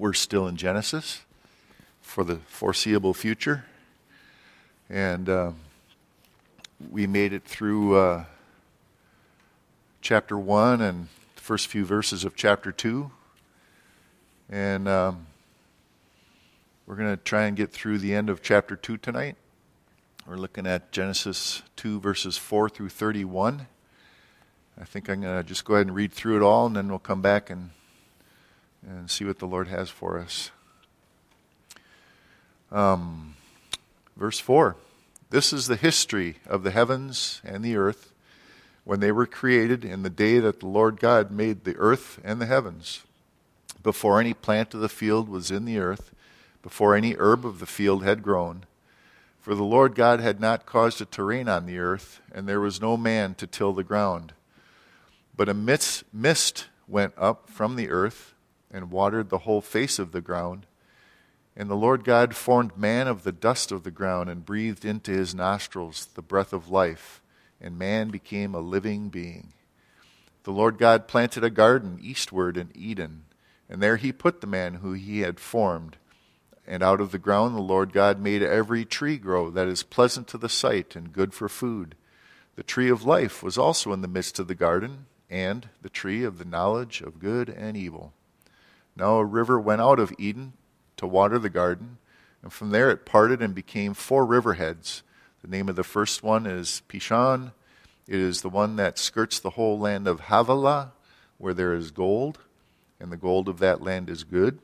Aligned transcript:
We're 0.00 0.12
still 0.12 0.46
in 0.46 0.54
Genesis 0.54 1.22
for 2.00 2.22
the 2.22 2.36
foreseeable 2.36 3.14
future. 3.14 3.64
And 4.88 5.28
uh, 5.28 5.50
we 6.88 7.08
made 7.08 7.32
it 7.32 7.42
through 7.42 7.96
uh, 7.96 8.24
chapter 10.00 10.38
1 10.38 10.80
and 10.80 11.08
the 11.34 11.42
first 11.42 11.66
few 11.66 11.84
verses 11.84 12.24
of 12.24 12.36
chapter 12.36 12.70
2. 12.70 13.10
And 14.48 14.86
um, 14.86 15.26
we're 16.86 16.94
going 16.94 17.10
to 17.10 17.20
try 17.20 17.46
and 17.46 17.56
get 17.56 17.72
through 17.72 17.98
the 17.98 18.14
end 18.14 18.30
of 18.30 18.40
chapter 18.40 18.76
2 18.76 18.98
tonight. 18.98 19.34
We're 20.28 20.36
looking 20.36 20.68
at 20.68 20.92
Genesis 20.92 21.62
2, 21.74 21.98
verses 21.98 22.36
4 22.38 22.68
through 22.68 22.90
31. 22.90 23.66
I 24.80 24.84
think 24.84 25.10
I'm 25.10 25.22
going 25.22 25.36
to 25.36 25.42
just 25.42 25.64
go 25.64 25.74
ahead 25.74 25.88
and 25.88 25.96
read 25.96 26.12
through 26.12 26.36
it 26.36 26.42
all, 26.42 26.66
and 26.66 26.76
then 26.76 26.86
we'll 26.86 27.00
come 27.00 27.20
back 27.20 27.50
and 27.50 27.70
and 28.88 29.10
see 29.10 29.24
what 29.24 29.38
the 29.38 29.46
Lord 29.46 29.68
has 29.68 29.90
for 29.90 30.18
us. 30.18 30.50
Um, 32.72 33.34
verse 34.16 34.40
4 34.40 34.76
This 35.30 35.52
is 35.52 35.66
the 35.66 35.76
history 35.76 36.36
of 36.46 36.62
the 36.62 36.70
heavens 36.70 37.40
and 37.44 37.64
the 37.64 37.76
earth 37.76 38.12
when 38.84 39.00
they 39.00 39.12
were 39.12 39.26
created 39.26 39.84
in 39.84 40.02
the 40.02 40.10
day 40.10 40.38
that 40.38 40.60
the 40.60 40.66
Lord 40.66 40.98
God 40.98 41.30
made 41.30 41.64
the 41.64 41.76
earth 41.76 42.18
and 42.24 42.40
the 42.40 42.46
heavens. 42.46 43.02
Before 43.82 44.18
any 44.18 44.34
plant 44.34 44.74
of 44.74 44.80
the 44.80 44.88
field 44.88 45.28
was 45.28 45.50
in 45.50 45.66
the 45.66 45.78
earth, 45.78 46.14
before 46.62 46.94
any 46.94 47.14
herb 47.18 47.44
of 47.44 47.60
the 47.60 47.66
field 47.66 48.02
had 48.02 48.22
grown. 48.22 48.64
For 49.40 49.54
the 49.54 49.64
Lord 49.64 49.94
God 49.94 50.20
had 50.20 50.40
not 50.40 50.66
caused 50.66 51.00
it 51.00 51.12
to 51.12 51.22
rain 51.22 51.48
on 51.48 51.66
the 51.66 51.78
earth, 51.78 52.20
and 52.32 52.48
there 52.48 52.60
was 52.60 52.80
no 52.80 52.96
man 52.96 53.34
to 53.36 53.46
till 53.46 53.72
the 53.72 53.84
ground. 53.84 54.32
But 55.36 55.48
a 55.48 55.54
mist, 55.54 56.04
mist 56.12 56.66
went 56.88 57.12
up 57.16 57.48
from 57.48 57.76
the 57.76 57.90
earth 57.90 58.34
and 58.70 58.90
watered 58.90 59.30
the 59.30 59.38
whole 59.38 59.60
face 59.60 59.98
of 59.98 60.12
the 60.12 60.20
ground. 60.20 60.66
And 61.56 61.68
the 61.68 61.74
Lord 61.74 62.04
God 62.04 62.36
formed 62.36 62.76
man 62.76 63.08
of 63.08 63.24
the 63.24 63.32
dust 63.32 63.72
of 63.72 63.82
the 63.82 63.90
ground 63.90 64.30
and 64.30 64.44
breathed 64.44 64.84
into 64.84 65.10
his 65.10 65.34
nostrils 65.34 66.06
the 66.14 66.22
breath 66.22 66.52
of 66.52 66.70
life, 66.70 67.20
and 67.60 67.78
man 67.78 68.10
became 68.10 68.54
a 68.54 68.60
living 68.60 69.08
being. 69.08 69.52
The 70.44 70.52
Lord 70.52 70.78
God 70.78 71.08
planted 71.08 71.42
a 71.44 71.50
garden 71.50 71.98
eastward 72.00 72.56
in 72.56 72.70
Eden, 72.74 73.24
and 73.68 73.82
there 73.82 73.96
he 73.96 74.12
put 74.12 74.40
the 74.40 74.46
man 74.46 74.74
who 74.74 74.92
he 74.92 75.20
had 75.20 75.40
formed. 75.40 75.96
And 76.66 76.82
out 76.82 77.00
of 77.00 77.10
the 77.10 77.18
ground 77.18 77.56
the 77.56 77.60
Lord 77.60 77.92
God 77.92 78.20
made 78.20 78.42
every 78.42 78.84
tree 78.84 79.18
grow 79.18 79.50
that 79.50 79.68
is 79.68 79.82
pleasant 79.82 80.28
to 80.28 80.38
the 80.38 80.48
sight 80.48 80.94
and 80.94 81.12
good 81.12 81.34
for 81.34 81.48
food. 81.48 81.96
The 82.56 82.62
tree 82.62 82.88
of 82.88 83.04
life 83.04 83.42
was 83.42 83.58
also 83.58 83.92
in 83.92 84.00
the 84.00 84.08
midst 84.08 84.38
of 84.38 84.48
the 84.48 84.54
garden, 84.54 85.06
and 85.30 85.68
the 85.82 85.88
tree 85.88 86.24
of 86.24 86.38
the 86.38 86.44
knowledge 86.44 87.00
of 87.00 87.20
good 87.20 87.48
and 87.48 87.76
evil. 87.76 88.12
Now 88.98 89.18
a 89.18 89.24
river 89.24 89.60
went 89.60 89.80
out 89.80 90.00
of 90.00 90.12
Eden 90.18 90.54
to 90.96 91.06
water 91.06 91.38
the 91.38 91.48
garden, 91.48 91.98
and 92.42 92.52
from 92.52 92.70
there 92.70 92.90
it 92.90 93.06
parted 93.06 93.40
and 93.40 93.54
became 93.54 93.94
four 93.94 94.26
riverheads. 94.26 95.02
The 95.40 95.48
name 95.48 95.68
of 95.68 95.76
the 95.76 95.84
first 95.84 96.24
one 96.24 96.46
is 96.46 96.82
Pishon. 96.88 97.52
It 98.08 98.18
is 98.18 98.42
the 98.42 98.48
one 98.48 98.74
that 98.74 98.98
skirts 98.98 99.38
the 99.38 99.50
whole 99.50 99.78
land 99.78 100.08
of 100.08 100.22
Havilah, 100.22 100.92
where 101.36 101.54
there 101.54 101.74
is 101.74 101.92
gold, 101.92 102.40
and 102.98 103.12
the 103.12 103.16
gold 103.16 103.48
of 103.48 103.60
that 103.60 103.80
land 103.80 104.10
is 104.10 104.24
good. 104.24 104.58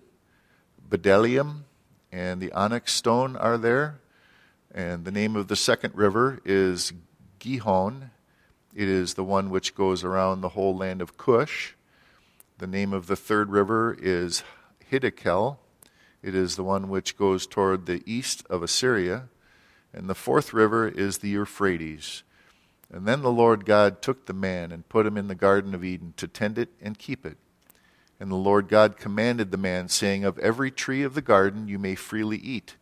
Bdellium 0.90 1.62
and 2.10 2.40
the 2.40 2.50
onyx 2.52 2.92
stone 2.92 3.36
are 3.36 3.56
there. 3.56 4.00
And 4.74 5.04
the 5.04 5.12
name 5.12 5.36
of 5.36 5.46
the 5.46 5.54
second 5.54 5.94
river 5.94 6.40
is 6.44 6.92
Gihon. 7.38 8.10
It 8.74 8.88
is 8.88 9.14
the 9.14 9.22
one 9.22 9.50
which 9.50 9.76
goes 9.76 10.02
around 10.02 10.40
the 10.40 10.50
whole 10.50 10.76
land 10.76 11.00
of 11.00 11.16
Cush. 11.16 11.74
The 12.58 12.66
name 12.68 12.92
of 12.92 13.08
the 13.08 13.16
third 13.16 13.50
river 13.50 13.96
is 14.00 14.44
Hiddekel. 14.90 15.56
It 16.22 16.36
is 16.36 16.54
the 16.54 16.62
one 16.62 16.88
which 16.88 17.16
goes 17.16 17.48
toward 17.48 17.86
the 17.86 18.02
east 18.06 18.46
of 18.48 18.62
Assyria. 18.62 19.24
And 19.92 20.08
the 20.08 20.14
fourth 20.14 20.52
river 20.52 20.86
is 20.86 21.18
the 21.18 21.30
Euphrates. 21.30 22.22
And 22.92 23.06
then 23.06 23.22
the 23.22 23.32
Lord 23.32 23.64
God 23.64 24.00
took 24.00 24.26
the 24.26 24.32
man 24.32 24.70
and 24.70 24.88
put 24.88 25.04
him 25.04 25.16
in 25.16 25.26
the 25.26 25.34
Garden 25.34 25.74
of 25.74 25.82
Eden 25.82 26.14
to 26.16 26.28
tend 26.28 26.56
it 26.56 26.68
and 26.80 26.96
keep 26.96 27.26
it. 27.26 27.38
And 28.20 28.30
the 28.30 28.36
Lord 28.36 28.68
God 28.68 28.96
commanded 28.96 29.50
the 29.50 29.56
man, 29.56 29.88
saying, 29.88 30.22
Of 30.22 30.38
every 30.38 30.70
tree 30.70 31.02
of 31.02 31.14
the 31.14 31.22
garden 31.22 31.66
you 31.66 31.80
may 31.80 31.96
freely 31.96 32.38
eat, 32.38 32.76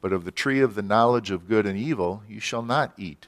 but 0.00 0.14
of 0.14 0.24
the 0.24 0.30
tree 0.30 0.60
of 0.60 0.74
the 0.74 0.82
knowledge 0.82 1.30
of 1.30 1.46
good 1.46 1.66
and 1.66 1.78
evil 1.78 2.22
you 2.26 2.40
shall 2.40 2.62
not 2.62 2.94
eat. 2.96 3.26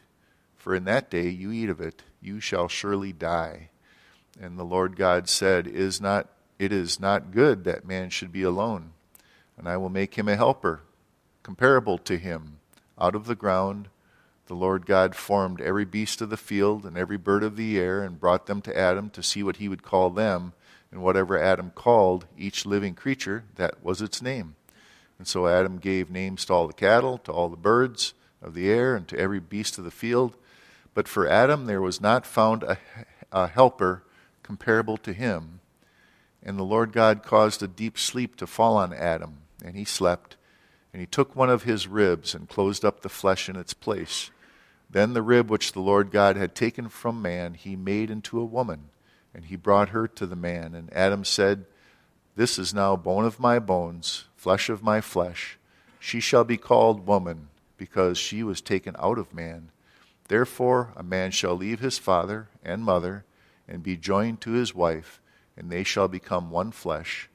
For 0.57 0.75
in 0.75 0.85
that 0.85 1.11
day 1.11 1.29
you 1.29 1.53
eat 1.53 1.69
of 1.69 1.83
it, 1.83 2.03
you 2.23 2.41
shall 2.41 2.69
surely 2.69 3.13
die. 3.13 3.69
And 4.43 4.59
the 4.59 4.65
Lord 4.65 4.97
God 4.97 5.29
said, 5.29 5.69
is 5.69 6.01
not, 6.01 6.29
It 6.59 6.73
is 6.73 6.99
not 6.99 7.31
good 7.31 7.63
that 7.63 7.87
man 7.87 8.11
should 8.11 8.33
be 8.33 8.43
alone, 8.43 8.93
and 9.57 9.69
I 9.69 9.77
will 9.77 9.89
make 9.89 10.17
him 10.17 10.29
a 10.29 10.35
helper, 10.35 10.81
comparable 11.45 11.97
to 11.99 12.19
him. 12.19 12.59
Out 13.01 13.15
of 13.15 13.27
the 13.27 13.37
ground 13.37 13.89
the 14.49 14.55
Lord 14.55 14.85
God 14.85 15.15
formed 15.15 15.61
every 15.61 15.85
beast 15.85 16.21
of 16.21 16.29
the 16.29 16.37
field 16.37 16.85
and 16.85 16.99
every 16.99 17.17
bird 17.17 17.45
of 17.45 17.57
the 17.57 17.79
air, 17.79 18.03
and 18.03 18.19
brought 18.19 18.47
them 18.47 18.61
to 18.63 18.77
Adam 18.77 19.11
to 19.11 19.23
see 19.23 19.45
what 19.45 19.57
he 19.57 19.69
would 19.69 19.85
call 19.85 20.11
them. 20.11 20.55
And 20.91 21.03
whatever 21.03 21.39
Adam 21.39 21.71
called 21.75 22.27
each 22.37 22.67
living 22.67 22.95
creature, 22.95 23.45
that 23.55 23.83
was 23.83 24.03
its 24.03 24.21
name. 24.21 24.57
And 25.19 25.27
so 25.27 25.47
Adam 25.47 25.79
gave 25.79 26.11
names 26.11 26.45
to 26.45 26.53
all 26.53 26.67
the 26.67 26.75
cattle, 26.75 27.17
to 27.19 27.33
all 27.33 27.49
the 27.49 27.57
birds 27.57 28.13
of 28.43 28.53
the 28.53 28.69
air, 28.69 28.95
and 28.95 29.07
to 29.09 29.19
every 29.19 29.41
beast 29.41 29.79
of 29.79 29.85
the 29.85 29.91
field. 29.91 30.37
But 30.93 31.09
for 31.09 31.29
Adam 31.29 31.65
there 31.65 31.81
was 31.81 32.01
not 32.01 32.27
found 32.27 32.65
a, 32.65 32.77
a 33.31 33.47
helper 33.47 34.03
comparable 34.53 34.99
to 34.99 35.15
him. 35.15 35.61
And 36.43 36.59
the 36.59 36.63
Lord 36.63 36.93
God 36.93 37.23
caused 37.23 37.63
a 37.63 37.69
deep 37.69 37.99
sleep 37.99 38.37
to 38.37 38.47
fall 38.47 38.77
on 38.77 38.93
Adam, 38.93 39.39
and 39.65 39.77
he 39.77 39.85
slept. 39.85 40.37
And 40.93 41.01
he 41.01 41.07
took 41.07 41.35
one 41.35 41.49
of 41.49 41.63
his 41.63 41.89
ribs 41.89 42.35
and 42.35 42.51
closed 42.51 42.85
up 42.85 43.01
the 43.01 43.09
flesh 43.09 43.49
in 43.49 43.57
its 43.57 43.73
place. 43.73 44.31
Then 44.91 45.15
the 45.15 45.23
rib 45.23 45.49
which 45.49 45.73
the 45.73 45.81
Lord 45.81 46.11
God 46.11 46.37
had 46.37 46.55
taken 46.55 46.91
from 46.91 47.23
man, 47.23 47.55
he 47.55 47.77
made 47.77 48.11
into 48.11 48.39
a 48.39 48.45
woman, 48.45 48.91
and 49.33 49.47
he 49.47 49.57
brought 49.57 49.89
her 49.89 50.07
to 50.07 50.27
the 50.27 50.37
man. 50.37 50.75
And 50.75 50.93
Adam 50.93 51.25
said, 51.25 51.65
This 52.37 52.59
is 52.59 52.75
now 52.75 52.95
bone 52.95 53.25
of 53.25 53.41
my 53.41 53.59
bones, 53.59 54.27
flesh 54.37 54.69
of 54.69 54.83
my 54.83 55.01
flesh. 55.01 55.57
She 55.99 56.21
shall 56.21 56.45
be 56.45 56.59
called 56.59 57.07
woman, 57.07 57.49
because 57.79 58.19
she 58.19 58.43
was 58.43 58.61
taken 58.61 58.97
out 58.99 59.17
of 59.17 59.33
man. 59.33 59.71
Therefore, 60.29 60.93
a 60.95 61.03
man 61.03 61.31
shall 61.31 61.55
leave 61.55 61.81
his 61.81 61.97
father 61.97 62.49
and 62.63 62.85
mother 62.85 63.25
and 63.73 63.83
be 63.83 63.97
joined 63.97 64.39
to 64.43 64.51
his 64.51 64.75
wife, 64.75 65.19
and 65.57 65.71
they 65.71 65.83
shall 65.83 66.07
become 66.07 66.51
one 66.51 66.71
flesh. 66.71 67.31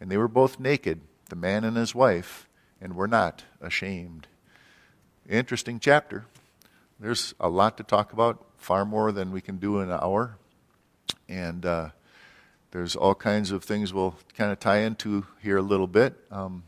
And 0.00 0.10
they 0.10 0.16
were 0.16 0.28
both 0.28 0.58
naked, 0.58 1.02
the 1.28 1.36
man 1.36 1.62
and 1.62 1.76
his 1.76 1.94
wife, 1.94 2.48
and 2.80 2.96
were 2.96 3.06
not 3.06 3.44
ashamed. 3.60 4.26
Interesting 5.28 5.78
chapter. 5.78 6.24
There's 6.98 7.34
a 7.38 7.50
lot 7.50 7.76
to 7.76 7.82
talk 7.82 8.14
about, 8.14 8.46
far 8.56 8.86
more 8.86 9.12
than 9.12 9.30
we 9.30 9.42
can 9.42 9.58
do 9.58 9.80
in 9.80 9.90
an 9.90 9.98
hour. 10.02 10.38
And 11.28 11.66
uh, 11.66 11.90
there's 12.70 12.96
all 12.96 13.14
kinds 13.14 13.50
of 13.50 13.62
things 13.62 13.92
we'll 13.92 14.16
kind 14.38 14.50
of 14.52 14.58
tie 14.58 14.78
into 14.78 15.26
here 15.42 15.58
a 15.58 15.62
little 15.62 15.86
bit. 15.86 16.14
Um, 16.30 16.62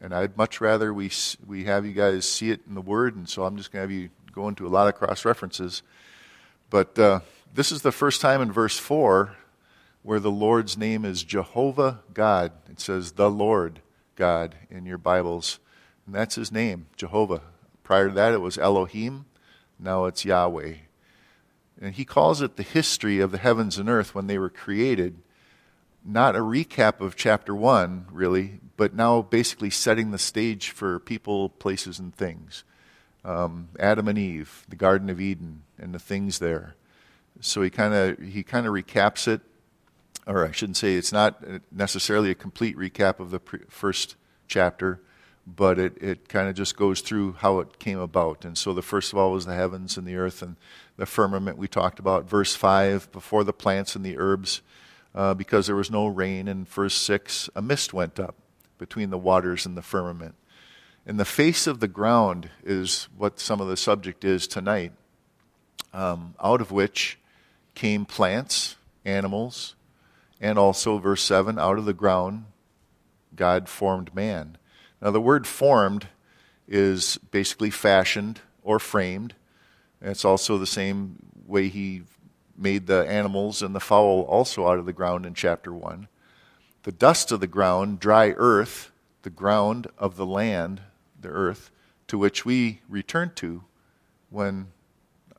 and 0.00 0.14
I'd 0.14 0.36
much 0.36 0.60
rather 0.60 0.94
we, 0.94 1.10
we 1.44 1.64
have 1.64 1.84
you 1.84 1.92
guys 1.92 2.28
see 2.28 2.50
it 2.50 2.60
in 2.68 2.76
the 2.76 2.80
Word, 2.80 3.16
and 3.16 3.28
so 3.28 3.42
I'm 3.42 3.56
just 3.56 3.72
going 3.72 3.88
to 3.88 3.92
have 3.92 4.02
you 4.02 4.10
go 4.32 4.46
into 4.46 4.68
a 4.68 4.70
lot 4.70 4.86
of 4.86 4.94
cross 4.94 5.24
references. 5.24 5.82
But 6.70 6.96
uh, 6.96 7.20
this 7.52 7.72
is 7.72 7.82
the 7.82 7.92
first 7.92 8.20
time 8.20 8.40
in 8.40 8.52
verse 8.52 8.78
4 8.78 9.36
where 10.02 10.20
the 10.20 10.30
Lord's 10.30 10.78
name 10.78 11.04
is 11.04 11.22
Jehovah 11.24 12.00
God. 12.14 12.52
It 12.70 12.80
says 12.80 13.12
the 13.12 13.30
Lord 13.30 13.80
God 14.16 14.54
in 14.70 14.86
your 14.86 14.98
Bibles. 14.98 15.58
And 16.06 16.14
that's 16.14 16.36
his 16.36 16.50
name, 16.50 16.86
Jehovah. 16.96 17.42
Prior 17.82 18.08
to 18.08 18.14
that, 18.14 18.32
it 18.32 18.40
was 18.40 18.56
Elohim. 18.56 19.26
Now 19.78 20.06
it's 20.06 20.24
Yahweh. 20.24 20.74
And 21.80 21.94
he 21.94 22.04
calls 22.04 22.40
it 22.40 22.56
the 22.56 22.62
history 22.62 23.20
of 23.20 23.30
the 23.30 23.38
heavens 23.38 23.78
and 23.78 23.88
earth 23.88 24.14
when 24.14 24.26
they 24.26 24.38
were 24.38 24.50
created. 24.50 25.18
Not 26.04 26.36
a 26.36 26.40
recap 26.40 27.00
of 27.00 27.16
chapter 27.16 27.54
1, 27.54 28.06
really, 28.10 28.60
but 28.76 28.94
now 28.94 29.20
basically 29.22 29.70
setting 29.70 30.10
the 30.10 30.18
stage 30.18 30.70
for 30.70 30.98
people, 30.98 31.50
places, 31.50 31.98
and 31.98 32.14
things. 32.14 32.64
Um, 33.22 33.68
Adam 33.78 34.08
and 34.08 34.16
Eve, 34.16 34.64
the 34.68 34.76
Garden 34.76 35.10
of 35.10 35.20
Eden, 35.20 35.62
and 35.78 35.94
the 35.94 35.98
things 35.98 36.38
there. 36.38 36.74
So 37.40 37.62
he 37.62 37.70
kind 37.70 37.94
of 37.94 38.18
he 38.18 38.42
kind 38.42 38.66
of 38.66 38.72
recaps 38.72 39.26
it, 39.26 39.40
or 40.26 40.46
I 40.46 40.52
shouldn't 40.52 40.76
say 40.76 40.94
it's 40.94 41.12
not 41.12 41.42
necessarily 41.72 42.30
a 42.30 42.34
complete 42.34 42.76
recap 42.76 43.18
of 43.18 43.30
the 43.30 43.40
pre- 43.40 43.60
first 43.68 44.16
chapter, 44.46 45.00
but 45.46 45.78
it, 45.78 45.96
it 46.02 46.28
kind 46.28 46.48
of 46.48 46.54
just 46.54 46.76
goes 46.76 47.00
through 47.00 47.32
how 47.34 47.60
it 47.60 47.78
came 47.78 47.98
about. 47.98 48.44
And 48.44 48.56
so 48.58 48.74
the 48.74 48.82
first 48.82 49.12
of 49.12 49.18
all 49.18 49.32
was 49.32 49.46
the 49.46 49.54
heavens 49.54 49.96
and 49.96 50.06
the 50.06 50.16
earth 50.16 50.42
and 50.42 50.56
the 50.96 51.06
firmament 51.06 51.56
we 51.56 51.68
talked 51.68 51.98
about. 51.98 52.28
Verse 52.28 52.54
5, 52.54 53.10
before 53.12 53.44
the 53.44 53.52
plants 53.52 53.96
and 53.96 54.04
the 54.04 54.18
herbs, 54.18 54.60
uh, 55.14 55.34
because 55.34 55.66
there 55.66 55.76
was 55.76 55.90
no 55.90 56.06
rain. 56.06 56.46
And 56.46 56.68
verse 56.68 56.94
6, 56.94 57.48
a 57.56 57.62
mist 57.62 57.94
went 57.94 58.20
up 58.20 58.36
between 58.78 59.10
the 59.10 59.18
waters 59.18 59.64
and 59.64 59.76
the 59.76 59.82
firmament. 59.82 60.34
And 61.06 61.18
the 61.18 61.24
face 61.24 61.66
of 61.66 61.80
the 61.80 61.88
ground 61.88 62.50
is 62.62 63.08
what 63.16 63.40
some 63.40 63.60
of 63.60 63.68
the 63.68 63.76
subject 63.76 64.24
is 64.24 64.46
tonight, 64.46 64.92
um, 65.94 66.34
out 66.42 66.60
of 66.60 66.70
which 66.70 67.18
came 67.80 68.04
plants, 68.04 68.76
animals, 69.06 69.74
and 70.38 70.58
also, 70.58 70.98
verse 70.98 71.22
7, 71.22 71.58
out 71.58 71.78
of 71.78 71.86
the 71.86 71.94
ground 71.94 72.44
God 73.34 73.70
formed 73.70 74.14
man. 74.14 74.58
Now, 75.00 75.10
the 75.12 75.20
word 75.20 75.46
formed 75.46 76.08
is 76.68 77.16
basically 77.30 77.70
fashioned 77.70 78.42
or 78.62 78.78
framed. 78.78 79.32
And 79.98 80.10
it's 80.10 80.26
also 80.26 80.58
the 80.58 80.66
same 80.66 81.16
way 81.46 81.68
he 81.68 82.02
made 82.54 82.86
the 82.86 83.08
animals 83.08 83.62
and 83.62 83.74
the 83.74 83.80
fowl 83.80 84.26
also 84.28 84.68
out 84.68 84.78
of 84.78 84.84
the 84.84 84.92
ground 84.92 85.24
in 85.24 85.32
chapter 85.32 85.72
1. 85.72 86.06
The 86.82 86.92
dust 86.92 87.32
of 87.32 87.40
the 87.40 87.46
ground, 87.46 87.98
dry 87.98 88.34
earth, 88.36 88.92
the 89.22 89.30
ground 89.30 89.86
of 89.96 90.16
the 90.16 90.26
land, 90.26 90.82
the 91.18 91.30
earth, 91.30 91.70
to 92.08 92.18
which 92.18 92.44
we 92.44 92.82
return 92.90 93.32
to 93.36 93.64
when 94.28 94.66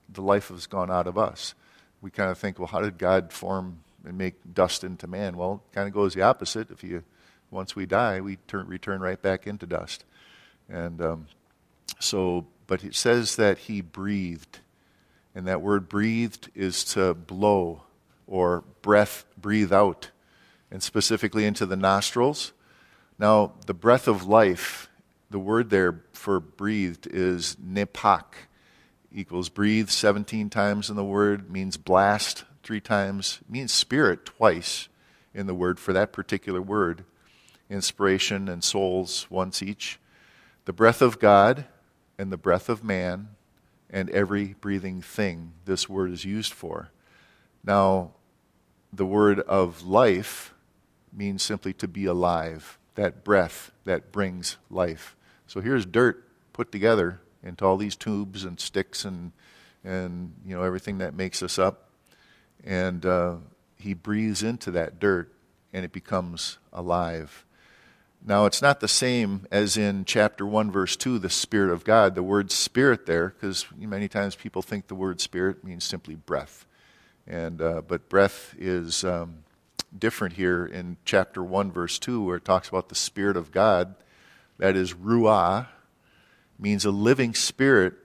the 0.09 0.23
life 0.23 0.47
has 0.47 0.65
gone 0.65 0.89
out 0.89 1.05
of 1.05 1.19
us. 1.19 1.53
We 2.01 2.09
kind 2.11 2.31
of 2.31 2.37
think, 2.37 2.57
well, 2.57 2.67
how 2.67 2.81
did 2.81 2.97
God 2.97 3.31
form 3.31 3.79
and 4.05 4.17
make 4.17 4.35
dust 4.53 4.83
into 4.83 5.07
man? 5.07 5.37
Well, 5.37 5.61
it 5.71 5.75
kind 5.75 5.87
of 5.87 5.93
goes 5.93 6.13
the 6.13 6.23
opposite. 6.23 6.71
If 6.71 6.83
you, 6.83 7.03
once 7.51 7.75
we 7.75 7.85
die, 7.85 8.21
we 8.21 8.37
turn, 8.47 8.67
return 8.67 9.01
right 9.01 9.21
back 9.21 9.45
into 9.45 9.65
dust. 9.65 10.03
And 10.69 11.01
um, 11.01 11.27
so, 11.99 12.47
but 12.67 12.83
it 12.83 12.95
says 12.95 13.35
that 13.35 13.59
he 13.59 13.81
breathed. 13.81 14.59
And 15.35 15.47
that 15.47 15.61
word 15.61 15.87
breathed 15.87 16.49
is 16.55 16.83
to 16.85 17.13
blow 17.13 17.83
or 18.27 18.63
breath, 18.81 19.25
breathe 19.39 19.71
out, 19.71 20.09
and 20.71 20.81
specifically 20.81 21.45
into 21.45 21.65
the 21.65 21.75
nostrils. 21.75 22.53
Now, 23.19 23.53
the 23.65 23.73
breath 23.73 24.07
of 24.07 24.25
life, 24.25 24.89
the 25.29 25.39
word 25.39 25.69
there 25.69 26.01
for 26.13 26.39
breathed 26.39 27.07
is 27.07 27.55
nepak, 27.63 28.23
equals 29.13 29.49
breathe 29.49 29.89
17 29.89 30.49
times 30.49 30.89
in 30.89 30.95
the 30.95 31.03
word, 31.03 31.51
means 31.51 31.77
blast 31.77 32.45
three 32.63 32.79
times, 32.79 33.39
means 33.49 33.71
spirit 33.71 34.25
twice 34.25 34.87
in 35.33 35.47
the 35.47 35.55
word 35.55 35.79
for 35.79 35.93
that 35.93 36.13
particular 36.13 36.61
word. 36.61 37.03
Inspiration 37.69 38.49
and 38.49 38.63
souls 38.63 39.27
once 39.29 39.63
each. 39.63 39.99
The 40.65 40.73
breath 40.73 41.01
of 41.01 41.19
God 41.19 41.65
and 42.17 42.31
the 42.31 42.37
breath 42.37 42.69
of 42.69 42.83
man 42.83 43.29
and 43.89 44.09
every 44.09 44.55
breathing 44.59 45.01
thing 45.01 45.53
this 45.65 45.89
word 45.89 46.11
is 46.11 46.25
used 46.25 46.53
for. 46.53 46.91
Now, 47.63 48.11
the 48.93 49.05
word 49.05 49.39
of 49.41 49.83
life 49.83 50.53
means 51.13 51.43
simply 51.43 51.73
to 51.73 51.87
be 51.87 52.05
alive, 52.05 52.77
that 52.95 53.23
breath 53.23 53.71
that 53.85 54.11
brings 54.11 54.57
life. 54.69 55.15
So 55.47 55.61
here's 55.61 55.85
dirt 55.85 56.27
put 56.53 56.71
together 56.71 57.20
into 57.43 57.65
all 57.65 57.77
these 57.77 57.95
tubes 57.95 58.43
and 58.43 58.59
sticks 58.59 59.05
and, 59.05 59.31
and 59.83 60.33
you 60.45 60.55
know, 60.55 60.63
everything 60.63 60.99
that 60.99 61.13
makes 61.15 61.41
us 61.41 61.57
up. 61.57 61.89
And 62.63 63.05
uh, 63.05 63.35
he 63.77 63.93
breathes 63.93 64.43
into 64.43 64.71
that 64.71 64.99
dirt 64.99 65.31
and 65.73 65.85
it 65.85 65.91
becomes 65.91 66.57
alive. 66.71 67.45
Now, 68.23 68.45
it's 68.45 68.61
not 68.61 68.81
the 68.81 68.87
same 68.87 69.47
as 69.51 69.77
in 69.77 70.05
chapter 70.05 70.45
1, 70.45 70.69
verse 70.69 70.95
2, 70.95 71.17
the 71.17 71.29
Spirit 71.29 71.71
of 71.71 71.83
God. 71.83 72.13
The 72.13 72.21
word 72.21 72.51
spirit 72.51 73.07
there, 73.07 73.29
because 73.29 73.65
many 73.75 74.07
times 74.07 74.35
people 74.35 74.61
think 74.61 74.87
the 74.87 74.95
word 74.95 75.19
spirit 75.19 75.63
means 75.63 75.83
simply 75.83 76.13
breath. 76.13 76.67
And, 77.25 77.61
uh, 77.61 77.81
but 77.87 78.09
breath 78.09 78.53
is 78.59 79.03
um, 79.03 79.43
different 79.97 80.35
here 80.35 80.65
in 80.65 80.97
chapter 81.03 81.43
1, 81.43 81.71
verse 81.71 81.97
2, 81.97 82.23
where 82.23 82.37
it 82.37 82.45
talks 82.45 82.69
about 82.69 82.89
the 82.89 82.95
Spirit 82.95 83.37
of 83.37 83.51
God. 83.51 83.95
That 84.59 84.75
is 84.75 84.93
ruah, 84.93 85.67
means 86.61 86.85
a 86.85 86.91
living 86.91 87.33
spirit 87.33 87.95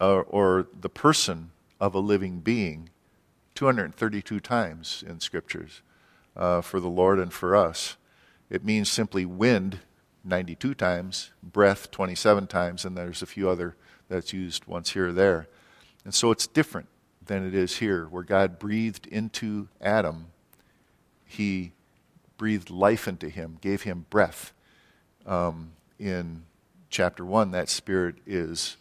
uh, 0.00 0.20
or 0.20 0.66
the 0.78 0.88
person 0.88 1.50
of 1.78 1.94
a 1.94 2.00
living 2.00 2.40
being 2.40 2.88
232 3.54 4.40
times 4.40 5.04
in 5.06 5.20
scriptures 5.20 5.82
uh, 6.36 6.62
for 6.62 6.80
the 6.80 6.88
Lord 6.88 7.18
and 7.18 7.32
for 7.32 7.54
us. 7.54 7.96
It 8.50 8.64
means 8.64 8.90
simply 8.90 9.26
wind 9.26 9.80
92 10.24 10.74
times, 10.74 11.30
breath 11.42 11.90
27 11.90 12.46
times, 12.46 12.84
and 12.84 12.96
there's 12.96 13.22
a 13.22 13.26
few 13.26 13.48
other 13.48 13.76
that's 14.08 14.32
used 14.32 14.66
once 14.66 14.90
here 14.90 15.08
or 15.08 15.12
there. 15.12 15.48
And 16.04 16.14
so 16.14 16.30
it's 16.30 16.46
different 16.46 16.88
than 17.24 17.46
it 17.46 17.54
is 17.54 17.76
here, 17.76 18.06
where 18.06 18.22
God 18.22 18.58
breathed 18.58 19.06
into 19.06 19.68
Adam. 19.80 20.26
He 21.24 21.72
breathed 22.36 22.70
life 22.70 23.06
into 23.06 23.28
him, 23.28 23.58
gave 23.60 23.82
him 23.82 24.06
breath. 24.10 24.52
Um, 25.24 25.72
in 25.98 26.42
chapter 26.92 27.24
1, 27.24 27.50
that 27.50 27.68
spirit 27.68 28.16
is 28.26 28.76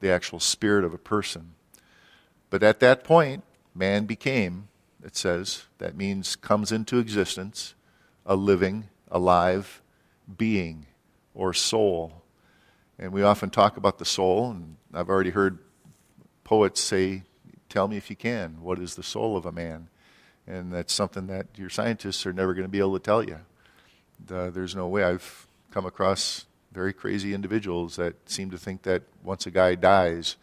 the 0.00 0.10
actual 0.10 0.38
spirit 0.38 0.84
of 0.84 0.94
a 0.94 0.98
person. 0.98 1.54
But 2.50 2.62
at 2.62 2.78
that 2.80 3.02
point, 3.02 3.42
man 3.74 4.04
became, 4.04 4.68
it 5.02 5.16
says, 5.16 5.64
that 5.78 5.96
means 5.96 6.36
comes 6.36 6.70
into 6.70 6.98
existence, 6.98 7.74
a 8.24 8.36
living, 8.36 8.88
alive 9.10 9.82
being 10.38 10.86
or 11.34 11.52
soul. 11.52 12.22
And 12.98 13.12
we 13.12 13.22
often 13.22 13.50
talk 13.50 13.76
about 13.76 13.98
the 13.98 14.04
soul, 14.04 14.50
and 14.50 14.76
I've 14.92 15.08
already 15.08 15.30
heard 15.30 15.58
poets 16.44 16.80
say, 16.80 17.22
Tell 17.70 17.88
me 17.88 17.96
if 17.96 18.08
you 18.08 18.14
can, 18.14 18.62
what 18.62 18.78
is 18.78 18.94
the 18.94 19.02
soul 19.02 19.36
of 19.36 19.46
a 19.46 19.50
man? 19.50 19.88
And 20.46 20.72
that's 20.72 20.92
something 20.92 21.26
that 21.26 21.46
your 21.56 21.70
scientists 21.70 22.24
are 22.24 22.32
never 22.32 22.54
going 22.54 22.66
to 22.66 22.70
be 22.70 22.78
able 22.78 22.92
to 22.92 23.02
tell 23.02 23.24
you. 23.24 23.40
The, 24.24 24.52
there's 24.54 24.76
no 24.76 24.86
way. 24.86 25.02
I've 25.02 25.48
come 25.72 25.84
across 25.84 26.46
very 26.74 26.92
crazy 26.92 27.32
individuals 27.32 27.96
that 27.96 28.14
seem 28.28 28.50
to 28.50 28.58
think 28.58 28.82
that 28.82 29.02
once 29.22 29.46
a 29.46 29.50
guy 29.50 29.76
dies, 29.76 30.36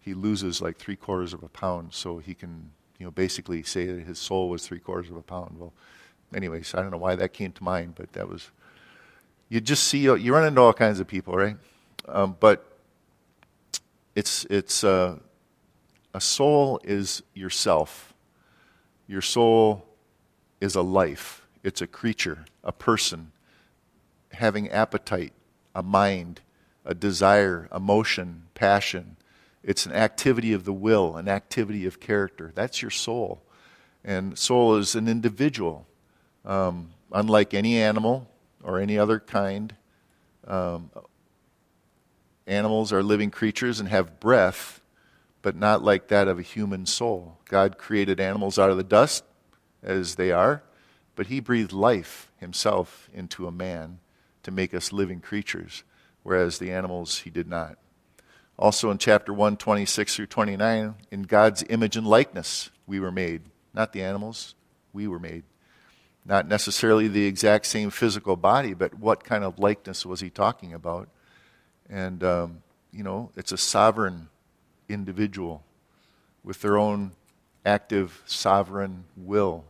he 0.00 0.14
loses 0.14 0.62
like 0.62 0.78
three 0.78 0.96
quarters 0.96 1.34
of 1.34 1.42
a 1.42 1.48
pound, 1.48 1.92
so 1.92 2.18
he 2.18 2.34
can, 2.34 2.70
you 2.98 3.04
know, 3.04 3.10
basically 3.10 3.62
say 3.62 3.86
that 3.86 4.06
his 4.06 4.18
soul 4.18 4.48
was 4.48 4.66
three 4.66 4.78
quarters 4.78 5.10
of 5.10 5.16
a 5.16 5.22
pound. 5.22 5.58
Well, 5.58 5.72
anyways, 6.34 6.74
I 6.74 6.80
don't 6.80 6.90
know 6.90 6.98
why 6.98 7.14
that 7.16 7.32
came 7.34 7.52
to 7.52 7.62
mind, 7.62 7.94
but 7.94 8.12
that 8.14 8.28
was. 8.28 8.50
You 9.50 9.60
just 9.60 9.84
see 9.84 9.98
you 9.98 10.32
run 10.34 10.46
into 10.46 10.60
all 10.60 10.72
kinds 10.72 11.00
of 11.00 11.06
people, 11.06 11.34
right? 11.34 11.56
Um, 12.06 12.36
but 12.40 12.64
it's 14.14 14.44
it's 14.46 14.82
uh, 14.82 15.18
a 16.14 16.20
soul 16.20 16.80
is 16.84 17.22
yourself. 17.34 18.14
Your 19.06 19.22
soul 19.22 19.86
is 20.60 20.74
a 20.74 20.82
life. 20.82 21.46
It's 21.62 21.80
a 21.80 21.86
creature, 21.86 22.44
a 22.64 22.72
person, 22.72 23.32
having 24.32 24.68
appetite, 24.70 25.32
a 25.78 25.82
mind, 25.82 26.40
a 26.84 26.92
desire, 26.92 27.68
emotion, 27.72 28.42
passion. 28.54 29.16
It's 29.62 29.86
an 29.86 29.92
activity 29.92 30.52
of 30.52 30.64
the 30.64 30.72
will, 30.72 31.16
an 31.16 31.28
activity 31.28 31.86
of 31.86 32.00
character. 32.00 32.50
That's 32.52 32.82
your 32.82 32.90
soul. 32.90 33.42
And 34.04 34.36
soul 34.36 34.74
is 34.74 34.96
an 34.96 35.06
individual. 35.06 35.86
Um, 36.44 36.90
unlike 37.12 37.54
any 37.54 37.80
animal 37.80 38.28
or 38.60 38.80
any 38.80 38.98
other 38.98 39.20
kind, 39.20 39.76
um, 40.48 40.90
animals 42.48 42.92
are 42.92 43.02
living 43.02 43.30
creatures 43.30 43.78
and 43.78 43.88
have 43.88 44.18
breath, 44.18 44.80
but 45.42 45.54
not 45.54 45.84
like 45.84 46.08
that 46.08 46.26
of 46.26 46.40
a 46.40 46.42
human 46.42 46.86
soul. 46.86 47.38
God 47.44 47.78
created 47.78 48.18
animals 48.18 48.58
out 48.58 48.70
of 48.70 48.78
the 48.78 48.82
dust 48.82 49.22
as 49.80 50.16
they 50.16 50.32
are, 50.32 50.64
but 51.14 51.28
He 51.28 51.38
breathed 51.38 51.72
life 51.72 52.32
Himself 52.40 53.08
into 53.14 53.46
a 53.46 53.52
man 53.52 54.00
to 54.48 54.54
make 54.54 54.72
us 54.72 54.94
living 54.94 55.20
creatures, 55.20 55.84
whereas 56.22 56.58
the 56.58 56.72
animals 56.72 57.18
He 57.18 57.28
did 57.28 57.46
not. 57.46 57.76
Also 58.58 58.90
in 58.90 58.96
chapter 58.96 59.30
1, 59.30 59.58
26 59.58 60.16
through 60.16 60.26
29, 60.26 60.94
in 61.10 61.22
God's 61.24 61.62
image 61.68 61.96
and 61.96 62.06
likeness 62.06 62.70
we 62.86 62.98
were 62.98 63.12
made. 63.12 63.42
Not 63.74 63.92
the 63.92 64.02
animals, 64.02 64.54
we 64.94 65.06
were 65.06 65.18
made. 65.18 65.44
Not 66.24 66.48
necessarily 66.48 67.08
the 67.08 67.26
exact 67.26 67.66
same 67.66 67.90
physical 67.90 68.36
body, 68.36 68.72
but 68.72 68.94
what 68.94 69.22
kind 69.22 69.44
of 69.44 69.58
likeness 69.58 70.06
was 70.06 70.20
he 70.20 70.30
talking 70.30 70.72
about? 70.72 71.10
And, 71.90 72.24
um, 72.24 72.62
you 72.90 73.02
know, 73.02 73.30
it's 73.36 73.52
a 73.52 73.58
sovereign 73.58 74.30
individual 74.88 75.62
with 76.42 76.62
their 76.62 76.78
own 76.78 77.12
active 77.66 78.22
sovereign 78.24 79.04
will 79.14 79.66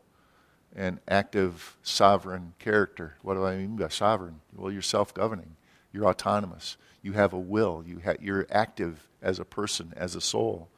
and 0.74 1.00
active 1.08 1.76
sovereign 1.82 2.54
character. 2.58 3.14
What 3.22 3.34
do 3.34 3.44
I 3.44 3.56
mean 3.56 3.76
by 3.76 3.88
sovereign? 3.88 4.40
Well, 4.54 4.72
you're 4.72 4.82
self 4.82 5.12
governing, 5.14 5.56
you're 5.92 6.06
autonomous, 6.06 6.76
you 7.02 7.12
have 7.12 7.32
a 7.32 7.38
will, 7.38 7.84
you 7.86 8.00
ha- 8.04 8.16
you're 8.20 8.46
active 8.50 9.08
as 9.22 9.38
a 9.38 9.44
person, 9.44 9.92
as 9.96 10.14
a 10.14 10.20
soul. 10.20 10.68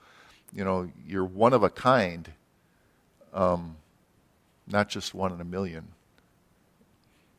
You 0.52 0.64
know, 0.64 0.90
you're 1.06 1.24
one 1.24 1.52
of 1.52 1.62
a 1.62 1.70
kind. 1.70 2.30
Um, 3.32 3.76
not 4.66 4.88
just 4.88 5.14
one 5.14 5.32
in 5.32 5.40
a 5.40 5.44
million. 5.44 5.88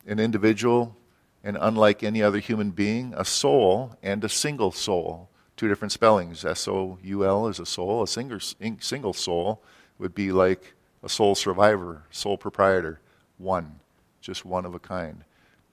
An 0.06 0.20
individual, 0.20 0.96
and 1.44 1.58
unlike 1.60 2.04
any 2.04 2.22
other 2.22 2.40
human 2.40 2.72
being, 2.72 3.14
a 3.16 3.26
soul 3.26 3.98
and 4.02 4.24
a 4.24 4.30
single 4.30 4.72
soul. 4.72 5.30
Two 5.58 5.68
different 5.68 5.92
spellings. 5.92 6.44
S 6.44 6.68
O 6.68 6.98
U 7.04 7.26
L 7.26 7.48
is 7.48 7.60
a 7.60 7.66
soul. 7.66 8.04
A 8.04 8.08
single, 8.08 8.40
single 8.80 9.14
soul 9.14 9.62
would 10.00 10.16
be 10.16 10.32
like 10.32 10.74
a 11.04 11.10
sole 11.10 11.36
survivor, 11.36 12.04
sole 12.12 12.38
proprietor. 12.38 13.00
One, 13.38 13.80
just 14.22 14.46
one 14.46 14.66
of 14.66 14.76
a 14.76 14.80
kind. 14.80 15.24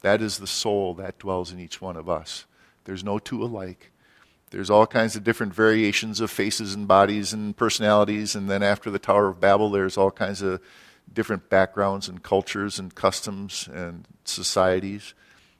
That 0.00 0.22
is 0.22 0.38
the 0.38 0.46
soul 0.46 0.94
that 0.94 1.18
dwells 1.18 1.52
in 1.52 1.60
each 1.60 1.80
one 1.80 1.96
of 1.96 2.08
us. 2.08 2.46
There's 2.84 3.04
no 3.04 3.18
two 3.18 3.42
alike. 3.42 3.92
There's 4.50 4.70
all 4.70 4.86
kinds 4.86 5.16
of 5.16 5.24
different 5.24 5.52
variations 5.52 6.20
of 6.20 6.30
faces 6.30 6.72
and 6.74 6.88
bodies 6.88 7.32
and 7.32 7.54
personalities, 7.56 8.34
and 8.34 8.48
then 8.48 8.62
after 8.62 8.90
the 8.90 8.98
Tower 8.98 9.28
of 9.28 9.40
Babel, 9.40 9.70
there's 9.70 9.98
all 9.98 10.10
kinds 10.10 10.40
of 10.40 10.62
different 11.12 11.50
backgrounds 11.50 12.08
and 12.08 12.22
cultures 12.22 12.78
and 12.78 12.94
customs 12.94 13.68
and 13.70 14.06
societies. 14.24 15.12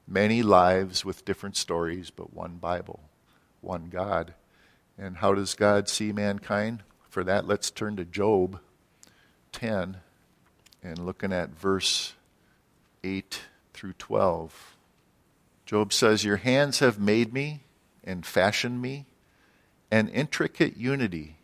Many 0.06 0.42
lives 0.42 1.04
with 1.04 1.26
different 1.26 1.56
stories, 1.56 2.10
but 2.10 2.32
one 2.32 2.56
Bible, 2.56 3.00
one 3.60 3.88
God. 3.90 4.32
And 4.96 5.18
how 5.18 5.34
does 5.34 5.54
God 5.54 5.88
see 5.88 6.12
mankind? 6.12 6.82
For 7.10 7.22
that, 7.24 7.46
let's 7.46 7.70
turn 7.70 7.96
to 7.96 8.04
Job 8.06 8.58
10 9.52 9.98
and 10.82 10.98
looking 10.98 11.32
at 11.32 11.50
verse 11.50 12.14
8 13.04 13.40
through 13.74 13.94
12. 13.94 14.76
Job 15.66 15.92
says, 15.92 16.24
Your 16.24 16.36
hands 16.36 16.78
have 16.78 16.98
made 16.98 17.32
me 17.32 17.62
and 18.04 18.24
fashioned 18.24 18.80
me, 18.80 19.06
an 19.90 20.08
intricate 20.08 20.76
unity, 20.76 21.36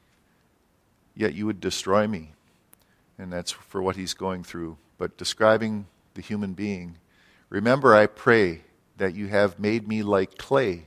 yet 1.14 1.34
you 1.34 1.46
would 1.46 1.61
destroy 1.61 2.06
me. 2.06 2.32
And 3.18 3.32
that's 3.32 3.50
for 3.50 3.82
what 3.82 3.96
he's 3.96 4.14
going 4.14 4.42
through. 4.42 4.78
But 4.99 5.16
describing 5.16 5.87
the 6.14 6.23
human 6.23 6.54
being, 6.54 6.96
remember, 7.49 7.94
I 7.94 8.06
pray 8.06 8.62
that 8.96 9.14
you 9.14 9.28
have 9.28 9.58
made 9.58 9.87
me 9.87 10.02
like 10.02 10.38
clay, 10.38 10.87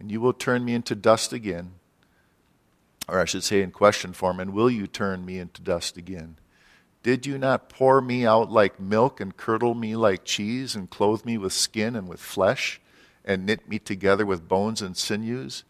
and 0.00 0.10
you 0.10 0.20
will 0.20 0.32
turn 0.32 0.64
me 0.64 0.74
into 0.74 0.94
dust 0.94 1.32
again. 1.32 1.72
Or 3.08 3.20
I 3.20 3.24
should 3.24 3.44
say 3.44 3.62
in 3.62 3.70
question 3.70 4.12
form, 4.12 4.40
and 4.40 4.52
will 4.52 4.70
you 4.70 4.86
turn 4.86 5.24
me 5.24 5.38
into 5.38 5.62
dust 5.62 5.96
again? 5.96 6.36
Did 7.04 7.26
you 7.26 7.36
not 7.36 7.68
pour 7.68 8.00
me 8.00 8.26
out 8.26 8.50
like 8.50 8.80
milk 8.80 9.20
and 9.20 9.36
curdle 9.36 9.74
me 9.74 9.94
like 9.94 10.24
cheese 10.24 10.74
and 10.74 10.88
clothe 10.88 11.26
me 11.26 11.36
with 11.36 11.52
skin 11.52 11.94
and 11.94 12.08
with 12.08 12.18
flesh 12.18 12.80
and 13.26 13.44
knit 13.44 13.68
me 13.68 13.78
together 13.78 14.24
with 14.24 14.48
bones 14.48 14.80
and 14.80 14.96
sinews? 14.96 15.64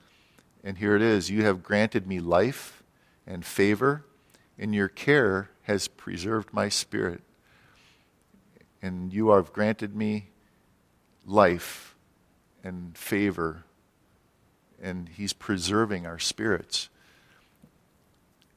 And 0.62 0.78
here 0.78 0.94
it 0.94 1.02
is 1.02 1.30
you 1.30 1.44
have 1.44 1.64
granted 1.64 2.06
me 2.06 2.20
life 2.20 2.84
and 3.26 3.44
favor, 3.44 4.04
and 4.56 4.72
your 4.72 4.86
care 4.86 5.50
has 5.62 5.88
preserved 5.88 6.52
my 6.52 6.68
spirit. 6.68 7.22
And 8.80 9.12
you 9.12 9.30
have 9.30 9.52
granted 9.52 9.96
me 9.96 10.30
life 11.26 11.96
and 12.62 12.96
favor, 12.96 13.64
and 14.80 15.08
He's 15.08 15.32
preserving 15.32 16.06
our 16.06 16.20
spirits. 16.20 16.90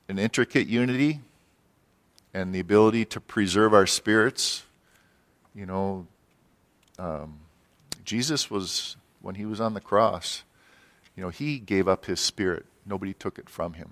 An 0.07 0.19
intricate 0.19 0.67
unity 0.67 1.21
and 2.33 2.53
the 2.53 2.59
ability 2.59 3.05
to 3.05 3.19
preserve 3.19 3.73
our 3.73 3.87
spirits. 3.87 4.63
You 5.53 5.65
know, 5.65 6.07
um, 6.99 7.39
Jesus 8.03 8.49
was, 8.49 8.95
when 9.21 9.35
he 9.35 9.45
was 9.45 9.59
on 9.59 9.73
the 9.73 9.81
cross, 9.81 10.43
you 11.15 11.23
know, 11.23 11.29
he 11.29 11.59
gave 11.59 11.87
up 11.87 12.05
his 12.05 12.19
spirit. 12.19 12.65
Nobody 12.85 13.13
took 13.13 13.39
it 13.39 13.49
from 13.49 13.73
him. 13.73 13.89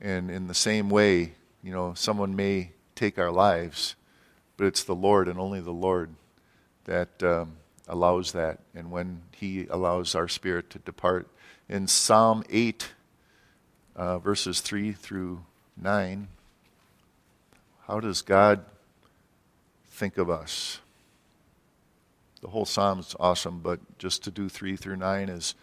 And 0.00 0.30
in 0.30 0.48
the 0.48 0.54
same 0.54 0.90
way, 0.90 1.34
you 1.62 1.72
know, 1.72 1.94
someone 1.94 2.34
may 2.34 2.72
take 2.94 3.18
our 3.18 3.30
lives, 3.30 3.94
but 4.56 4.66
it's 4.66 4.84
the 4.84 4.94
Lord 4.94 5.28
and 5.28 5.38
only 5.38 5.60
the 5.60 5.70
Lord 5.70 6.14
that 6.84 7.22
um, 7.22 7.56
allows 7.88 8.32
that. 8.32 8.60
And 8.74 8.90
when 8.90 9.22
he 9.32 9.66
allows 9.68 10.14
our 10.14 10.28
spirit 10.28 10.70
to 10.70 10.78
depart. 10.78 11.28
In 11.68 11.86
Psalm 11.86 12.44
8, 12.50 12.88
uh, 13.96 14.18
verses 14.18 14.60
3 14.60 14.92
through 14.92 15.44
9, 15.76 16.28
how 17.86 18.00
does 18.00 18.22
God 18.22 18.64
think 19.86 20.16
of 20.16 20.30
us? 20.30 20.80
The 22.40 22.48
whole 22.48 22.64
psalm's 22.64 23.08
is 23.08 23.16
awesome, 23.20 23.60
but 23.60 23.98
just 23.98 24.24
to 24.24 24.30
do 24.30 24.48
3 24.48 24.76
through 24.76 24.96
9 24.96 25.28
is 25.28 25.54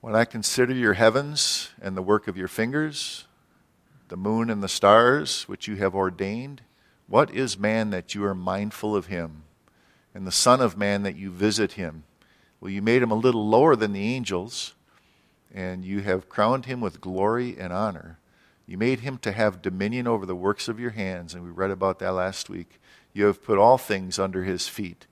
when 0.00 0.14
I 0.14 0.24
consider 0.24 0.72
your 0.72 0.94
heavens 0.94 1.70
and 1.80 1.94
the 1.96 2.02
work 2.02 2.26
of 2.26 2.38
your 2.38 2.48
fingers, 2.48 3.26
the 4.08 4.16
moon 4.16 4.48
and 4.48 4.62
the 4.62 4.68
stars 4.68 5.44
which 5.44 5.68
you 5.68 5.76
have 5.76 5.94
ordained, 5.94 6.62
what 7.06 7.34
is 7.34 7.58
man 7.58 7.90
that 7.90 8.14
you 8.14 8.24
are 8.24 8.34
mindful 8.34 8.96
of 8.96 9.06
him, 9.06 9.42
and 10.14 10.26
the 10.26 10.32
Son 10.32 10.60
of 10.60 10.78
Man 10.78 11.02
that 11.02 11.16
you 11.16 11.30
visit 11.30 11.72
him? 11.72 12.04
Well, 12.60 12.70
you 12.70 12.80
made 12.80 13.02
him 13.02 13.10
a 13.10 13.14
little 13.14 13.46
lower 13.46 13.76
than 13.76 13.92
the 13.92 14.14
angels, 14.14 14.74
and 15.52 15.84
you 15.84 16.00
have 16.00 16.28
crowned 16.28 16.64
him 16.64 16.80
with 16.80 17.00
glory 17.00 17.58
and 17.58 17.72
honor. 17.72 18.19
You 18.70 18.78
made 18.78 19.00
him 19.00 19.18
to 19.18 19.32
have 19.32 19.62
dominion 19.62 20.06
over 20.06 20.24
the 20.24 20.36
works 20.36 20.68
of 20.68 20.78
your 20.78 20.90
hands, 20.90 21.34
and 21.34 21.42
we 21.42 21.50
read 21.50 21.72
about 21.72 21.98
that 21.98 22.12
last 22.12 22.48
week. 22.48 22.80
You 23.12 23.24
have 23.24 23.42
put 23.42 23.58
all 23.58 23.78
things 23.78 24.16
under 24.16 24.44
his 24.44 24.68
feet 24.68 25.08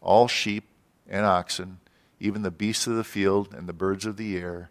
all 0.00 0.28
sheep 0.28 0.64
and 1.06 1.26
oxen, 1.26 1.80
even 2.20 2.40
the 2.40 2.50
beasts 2.50 2.86
of 2.86 2.96
the 2.96 3.04
field 3.04 3.52
and 3.52 3.68
the 3.68 3.74
birds 3.74 4.06
of 4.06 4.16
the 4.16 4.38
air, 4.38 4.70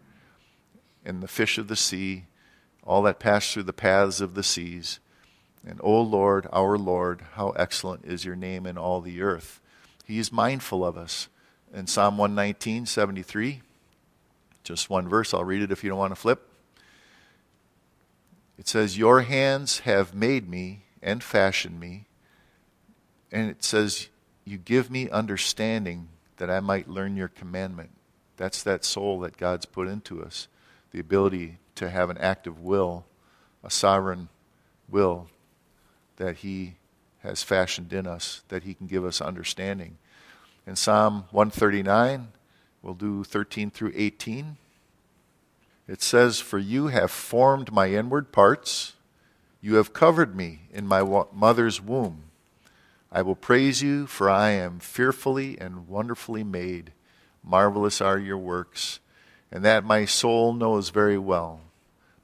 and 1.04 1.22
the 1.22 1.28
fish 1.28 1.56
of 1.56 1.68
the 1.68 1.76
sea, 1.76 2.24
all 2.82 3.00
that 3.02 3.20
pass 3.20 3.52
through 3.52 3.62
the 3.62 3.72
paths 3.72 4.20
of 4.20 4.34
the 4.34 4.42
seas. 4.42 4.98
And, 5.64 5.78
O 5.80 6.00
Lord, 6.00 6.48
our 6.52 6.76
Lord, 6.76 7.22
how 7.34 7.50
excellent 7.50 8.04
is 8.04 8.24
your 8.24 8.34
name 8.34 8.66
in 8.66 8.76
all 8.76 9.00
the 9.00 9.22
earth. 9.22 9.60
He 10.04 10.18
is 10.18 10.32
mindful 10.32 10.84
of 10.84 10.96
us. 10.96 11.28
In 11.72 11.86
Psalm 11.86 12.18
119, 12.18 12.86
73, 12.86 13.62
just 14.64 14.90
one 14.90 15.08
verse, 15.08 15.32
I'll 15.32 15.44
read 15.44 15.62
it 15.62 15.70
if 15.70 15.84
you 15.84 15.90
don't 15.90 16.00
want 16.00 16.10
to 16.10 16.20
flip. 16.20 16.48
It 18.58 18.68
says, 18.68 18.98
Your 18.98 19.22
hands 19.22 19.80
have 19.80 20.14
made 20.14 20.48
me 20.48 20.84
and 21.02 21.22
fashioned 21.22 21.80
me. 21.80 22.06
And 23.30 23.50
it 23.50 23.64
says, 23.64 24.08
You 24.44 24.58
give 24.58 24.90
me 24.90 25.08
understanding 25.10 26.08
that 26.36 26.50
I 26.50 26.60
might 26.60 26.88
learn 26.88 27.16
your 27.16 27.28
commandment. 27.28 27.90
That's 28.36 28.62
that 28.62 28.84
soul 28.84 29.20
that 29.20 29.36
God's 29.36 29.66
put 29.66 29.88
into 29.88 30.22
us 30.22 30.48
the 30.90 31.00
ability 31.00 31.58
to 31.76 31.88
have 31.88 32.10
an 32.10 32.18
active 32.18 32.60
will, 32.60 33.04
a 33.64 33.70
sovereign 33.70 34.28
will 34.88 35.28
that 36.16 36.38
He 36.38 36.74
has 37.20 37.42
fashioned 37.42 37.92
in 37.92 38.06
us, 38.06 38.42
that 38.48 38.64
He 38.64 38.74
can 38.74 38.86
give 38.86 39.04
us 39.04 39.20
understanding. 39.20 39.96
In 40.66 40.76
Psalm 40.76 41.24
139, 41.30 42.28
we'll 42.82 42.94
do 42.94 43.24
13 43.24 43.70
through 43.70 43.92
18. 43.94 44.56
It 45.88 46.02
says, 46.02 46.40
For 46.40 46.58
you 46.58 46.88
have 46.88 47.10
formed 47.10 47.72
my 47.72 47.88
inward 47.88 48.32
parts, 48.32 48.94
you 49.60 49.74
have 49.76 49.92
covered 49.92 50.36
me 50.36 50.62
in 50.72 50.86
my 50.86 51.02
mother's 51.32 51.80
womb. 51.80 52.24
I 53.10 53.22
will 53.22 53.36
praise 53.36 53.82
you, 53.82 54.06
for 54.06 54.30
I 54.30 54.50
am 54.50 54.78
fearfully 54.78 55.58
and 55.60 55.88
wonderfully 55.88 56.44
made. 56.44 56.92
Marvelous 57.44 58.00
are 58.00 58.18
your 58.18 58.38
works, 58.38 59.00
and 59.50 59.64
that 59.64 59.84
my 59.84 60.04
soul 60.04 60.52
knows 60.52 60.90
very 60.90 61.18
well. 61.18 61.60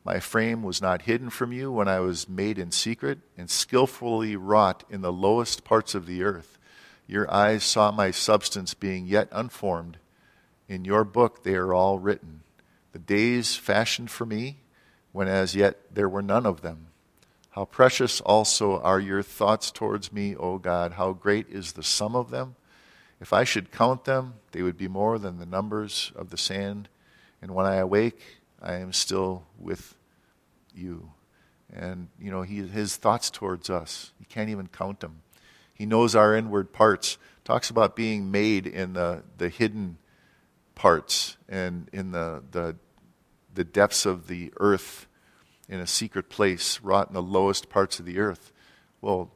My 0.05 0.21
frame 0.21 0.63
was 0.63 0.81
not 0.81 1.03
hidden 1.03 1.29
from 1.29 1.53
you 1.53 1.71
when 1.71 1.89
I 1.89 2.01
was 2.01 2.29
made 2.29 2.59
in 2.59 2.71
secret 2.71 3.19
and 3.37 3.51
skillfully 3.51 4.37
wrought 4.37 4.85
in 4.89 5.03
the 5.03 5.13
lowest 5.13 5.65
parts 5.65 5.95
of 5.95 6.07
the 6.07 6.23
earth. 6.23 6.59
Your 7.07 7.31
eyes 7.31 7.65
saw 7.65 7.91
my 7.91 8.11
substance 8.11 8.73
being 8.73 9.07
yet 9.07 9.29
unformed. 9.33 9.99
In 10.69 10.85
your 10.85 11.05
book 11.05 11.43
they 11.43 11.55
are 11.55 11.75
all 11.75 11.99
written 11.99 12.43
the 12.93 12.99
days 12.99 13.57
fashioned 13.57 14.11
for 14.11 14.27
me, 14.27 14.59
when 15.13 15.29
as 15.29 15.55
yet 15.55 15.77
there 15.95 16.09
were 16.09 16.23
none 16.23 16.47
of 16.47 16.63
them. 16.63 16.89
How 17.51 17.65
precious 17.65 18.21
also 18.21 18.81
are 18.81 19.01
your 19.01 19.23
thoughts 19.23 19.71
towards 19.71 20.13
me, 20.13 20.37
O 20.37 20.59
God. 20.59 20.93
How 20.93 21.13
great 21.13 21.49
is 21.49 21.73
the 21.73 21.83
sum 21.83 22.15
of 22.15 22.31
them. 22.31 22.55
If 23.21 23.33
I 23.33 23.45
should 23.45 23.73
count 23.73 24.05
them, 24.05 24.35
they 24.53 24.63
would 24.63 24.79
be 24.79 24.87
more 24.87 25.19
than 25.19 25.39
the 25.39 25.47
numbers 25.47 26.13
of 26.15 26.31
the 26.31 26.37
sand. 26.37 26.89
And 27.43 27.55
when 27.55 27.67
I 27.67 27.77
awake, 27.77 28.21
I 28.63 28.75
am 28.75 28.93
still 28.93 29.45
with 29.59 29.97
you. 30.75 31.11
And, 31.73 32.09
you 32.21 32.31
know, 32.31 32.43
he, 32.43 32.67
his 32.67 32.97
thoughts 32.97 33.31
towards 33.31 33.69
us, 33.69 34.13
you 34.21 34.27
can't 34.29 34.51
even 34.51 34.69
count 34.69 35.01
them. 35.01 35.23
He 35.75 35.85
knows 35.85 36.15
our 36.15 36.35
inward 36.35 36.73
parts. 36.73 37.19
Talks 37.45 37.71
about 37.71 37.97
being 37.97 38.31
made 38.31 38.67
in 38.67 38.93
the, 38.93 39.23
the 39.37 39.49
hidden 39.49 39.99
parts 40.79 41.37
and 41.49 41.91
in 41.93 42.13
the, 42.13 42.41
the, 42.53 42.77
the 43.53 43.65
depths 43.65 44.07
of 44.07 44.29
the 44.29 44.53
earth 44.59 45.09
in 45.69 45.81
a 45.81 45.87
secret 45.87 46.31
place, 46.31 46.81
wrought 46.81 47.09
in 47.09 47.15
the 47.15 47.21
lowest 47.21 47.69
parts 47.69 47.99
of 47.99 48.07
the 48.07 48.21
earth. 48.21 48.53
Well, 49.01 49.31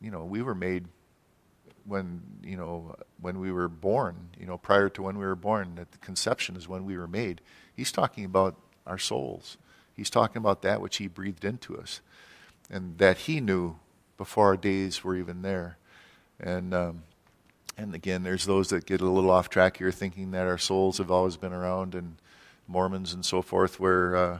you 0.00 0.12
know, 0.12 0.24
we 0.24 0.42
were 0.42 0.54
made 0.54 0.86
when, 1.84 2.22
you 2.42 2.56
know, 2.56 2.94
when 3.20 3.40
we 3.40 3.50
were 3.50 3.68
born, 3.68 4.28
you 4.38 4.46
know, 4.46 4.56
prior 4.56 4.88
to 4.90 5.02
when 5.02 5.18
we 5.18 5.26
were 5.26 5.34
born, 5.34 5.74
that 5.74 5.90
the 5.90 5.98
conception 5.98 6.56
is 6.56 6.68
when 6.68 6.84
we 6.84 6.96
were 6.96 7.08
made. 7.08 7.40
He's 7.74 7.90
talking 7.90 8.24
about 8.24 8.56
our 8.86 8.98
souls. 8.98 9.58
He's 9.92 10.08
talking 10.08 10.38
about 10.38 10.62
that 10.62 10.80
which 10.80 10.98
he 10.98 11.08
breathed 11.08 11.44
into 11.44 11.76
us 11.76 12.00
and 12.70 12.96
that 12.98 13.18
he 13.18 13.40
knew 13.40 13.76
before 14.16 14.46
our 14.46 14.56
days 14.56 15.02
were 15.02 15.16
even 15.16 15.42
there. 15.42 15.78
And 16.38 16.72
um, 16.72 17.02
and 17.78 17.94
again, 17.94 18.22
there's 18.22 18.46
those 18.46 18.68
that 18.70 18.86
get 18.86 19.00
a 19.00 19.08
little 19.08 19.30
off 19.30 19.50
track 19.50 19.76
here, 19.76 19.92
thinking 19.92 20.30
that 20.30 20.46
our 20.46 20.58
souls 20.58 20.98
have 20.98 21.10
always 21.10 21.36
been 21.36 21.52
around, 21.52 21.94
and 21.94 22.16
Mormons 22.66 23.12
and 23.12 23.24
so 23.24 23.42
forth, 23.42 23.78
where 23.78 24.16
uh, 24.16 24.38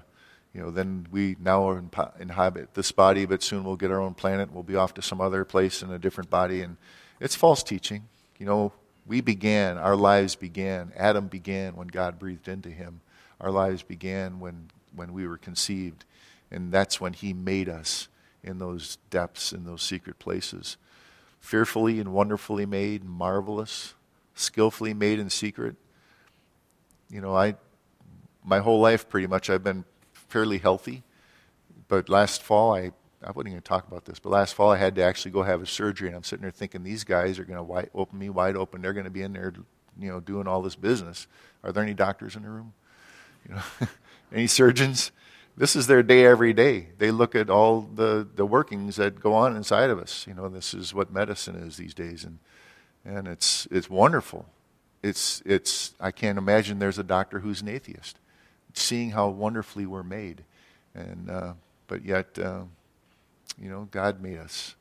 you 0.55 0.61
know 0.61 0.71
then 0.71 1.07
we 1.11 1.37
now 1.38 1.71
inhabit 2.19 2.75
this 2.75 2.93
body, 2.93 3.26
but 3.26 3.43
soon 3.43 3.62
we'll 3.64 3.76
get 3.76 3.90
our 3.90 4.00
own 4.00 4.14
planet. 4.14 4.52
We'll 4.52 4.62
be 4.62 4.76
off 4.76 4.95
to 4.95 5.02
some 5.02 5.21
other 5.21 5.45
place 5.45 5.83
in 5.83 5.90
a 5.90 5.99
different 5.99 6.31
body, 6.31 6.62
and 6.62 6.78
it's 7.21 7.35
false 7.35 7.62
teaching. 7.62 8.09
You 8.38 8.47
know, 8.47 8.73
we 9.07 9.21
began, 9.21 9.76
our 9.76 9.97
lives 9.97 10.35
began. 10.35 10.93
Adam 10.97 11.26
began 11.28 11.76
when 11.76 11.88
God 11.88 12.19
breathed 12.19 12.49
into 12.49 12.71
him. 12.71 13.00
Our 13.40 13.50
lives 13.50 13.83
began 13.83 14.40
when 14.40 14.71
when 14.95 15.12
we 15.12 15.26
were 15.26 15.37
conceived, 15.37 16.07
and 16.50 16.73
that's 16.73 17.02
when 17.02 17.12
He 17.12 17.35
made 17.35 17.69
us 17.69 18.09
in 18.43 18.59
those 18.59 18.97
depths, 19.11 19.52
in 19.52 19.64
those 19.64 19.83
secret 19.83 20.19
places 20.19 20.78
fearfully 21.47 22.00
and 22.00 22.12
wonderfully 22.12 22.67
made, 22.67 23.05
marvelous. 23.05 23.95
skillfully 24.35 24.93
made 24.93 25.21
in 25.21 25.31
secret. 25.31 25.76
You 27.09 27.21
know, 27.21 27.37
I 27.37 27.55
my 28.45 28.59
whole 28.59 28.81
life 28.81 29.09
pretty 29.09 29.29
much 29.29 29.49
I've 29.49 29.62
been 29.62 29.85
fairly 30.12 30.59
healthy, 30.59 31.05
but 31.87 32.09
last 32.09 32.43
fall 32.43 32.75
I 32.75 32.91
I 33.23 33.31
wouldn't 33.31 33.53
even 33.53 33.62
talk 33.62 33.87
about 33.87 34.05
this, 34.07 34.19
but 34.19 34.31
last 34.31 34.55
fall 34.55 34.73
I 34.73 34.76
had 34.76 34.97
to 34.97 35.03
actually 35.03 35.31
go 35.31 35.45
have 35.45 35.62
a 35.62 35.67
surgery, 35.67 36.09
and 36.09 36.17
I'm 36.17 36.25
sitting 36.25 36.43
there 36.43 36.50
thinking 36.50 36.83
these 36.83 37.05
guys 37.05 37.38
are 37.38 37.45
going 37.45 37.65
to 37.65 37.88
open 37.95 38.19
me 38.19 38.29
wide 38.29 38.57
open. 38.57 38.83
They're 38.83 38.93
going 38.93 39.05
to 39.05 39.11
be 39.11 39.23
in 39.23 39.33
there, 39.33 39.53
you 39.99 40.11
know, 40.11 40.19
doing 40.19 40.49
all 40.49 40.62
this 40.62 40.76
business. 40.76 41.29
Are 41.62 41.71
there 41.71 41.83
any 41.83 41.95
doctors 41.95 42.35
in 42.35 42.43
the 42.43 42.50
room? 42.50 42.73
You 43.49 43.55
know, 43.55 43.62
any 44.33 44.49
surgeons? 44.49 45.12
This 45.57 45.75
is 45.75 45.87
their 45.87 46.03
day 46.03 46.27
every 46.27 46.53
day. 46.53 46.89
They 46.99 47.11
look 47.11 47.35
at 47.35 47.49
all 47.49 47.81
the, 47.81 48.29
the 48.35 48.45
workings 48.45 48.97
that 48.97 49.21
go 49.21 49.33
on 49.33 49.57
inside 49.57 49.91
of 49.91 49.99
us. 49.99 50.27
You 50.27 50.35
know, 50.35 50.49
this 50.49 50.75
is 50.75 50.93
what 50.93 51.11
medicine 51.11 51.57
is 51.57 51.77
these 51.77 51.95
days, 51.95 52.25
and 52.25 52.39
and 53.05 53.27
it's 53.27 53.67
it's 53.71 53.89
wonderful. 53.89 54.47
It's 55.03 55.43
it's 55.47 55.95
I 55.99 56.11
can't 56.11 56.39
imagine 56.39 56.79
there's 56.79 56.99
a 56.99 57.05
doctor 57.05 57.41
who's 57.41 57.63
an 57.63 57.69
atheist, 57.69 58.19
seeing 58.75 59.11
how 59.11 59.29
wonderfully 59.29 59.87
we're 59.87 60.03
made, 60.03 60.45
and 60.95 61.31
uh, 61.31 61.53
but 61.87 62.05
yet. 62.05 62.39
Uh, 62.39 62.65
you 63.61 63.71
know, 63.71 63.89
God 63.91 64.21
made 64.21 64.39
us. 64.39 64.75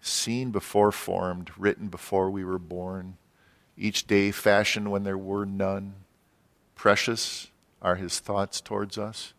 Seen 0.00 0.50
before 0.50 0.92
formed, 0.92 1.50
written 1.58 1.88
before 1.88 2.30
we 2.30 2.44
were 2.44 2.58
born, 2.58 3.16
each 3.76 4.06
day 4.06 4.30
fashioned 4.30 4.90
when 4.90 5.02
there 5.02 5.18
were 5.18 5.44
none. 5.44 5.94
Precious 6.76 7.48
are 7.82 7.96
his 7.96 8.20
thoughts 8.20 8.60
towards 8.60 8.96
us. 8.96 9.34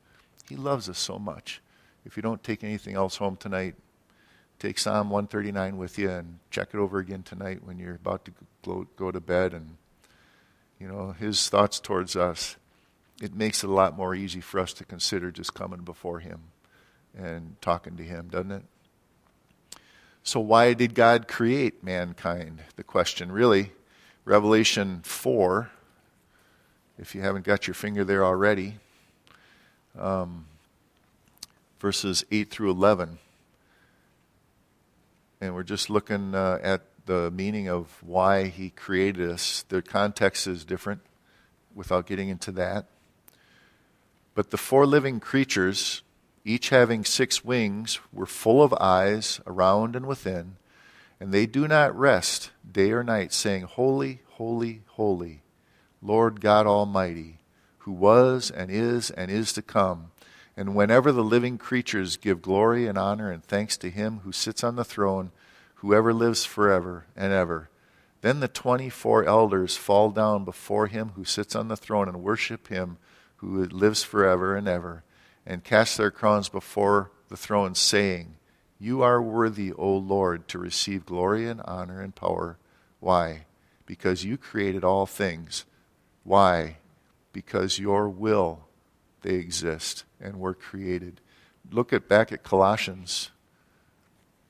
He 0.49 0.55
loves 0.55 0.89
us 0.89 0.99
so 0.99 1.17
much. 1.17 1.61
If 2.05 2.17
you 2.17 2.23
don't 2.23 2.43
take 2.43 2.63
anything 2.63 2.95
else 2.95 3.17
home 3.17 3.37
tonight, 3.37 3.75
take 4.57 4.79
Psalm 4.79 5.09
139 5.09 5.77
with 5.77 5.97
you 5.97 6.09
and 6.09 6.39
check 6.49 6.69
it 6.73 6.77
over 6.77 6.99
again 6.99 7.23
tonight 7.23 7.59
when 7.63 7.77
you're 7.77 7.95
about 7.95 8.25
to 8.25 8.85
go, 8.97 9.11
to 9.11 9.19
bed. 9.19 9.53
And, 9.53 9.77
you 10.79 10.87
know, 10.87 11.11
his 11.11 11.47
thoughts 11.49 11.79
towards 11.79 12.15
us, 12.15 12.57
it 13.21 13.33
makes 13.33 13.63
it 13.63 13.69
a 13.69 13.73
lot 13.73 13.95
more 13.95 14.15
easy 14.15 14.41
for 14.41 14.59
us 14.59 14.73
to 14.73 14.83
consider 14.83 15.31
just 15.31 15.53
coming 15.53 15.81
before 15.81 16.19
him 16.19 16.39
and 17.17 17.55
talking 17.61 17.97
to 17.97 18.03
Him, 18.03 18.29
doesn't 18.29 18.51
it? 18.51 18.63
So, 20.23 20.39
why 20.39 20.73
did 20.73 20.93
God 20.93 21.27
create 21.27 21.83
mankind? 21.83 22.61
The 22.75 22.83
question 22.83 23.31
really. 23.31 23.71
Revelation 24.25 25.01
4, 25.03 25.71
if 26.99 27.15
you 27.15 27.21
haven't 27.21 27.45
got 27.45 27.65
your 27.65 27.73
finger 27.73 28.03
there 28.03 28.23
already, 28.23 28.75
um, 29.99 30.45
verses 31.79 32.25
8 32.31 32.49
through 32.49 32.71
11. 32.71 33.17
And 35.41 35.53
we're 35.53 35.63
just 35.63 35.89
looking 35.89 36.35
uh, 36.35 36.59
at 36.61 36.81
the 37.05 37.31
meaning 37.31 37.69
of 37.69 38.01
why 38.01 38.45
He 38.47 38.69
created 38.69 39.29
us. 39.29 39.63
The 39.69 39.81
context 39.81 40.47
is 40.47 40.65
different 40.65 41.01
without 41.73 42.05
getting 42.05 42.29
into 42.29 42.51
that. 42.53 42.85
But 44.35 44.51
the 44.51 44.57
four 44.57 44.85
living 44.85 45.19
creatures 45.19 46.01
each 46.45 46.69
having 46.69 47.05
six 47.05 47.43
wings, 47.43 47.99
were 48.11 48.25
full 48.25 48.63
of 48.63 48.73
eyes 48.73 49.39
around 49.45 49.95
and 49.95 50.05
within, 50.05 50.55
and 51.19 51.31
they 51.31 51.45
do 51.45 51.67
not 51.67 51.97
rest 51.97 52.51
day 52.69 52.91
or 52.91 53.03
night, 53.03 53.33
saying, 53.33 53.63
Holy, 53.63 54.21
holy, 54.31 54.81
holy, 54.87 55.41
Lord 56.01 56.41
God 56.41 56.65
Almighty, 56.65 57.38
who 57.89 57.93
was 57.95 58.51
and 58.51 58.69
is 58.69 59.09
and 59.09 59.31
is 59.31 59.51
to 59.51 59.63
come. 59.63 60.11
And 60.55 60.75
whenever 60.75 61.11
the 61.11 61.23
living 61.23 61.57
creatures 61.57 62.17
give 62.17 62.39
glory 62.39 62.85
and 62.85 62.99
honor 62.99 63.31
and 63.31 63.43
thanks 63.43 63.77
to 63.77 63.89
him 63.89 64.19
who 64.19 64.31
sits 64.31 64.63
on 64.63 64.75
the 64.75 64.85
throne, 64.85 65.31
whoever 65.75 66.13
lives 66.13 66.45
forever 66.45 67.07
and 67.15 67.33
ever, 67.33 67.67
then 68.21 68.41
the 68.41 68.47
twenty 68.47 68.91
four 68.91 69.23
elders 69.23 69.75
fall 69.75 70.11
down 70.11 70.45
before 70.45 70.85
him 70.85 71.13
who 71.15 71.25
sits 71.25 71.55
on 71.55 71.67
the 71.67 71.75
throne 71.75 72.07
and 72.07 72.21
worship 72.21 72.67
him 72.67 72.97
who 73.37 73.65
lives 73.65 74.03
forever 74.03 74.55
and 74.55 74.67
ever 74.67 75.03
and 75.43 75.63
cast 75.63 75.97
their 75.97 76.11
crowns 76.11 76.47
before 76.47 77.09
the 77.29 77.37
throne, 77.37 77.73
saying, 77.73 78.35
You 78.77 79.01
are 79.01 79.19
worthy, 79.19 79.73
O 79.73 79.97
Lord, 79.97 80.47
to 80.49 80.59
receive 80.59 81.07
glory 81.07 81.47
and 81.47 81.59
honor 81.61 82.01
and 82.01 82.13
power. 82.13 82.59
Why? 82.99 83.47
Because 83.87 84.23
you 84.23 84.37
created 84.37 84.83
all 84.83 85.07
things. 85.07 85.65
Why? 86.23 86.77
Because 87.31 87.79
your 87.79 88.09
will 88.09 88.65
they 89.21 89.35
exist 89.35 90.05
and 90.19 90.39
were 90.39 90.53
created. 90.53 91.21
Look 91.71 91.93
at 91.93 92.07
back 92.07 92.31
at 92.31 92.43
Colossians. 92.43 93.31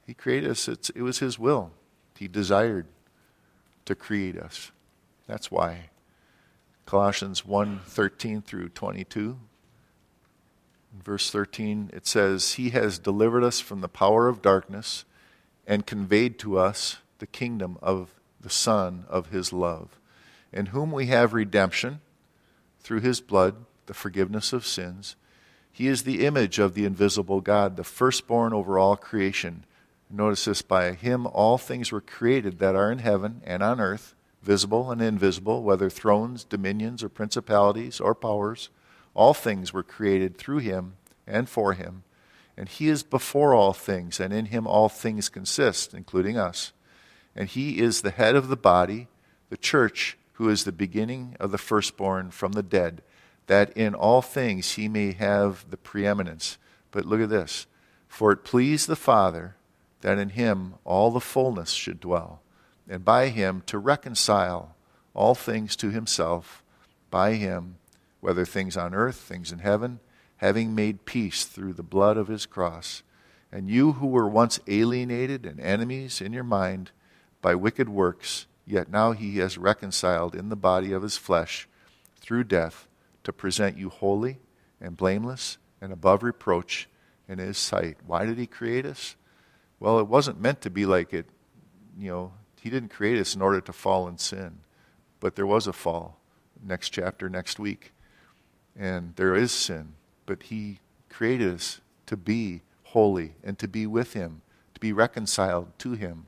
He 0.05 0.13
created 0.13 0.51
us. 0.51 0.67
It's, 0.67 0.89
it 0.91 1.01
was 1.01 1.19
his 1.19 1.37
will. 1.37 1.71
He 2.17 2.27
desired 2.27 2.85
to 3.85 3.95
create 3.95 4.37
us. 4.37 4.71
That's 5.27 5.49
why. 5.49 5.89
Colossians 6.85 7.45
1 7.45 7.81
13 7.85 8.41
through 8.41 8.69
22. 8.69 9.37
In 10.93 11.01
verse 11.01 11.29
13, 11.29 11.91
it 11.93 12.07
says, 12.07 12.53
He 12.53 12.71
has 12.71 12.97
delivered 12.97 13.43
us 13.43 13.59
from 13.59 13.81
the 13.81 13.87
power 13.87 14.27
of 14.27 14.41
darkness 14.41 15.05
and 15.67 15.85
conveyed 15.85 16.39
to 16.39 16.57
us 16.57 16.97
the 17.19 17.27
kingdom 17.27 17.77
of 17.81 18.15
the 18.41 18.49
Son 18.49 19.05
of 19.07 19.29
His 19.29 19.53
love, 19.53 19.99
in 20.51 20.67
whom 20.67 20.91
we 20.91 21.07
have 21.07 21.33
redemption 21.33 22.01
through 22.79 23.01
His 23.01 23.21
blood, 23.21 23.55
the 23.85 23.93
forgiveness 23.93 24.53
of 24.53 24.65
sins. 24.65 25.15
He 25.71 25.87
is 25.87 26.03
the 26.03 26.25
image 26.25 26.59
of 26.59 26.73
the 26.73 26.85
invisible 26.85 27.41
God, 27.41 27.77
the 27.77 27.83
firstborn 27.83 28.53
over 28.53 28.77
all 28.77 28.97
creation. 28.97 29.65
Notice 30.09 30.45
this 30.45 30.61
by 30.61 30.93
Him 30.93 31.27
all 31.27 31.57
things 31.57 31.91
were 31.91 32.01
created 32.01 32.59
that 32.59 32.75
are 32.75 32.91
in 32.91 32.99
heaven 32.99 33.41
and 33.45 33.61
on 33.61 33.79
earth, 33.79 34.15
visible 34.41 34.91
and 34.91 35.01
invisible, 35.01 35.63
whether 35.63 35.89
thrones, 35.89 36.43
dominions, 36.43 37.03
or 37.03 37.09
principalities, 37.09 37.99
or 37.99 38.15
powers 38.15 38.69
all 39.13 39.33
things 39.33 39.73
were 39.73 39.83
created 39.83 40.37
through 40.37 40.59
him 40.59 40.93
and 41.27 41.49
for 41.49 41.73
him, 41.73 42.03
and 42.57 42.69
he 42.69 42.87
is 42.87 43.03
before 43.03 43.53
all 43.53 43.73
things, 43.73 44.19
and 44.19 44.33
in 44.33 44.45
him 44.45 44.67
all 44.67 44.89
things 44.89 45.29
consist, 45.29 45.93
including 45.93 46.37
us. 46.37 46.71
And 47.35 47.47
he 47.47 47.79
is 47.79 48.01
the 48.01 48.11
head 48.11 48.35
of 48.35 48.47
the 48.47 48.57
body, 48.57 49.07
the 49.49 49.57
church, 49.57 50.17
who 50.39 50.47
is 50.47 50.63
the 50.63 50.71
beginning 50.71 51.35
of 51.37 51.51
the 51.51 51.57
firstborn 51.57 52.31
from 52.31 52.53
the 52.53 52.63
dead, 52.63 53.01
that 53.47 53.75
in 53.75 53.93
all 53.93 54.21
things 54.21 54.71
he 54.71 54.87
may 54.87 55.11
have 55.11 55.69
the 55.69 55.75
preeminence. 55.75 56.57
But 56.91 57.05
look 57.05 57.19
at 57.19 57.29
this 57.29 57.67
For 58.07 58.31
it 58.31 58.45
pleased 58.45 58.87
the 58.87 58.95
Father 58.95 59.57
that 59.99 60.17
in 60.17 60.29
him 60.29 60.75
all 60.85 61.11
the 61.11 61.19
fullness 61.19 61.71
should 61.71 61.99
dwell, 61.99 62.41
and 62.87 63.03
by 63.03 63.27
him 63.27 63.61
to 63.65 63.77
reconcile 63.77 64.77
all 65.13 65.35
things 65.35 65.75
to 65.75 65.89
himself, 65.89 66.63
by 67.11 67.33
him 67.33 67.75
whether 68.21 68.45
things 68.45 68.77
on 68.77 68.95
earth, 68.95 69.17
things 69.17 69.51
in 69.51 69.59
heaven, 69.59 69.99
having 70.37 70.73
made 70.73 71.03
peace 71.03 71.43
through 71.43 71.73
the 71.73 71.83
blood 71.83 72.15
of 72.15 72.29
his 72.29 72.45
cross. 72.45 73.03
And 73.51 73.69
you 73.69 73.93
who 73.93 74.07
were 74.07 74.29
once 74.29 74.57
alienated 74.67 75.45
and 75.45 75.59
enemies 75.59 76.21
in 76.21 76.31
your 76.31 76.45
mind 76.45 76.91
by 77.41 77.55
wicked 77.55 77.89
works, 77.89 78.45
yet 78.69 78.89
now 78.89 79.11
he 79.11 79.37
has 79.37 79.57
reconciled 79.57 80.35
in 80.35 80.49
the 80.49 80.55
body 80.55 80.91
of 80.91 81.03
his 81.03 81.17
flesh 81.17 81.67
through 82.19 82.43
death 82.43 82.87
to 83.23 83.33
present 83.33 83.77
you 83.77 83.89
holy 83.89 84.39
and 84.79 84.95
blameless 84.95 85.57
and 85.81 85.91
above 85.91 86.23
reproach 86.23 86.87
in 87.27 87.39
his 87.39 87.57
sight. 87.57 87.97
Why 88.05 88.25
did 88.25 88.37
he 88.37 88.47
create 88.47 88.85
us? 88.85 89.15
Well, 89.79 89.99
it 89.99 90.07
wasn't 90.07 90.41
meant 90.41 90.61
to 90.61 90.69
be 90.69 90.85
like 90.85 91.13
it, 91.13 91.25
you 91.97 92.09
know, 92.09 92.33
he 92.61 92.69
didn't 92.69 92.89
create 92.89 93.19
us 93.19 93.35
in 93.35 93.41
order 93.41 93.61
to 93.61 93.73
fall 93.73 94.07
in 94.07 94.17
sin. 94.17 94.59
But 95.19 95.35
there 95.35 95.47
was 95.47 95.67
a 95.67 95.73
fall. 95.73 96.19
Next 96.61 96.89
chapter, 96.89 97.29
next 97.29 97.59
week 97.59 97.93
and 98.79 99.13
there 99.17 99.35
is 99.35 99.51
sin, 99.51 99.93
but 100.25 100.43
He 100.43 100.79
created 101.09 101.53
us 101.53 101.81
to 102.05 102.15
be 102.15 102.61
holy 102.85 103.35
and 103.43 103.59
to 103.59 103.67
be 103.67 103.85
with 103.85 104.13
Him, 104.13 104.41
to 104.73 104.79
be 104.79 104.93
reconciled 104.93 105.77
to 105.79 105.93
Him. 105.93 106.25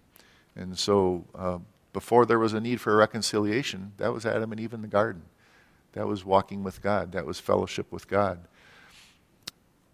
And 0.54 0.78
so, 0.78 1.26
uh, 1.34 1.60
before 1.94 2.26
there 2.26 2.40
was 2.40 2.54
a 2.54 2.60
need 2.60 2.80
for 2.80 2.94
a 2.94 2.96
reconciliation, 2.96 3.94
that 3.98 4.14
was 4.14 4.26
Adam 4.26 4.52
and 4.52 4.62
Eve 4.62 4.74
in 4.74 4.82
the 4.82 4.88
garden. 4.88 5.24
That 5.94 6.08
was 6.08 6.24
walking 6.24 6.64
with 6.64 6.82
God, 6.82 7.12
that 7.12 7.26
was 7.26 7.40
fellowship 7.40 7.92
with 7.92 8.08
God. 8.08 8.40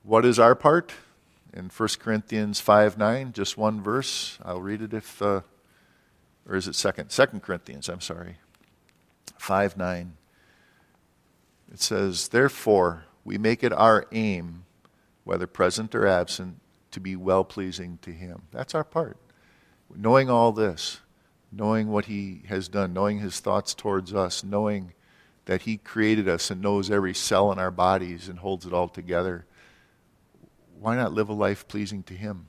What 0.04 0.26
is 0.26 0.40
our 0.40 0.56
part? 0.56 0.94
In 1.54 1.70
1 1.70 1.90
Corinthians 2.00 2.60
5 2.60 2.98
9, 2.98 3.34
just 3.34 3.58
one 3.58 3.82
verse. 3.82 4.38
I'll 4.44 4.62
read 4.62 4.82
it 4.82 4.94
if, 4.94 5.22
uh, 5.22 5.42
or 6.48 6.56
is 6.56 6.68
it 6.68 6.72
2nd? 6.72 7.14
2 7.14 7.40
Corinthians, 7.40 7.90
I'm 7.90 8.02
sorry. 8.02 8.38
5 9.38 9.78
9. 9.78 10.14
It 11.74 11.82
says, 11.82 12.30
Therefore, 12.30 13.06
we 13.26 13.38
make 13.38 13.64
it 13.64 13.74
our 13.74 14.06
aim, 14.12 14.66
whether 15.24 15.48
present 15.48 15.94
or 15.96 16.08
absent, 16.08 16.60
to 16.92 17.00
be 17.00 17.16
well 17.16 17.44
pleasing 17.44 18.00
to 18.04 18.12
Him. 18.12 18.44
That's 18.52 18.74
our 18.74 18.84
part. 18.84 19.18
Knowing 19.94 20.30
all 20.30 20.52
this, 20.52 21.02
knowing 21.52 21.90
what 21.90 22.06
He 22.06 22.42
has 22.48 22.68
done, 22.68 22.94
knowing 22.94 23.20
His 23.20 23.40
thoughts 23.40 23.74
towards 23.74 24.14
us, 24.14 24.44
knowing 24.44 24.94
that 25.46 25.64
He 25.64 25.78
created 25.78 26.28
us 26.28 26.52
and 26.52 26.62
knows 26.62 26.92
every 26.92 27.14
cell 27.14 27.52
in 27.52 27.60
our 27.60 27.72
bodies 27.72 28.28
and 28.28 28.40
holds 28.40 28.66
it 28.66 28.74
all 28.74 28.88
together, 28.88 29.46
why 30.80 30.96
not 30.96 31.14
live 31.14 31.30
a 31.30 31.34
life 31.34 31.68
pleasing 31.68 32.04
to 32.04 32.14
Him? 32.14 32.48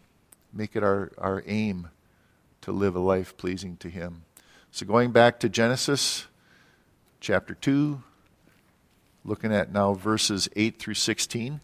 Make 0.53 0.77
it 0.77 0.83
our, 0.83 1.13
our 1.19 1.43
aim 1.47 1.89
to 2.63 2.73
live 2.73 2.97
a 2.97 3.01
life 3.01 3.37
pleasing 3.37 3.77
to 3.79 3.89
Him. 3.89 4.23
So, 4.71 4.85
going 4.85 5.13
back 5.13 5.41
to 5.41 5.49
Genesis 5.49 6.27
chapter 7.21 7.55
2, 7.55 8.03
looking 9.25 9.53
at 9.53 9.73
now 9.73 9.95
verses 9.95 10.49
8 10.57 10.79
through 10.79 10.95
16. 10.95 11.61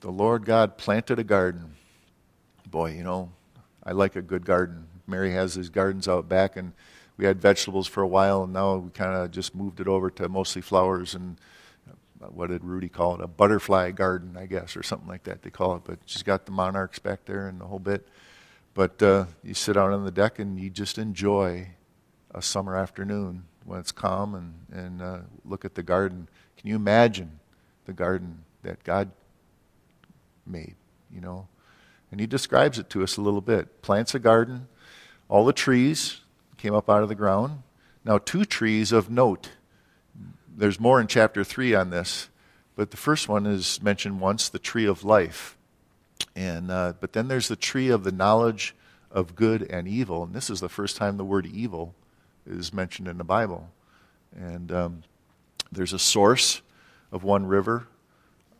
The 0.00 0.10
Lord 0.10 0.44
God 0.44 0.76
planted 0.76 1.18
a 1.18 1.24
garden. 1.24 1.76
Boy, 2.66 2.92
you 2.92 3.04
know, 3.04 3.30
I 3.84 3.92
like 3.92 4.16
a 4.16 4.22
good 4.22 4.44
garden. 4.44 4.86
Mary 5.06 5.32
has 5.32 5.54
these 5.54 5.68
gardens 5.68 6.08
out 6.08 6.28
back, 6.28 6.56
and 6.56 6.72
we 7.16 7.24
had 7.24 7.40
vegetables 7.40 7.86
for 7.86 8.02
a 8.02 8.08
while, 8.08 8.44
and 8.44 8.52
now 8.52 8.76
we 8.76 8.90
kind 8.90 9.14
of 9.14 9.30
just 9.30 9.54
moved 9.54 9.80
it 9.80 9.88
over 9.88 10.10
to 10.10 10.28
mostly 10.28 10.62
flowers 10.62 11.14
and 11.14 11.36
uh, 12.22 12.26
what 12.26 12.50
did 12.50 12.64
Rudy 12.64 12.88
call 12.88 13.14
it? 13.14 13.20
A 13.20 13.26
butterfly 13.26 13.90
garden, 13.90 14.36
I 14.36 14.46
guess, 14.46 14.76
or 14.76 14.82
something 14.82 15.08
like 15.08 15.24
that 15.24 15.42
they 15.42 15.50
call 15.50 15.76
it. 15.76 15.82
But 15.84 15.98
she's 16.06 16.22
got 16.22 16.46
the 16.46 16.52
monarchs 16.52 16.98
back 16.98 17.24
there 17.24 17.48
and 17.48 17.60
the 17.60 17.64
whole 17.64 17.78
bit. 17.78 18.06
But 18.74 19.02
uh, 19.02 19.26
you 19.42 19.54
sit 19.54 19.76
out 19.76 19.92
on 19.92 20.04
the 20.04 20.10
deck 20.10 20.38
and 20.38 20.58
you 20.58 20.70
just 20.70 20.98
enjoy 20.98 21.68
a 22.34 22.40
summer 22.40 22.76
afternoon 22.76 23.44
when 23.64 23.80
it's 23.80 23.92
calm 23.92 24.34
and, 24.34 24.54
and 24.72 25.02
uh, 25.02 25.18
look 25.44 25.64
at 25.64 25.74
the 25.74 25.82
garden. 25.82 26.28
Can 26.56 26.68
you 26.68 26.76
imagine 26.76 27.40
the 27.84 27.92
garden 27.92 28.44
that 28.62 28.82
God 28.84 29.10
made, 30.46 30.76
you 31.12 31.20
know? 31.20 31.48
And 32.10 32.20
he 32.20 32.26
describes 32.26 32.78
it 32.78 32.88
to 32.90 33.02
us 33.02 33.16
a 33.16 33.20
little 33.20 33.40
bit. 33.40 33.82
Plants 33.82 34.14
a 34.14 34.18
garden, 34.18 34.68
all 35.32 35.46
the 35.46 35.52
trees 35.54 36.20
came 36.58 36.74
up 36.74 36.90
out 36.90 37.02
of 37.02 37.08
the 37.08 37.14
ground. 37.14 37.62
Now, 38.04 38.18
two 38.18 38.44
trees 38.44 38.92
of 38.92 39.08
note. 39.08 39.48
There's 40.54 40.78
more 40.78 41.00
in 41.00 41.06
chapter 41.06 41.42
3 41.42 41.74
on 41.74 41.88
this, 41.88 42.28
but 42.76 42.90
the 42.90 42.98
first 42.98 43.30
one 43.30 43.46
is 43.46 43.82
mentioned 43.82 44.20
once 44.20 44.50
the 44.50 44.58
tree 44.58 44.84
of 44.84 45.04
life. 45.04 45.56
And, 46.36 46.70
uh, 46.70 46.92
but 47.00 47.14
then 47.14 47.28
there's 47.28 47.48
the 47.48 47.56
tree 47.56 47.88
of 47.88 48.04
the 48.04 48.12
knowledge 48.12 48.74
of 49.10 49.34
good 49.34 49.62
and 49.62 49.88
evil. 49.88 50.22
And 50.22 50.34
this 50.34 50.50
is 50.50 50.60
the 50.60 50.68
first 50.68 50.98
time 50.98 51.16
the 51.16 51.24
word 51.24 51.46
evil 51.46 51.94
is 52.46 52.74
mentioned 52.74 53.08
in 53.08 53.16
the 53.16 53.24
Bible. 53.24 53.70
And 54.36 54.70
um, 54.70 55.02
there's 55.72 55.94
a 55.94 55.98
source 55.98 56.60
of 57.10 57.24
one 57.24 57.46
river, 57.46 57.86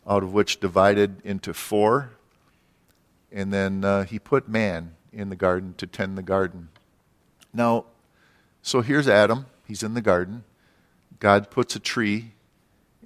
out 0.08 0.22
of 0.22 0.32
which 0.32 0.58
divided 0.58 1.20
into 1.22 1.52
four. 1.52 2.12
And 3.30 3.52
then 3.52 3.84
uh, 3.84 4.04
he 4.04 4.18
put 4.18 4.48
man 4.48 4.94
in 5.12 5.28
the 5.28 5.36
garden 5.36 5.74
to 5.78 5.86
tend 5.86 6.16
the 6.16 6.22
garden. 6.22 6.68
Now, 7.52 7.86
so 8.62 8.80
here's 8.80 9.08
Adam. 9.08 9.46
He's 9.66 9.82
in 9.82 9.94
the 9.94 10.00
garden. 10.00 10.44
God 11.18 11.50
puts 11.50 11.76
a 11.76 11.80
tree 11.80 12.32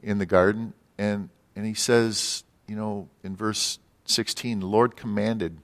in 0.03 0.19
the 0.19 0.27
garden, 0.27 0.73
and, 0.97 1.29
and 1.55 1.67
he 1.67 1.75
says, 1.75 2.45
you 2.67 2.77
know, 2.77 3.09
in 3.23 3.37
verse 3.37 3.79
16, 4.05 4.61
the 4.61 4.67
Lord 4.67 4.97
commanded 4.97 5.59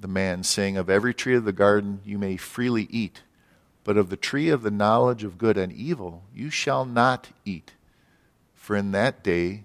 the 0.00 0.08
man, 0.08 0.42
saying, 0.42 0.76
Of 0.76 0.90
every 0.90 1.14
tree 1.14 1.36
of 1.36 1.44
the 1.44 1.52
garden 1.52 2.00
you 2.04 2.18
may 2.18 2.36
freely 2.36 2.88
eat 2.90 3.22
but 3.84 3.96
of 3.96 4.10
the 4.10 4.16
tree 4.16 4.48
of 4.48 4.62
the 4.62 4.70
knowledge 4.70 5.24
of 5.24 5.38
good 5.38 5.56
and 5.56 5.72
evil 5.72 6.22
you 6.34 6.50
shall 6.50 6.84
not 6.84 7.28
eat. 7.44 7.72
For 8.54 8.76
in 8.76 8.92
that 8.92 9.24
day 9.24 9.62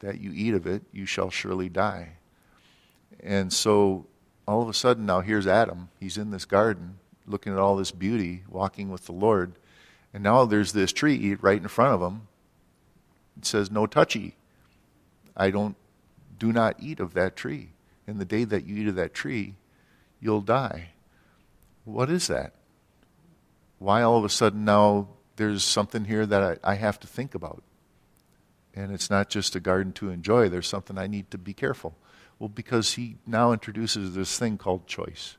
that 0.00 0.20
you 0.20 0.32
eat 0.32 0.54
of 0.54 0.66
it, 0.66 0.82
you 0.92 1.04
shall 1.04 1.30
surely 1.30 1.68
die. 1.68 2.14
And 3.22 3.52
so 3.52 4.06
all 4.50 4.62
of 4.62 4.68
a 4.68 4.74
sudden, 4.74 5.06
now 5.06 5.20
here's 5.20 5.46
Adam. 5.46 5.88
He's 5.98 6.18
in 6.18 6.30
this 6.30 6.44
garden 6.44 6.98
looking 7.26 7.52
at 7.52 7.58
all 7.58 7.76
this 7.76 7.92
beauty, 7.92 8.42
walking 8.48 8.90
with 8.90 9.06
the 9.06 9.12
Lord. 9.12 9.52
And 10.12 10.22
now 10.22 10.44
there's 10.44 10.72
this 10.72 10.92
tree 10.92 11.36
right 11.40 11.60
in 11.60 11.68
front 11.68 11.94
of 11.94 12.02
him. 12.02 12.22
It 13.38 13.46
says, 13.46 13.70
No 13.70 13.86
touchy. 13.86 14.36
I 15.36 15.50
don't, 15.50 15.76
do 16.38 16.52
not 16.52 16.76
eat 16.80 17.00
of 17.00 17.14
that 17.14 17.36
tree. 17.36 17.70
And 18.06 18.18
the 18.18 18.24
day 18.24 18.44
that 18.44 18.66
you 18.66 18.76
eat 18.76 18.88
of 18.88 18.96
that 18.96 19.14
tree, 19.14 19.54
you'll 20.20 20.40
die. 20.40 20.90
What 21.84 22.10
is 22.10 22.26
that? 22.26 22.54
why 23.80 24.02
all 24.02 24.18
of 24.18 24.24
a 24.24 24.28
sudden 24.28 24.64
now 24.64 25.08
there's 25.36 25.64
something 25.64 26.04
here 26.04 26.26
that 26.26 26.60
I, 26.62 26.72
I 26.72 26.74
have 26.76 27.00
to 27.00 27.08
think 27.08 27.34
about? 27.34 27.64
And 28.74 28.92
it's 28.92 29.10
not 29.10 29.30
just 29.30 29.56
a 29.56 29.60
garden 29.60 29.92
to 29.94 30.10
enjoy, 30.10 30.48
there's 30.48 30.68
something 30.68 30.96
I 30.96 31.08
need 31.08 31.30
to 31.32 31.38
be 31.38 31.54
careful. 31.54 31.96
Well, 32.40 32.48
because 32.48 32.94
he 32.94 33.16
now 33.26 33.52
introduces 33.52 34.14
this 34.14 34.38
thing 34.38 34.56
called 34.56 34.86
choice. 34.86 35.36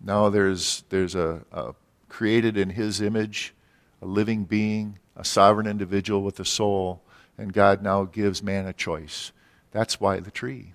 Now 0.00 0.30
there's, 0.30 0.84
there's 0.88 1.16
a, 1.16 1.42
a 1.52 1.74
created 2.08 2.56
in 2.56 2.70
his 2.70 3.00
image, 3.00 3.52
a 4.00 4.06
living 4.06 4.44
being, 4.44 5.00
a 5.16 5.24
sovereign 5.24 5.66
individual 5.66 6.22
with 6.22 6.38
a 6.38 6.44
soul, 6.44 7.02
and 7.36 7.52
God 7.52 7.82
now 7.82 8.04
gives 8.04 8.40
man 8.40 8.66
a 8.66 8.72
choice. 8.72 9.32
That's 9.72 10.00
why 10.00 10.20
the 10.20 10.30
tree. 10.30 10.74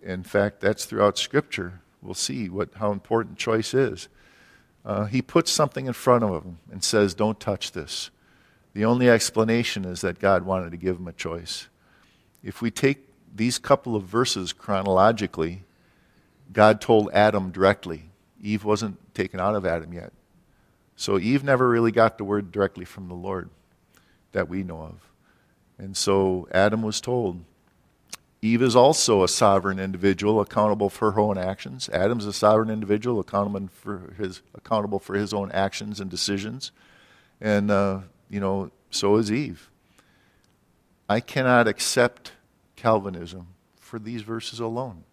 In 0.00 0.22
fact, 0.22 0.60
that's 0.60 0.84
throughout 0.84 1.18
Scripture. 1.18 1.80
We'll 2.00 2.14
see 2.14 2.48
what, 2.48 2.70
how 2.76 2.92
important 2.92 3.36
choice 3.36 3.74
is. 3.74 4.08
Uh, 4.84 5.06
he 5.06 5.20
puts 5.20 5.50
something 5.50 5.86
in 5.86 5.92
front 5.92 6.22
of 6.22 6.44
him 6.44 6.58
and 6.70 6.84
says, 6.84 7.14
Don't 7.14 7.40
touch 7.40 7.72
this. 7.72 8.10
The 8.74 8.84
only 8.84 9.10
explanation 9.10 9.84
is 9.84 10.00
that 10.02 10.20
God 10.20 10.44
wanted 10.44 10.70
to 10.70 10.76
give 10.76 10.96
him 10.96 11.08
a 11.08 11.12
choice. 11.12 11.66
If 12.42 12.62
we 12.62 12.70
take 12.70 13.09
these 13.34 13.58
couple 13.58 13.96
of 13.96 14.04
verses 14.04 14.52
chronologically, 14.52 15.62
God 16.52 16.80
told 16.80 17.10
Adam 17.12 17.50
directly. 17.50 18.10
Eve 18.42 18.64
wasn't 18.64 19.14
taken 19.14 19.40
out 19.40 19.54
of 19.54 19.64
Adam 19.64 19.92
yet. 19.92 20.12
So 20.96 21.18
Eve 21.18 21.44
never 21.44 21.68
really 21.68 21.92
got 21.92 22.18
the 22.18 22.24
word 22.24 22.52
directly 22.52 22.84
from 22.84 23.08
the 23.08 23.14
Lord 23.14 23.50
that 24.32 24.48
we 24.48 24.62
know 24.62 24.82
of. 24.82 25.10
And 25.78 25.96
so 25.96 26.46
Adam 26.52 26.82
was 26.82 27.00
told, 27.00 27.42
Eve 28.42 28.62
is 28.62 28.76
also 28.76 29.22
a 29.22 29.28
sovereign 29.28 29.78
individual 29.78 30.40
accountable 30.40 30.90
for 30.90 31.12
her 31.12 31.20
own 31.20 31.38
actions. 31.38 31.88
Adam's 31.90 32.26
a 32.26 32.32
sovereign 32.32 32.70
individual 32.70 33.20
accountable 33.20 33.68
for 33.72 34.14
his, 34.18 34.42
accountable 34.54 34.98
for 34.98 35.14
his 35.14 35.32
own 35.32 35.50
actions 35.52 36.00
and 36.00 36.10
decisions. 36.10 36.72
And, 37.40 37.70
uh, 37.70 38.00
you 38.28 38.40
know, 38.40 38.70
so 38.90 39.16
is 39.16 39.30
Eve. 39.30 39.70
I 41.08 41.20
cannot 41.20 41.66
accept 41.68 42.32
Calvinism 42.80 43.48
for 43.78 43.98
these 43.98 44.22
verses 44.22 44.58
alone. 44.58 45.04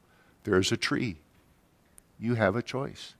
There's 0.44 0.72
a 0.72 0.78
tree. 0.78 1.18
You 2.20 2.36
have 2.36 2.56
a 2.56 2.62
choice. 2.62 3.16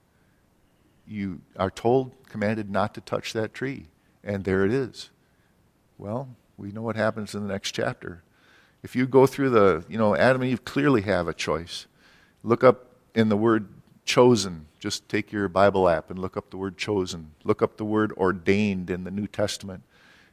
You 1.06 1.42
are 1.56 1.70
told, 1.70 2.12
commanded 2.28 2.70
not 2.70 2.94
to 2.94 3.00
touch 3.00 3.32
that 3.34 3.52
tree. 3.52 3.86
And 4.24 4.44
there 4.44 4.64
it 4.64 4.72
is. 4.72 5.10
Well, 5.98 6.28
we 6.56 6.72
know 6.72 6.82
what 6.82 6.96
happens 6.96 7.34
in 7.34 7.42
the 7.46 7.52
next 7.52 7.72
chapter 7.72 8.22
if 8.82 8.94
you 8.94 9.06
go 9.06 9.26
through 9.26 9.50
the, 9.50 9.84
you 9.88 9.98
know, 9.98 10.14
Adam 10.14 10.42
and 10.42 10.50
Eve 10.50 10.64
clearly 10.64 11.02
have 11.02 11.28
a 11.28 11.34
choice. 11.34 11.86
Look 12.42 12.62
up 12.62 12.86
in 13.14 13.28
the 13.28 13.36
word 13.36 13.68
chosen. 14.04 14.66
Just 14.78 15.08
take 15.08 15.32
your 15.32 15.48
Bible 15.48 15.88
app 15.88 16.10
and 16.10 16.18
look 16.18 16.36
up 16.36 16.50
the 16.50 16.56
word 16.56 16.78
chosen. 16.78 17.32
Look 17.44 17.60
up 17.60 17.76
the 17.76 17.84
word 17.84 18.12
ordained 18.12 18.90
in 18.90 19.04
the 19.04 19.10
New 19.10 19.26
Testament. 19.26 19.82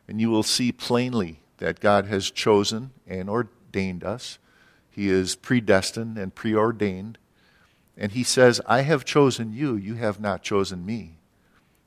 And 0.08 0.21
you 0.21 0.30
will 0.30 0.43
see 0.43 0.71
plainly 0.71 1.39
that 1.58 1.80
God 1.80 2.06
has 2.06 2.30
chosen 2.30 2.91
and 3.08 3.30
ordained 3.75 4.03
us. 4.03 4.39
He 4.89 5.09
is 5.09 5.35
predestined 5.35 6.17
and 6.17 6.33
preordained. 6.33 7.17
And 7.97 8.13
he 8.13 8.23
says, 8.23 8.61
I 8.65 8.81
have 8.81 9.05
chosen 9.05 9.53
you, 9.53 9.75
you 9.75 9.95
have 9.95 10.19
not 10.19 10.43
chosen 10.43 10.85
me. 10.85 11.17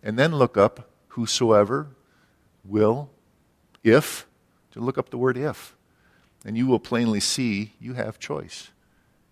And 0.03 0.19
then 0.19 0.35
look 0.35 0.57
up 0.57 0.91
whosoever 1.09 1.89
will, 2.65 3.11
if, 3.83 4.27
to 4.73 4.81
look 4.81 4.99
up 4.99 5.11
the 5.11 5.19
word 5.19 5.37
if 5.37 5.75
and 6.45 6.57
you 6.57 6.67
will 6.67 6.79
plainly 6.79 7.21
see 7.21 7.73
you 7.81 7.95
have 7.95 8.19
choice. 8.19 8.69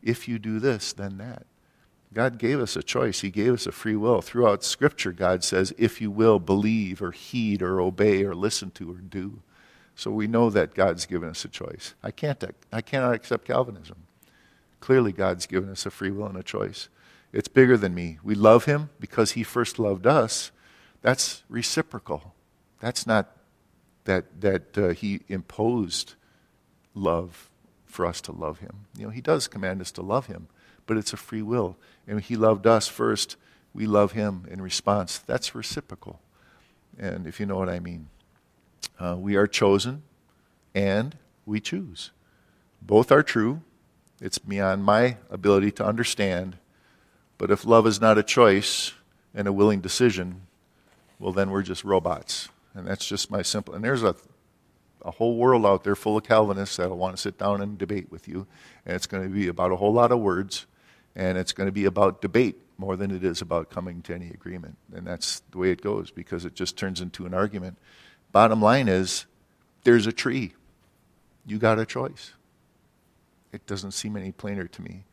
If 0.03 0.27
you 0.27 0.39
do 0.39 0.59
this, 0.59 0.93
then 0.93 1.19
that. 1.19 1.47
God 2.13 2.39
gave 2.39 2.61
us 2.61 2.77
a 2.77 2.83
choice. 2.83 3.21
He 3.21 3.31
gave 3.31 3.53
us 3.53 3.67
a 3.67 3.73
free 3.73 3.97
will. 3.97 4.23
Throughout 4.23 4.65
Scripture, 4.65 5.13
God 5.13 5.45
says, 5.45 5.75
if 5.77 6.01
you 6.01 6.11
will, 6.11 6.39
believe 6.39 7.03
or 7.03 7.13
heed 7.13 7.63
or 7.63 7.81
obey 7.81 8.25
or 8.25 8.35
listen 8.35 8.71
to 8.73 8.91
or 8.91 8.95
do. 8.95 9.41
So 9.97 10.13
we 10.13 10.29
know 10.29 10.51
that 10.51 10.75
God's 10.75 11.07
given 11.07 11.29
us 11.29 11.45
a 11.45 11.49
choice. 11.49 11.95
I, 12.03 12.13
can't, 12.13 12.43
I 12.73 12.81
cannot 12.81 13.15
accept 13.15 13.47
Calvinism. 13.47 13.97
Clearly, 14.79 15.11
God's 15.11 15.47
given 15.47 15.71
us 15.71 15.85
a 15.87 15.91
free 15.91 16.13
will 16.13 16.27
and 16.27 16.39
a 16.39 16.43
choice. 16.45 16.89
It's 17.33 17.49
bigger 17.49 17.77
than 17.77 17.95
me. 17.95 18.19
We 18.23 18.35
love 18.35 18.67
Him 18.67 18.91
because 19.01 19.33
He 19.33 19.43
first 19.43 19.79
loved 19.79 20.07
us. 20.07 20.53
That's 21.03 21.43
reciprocal. 21.49 22.35
That's 22.79 23.07
not 23.07 23.37
that, 24.05 24.41
that 24.41 24.79
uh, 24.79 24.89
He 24.91 25.23
imposed 25.29 26.15
love 26.95 27.51
for 27.97 28.07
us 28.07 28.21
to 28.21 28.33
love 28.33 28.59
him. 28.59 28.87
You 28.97 29.07
know, 29.07 29.11
he 29.11 29.21
does 29.21 29.49
command 29.49 29.81
us 29.81 29.91
to 29.93 30.03
love 30.03 30.27
him, 30.27 30.49
but 30.87 30.97
it's 30.97 31.13
a 31.13 31.17
free 31.17 31.43
will. 31.43 31.77
And 32.07 32.21
he 32.21 32.37
loved 32.37 32.67
us 32.67 32.89
first, 32.89 33.37
we 33.73 33.87
love 33.87 34.13
him 34.13 34.47
in 34.51 34.61
response. 34.61 35.19
That's 35.19 35.55
reciprocal. 35.55 36.21
And 36.99 37.27
if 37.27 37.41
you 37.41 37.47
know 37.47 37.57
what 37.57 37.69
I 37.69 37.81
mean, 37.81 38.09
uh, 38.99 39.17
we 39.19 39.37
are 39.37 39.47
chosen 39.47 40.03
and 40.75 41.17
we 41.45 41.61
choose. 41.61 42.11
Both 42.81 43.11
are 43.11 43.23
true. 43.23 43.63
It's 44.21 44.39
beyond 44.39 44.85
my 44.85 45.17
ability 45.31 45.73
to 45.73 45.85
understand. 45.85 46.57
But 47.39 47.51
if 47.51 47.65
love 47.65 47.87
is 47.87 48.01
not 48.01 48.19
a 48.19 48.23
choice 48.23 48.93
and 49.35 49.47
a 49.47 49.53
willing 49.53 49.81
decision, 49.81 50.43
well, 51.19 51.33
then 51.33 51.51
we're 51.51 51.63
just 51.63 51.85
robots. 51.85 52.49
And 52.75 52.87
that's 52.87 53.07
just 53.07 53.31
my 53.31 53.43
simple. 53.43 53.75
And 53.75 53.85
there's 53.85 54.03
a 54.03 54.15
a 55.03 55.13
whole 55.13 55.37
world 55.37 55.65
out 55.65 55.85
there 55.85 55.95
full 55.95 56.17
of 56.17 56.25
Calvinists 56.25 56.77
that'll 56.77 56.97
want 56.97 57.15
to 57.15 57.23
sit 57.23 57.39
down 57.39 57.61
and 57.61 57.79
debate 57.79 58.11
with 58.11 58.27
you. 58.27 58.47
And 58.85 58.97
it's 58.97 59.07
going 59.07 59.23
to 59.23 59.29
be 59.29 59.47
about 59.47 59.71
a 59.71 59.77
whole 59.77 59.93
lot 59.93 60.11
of 60.11 60.19
words, 60.19 60.67
and 61.15 61.39
it's 61.39 61.53
going 61.53 61.69
to 61.69 61.73
be 61.73 61.85
about 61.85 62.21
debate. 62.21 62.57
more 62.79 62.97
than 62.97 63.11
it 63.11 63.25
is 63.25 63.41
about 63.41 63.71
coming 63.71 64.03
to 64.03 64.15
any 64.15 64.29
agreement. 64.29 64.77
And 64.93 65.07
that's 65.07 65.41
the 65.51 65.59
way 65.59 65.71
it 65.71 65.81
goes 65.81 66.11
because 66.11 66.45
it 66.45 66.55
just 66.55 66.77
turns 66.77 67.01
into 67.01 67.25
an 67.25 67.35
argument. 67.35 67.79
Bottom 68.37 68.61
line 68.61 68.87
is 68.87 69.25
there's 69.85 70.07
a 70.07 70.13
tree. 70.13 70.53
You 71.47 71.57
got 71.57 71.79
a 71.79 71.87
choice. 71.87 72.35
It 73.51 73.65
doesn't 73.65 73.93
seem 73.93 74.15
any 74.15 74.31
plainer 74.31 74.67
to 74.67 74.83
me. 74.83 75.05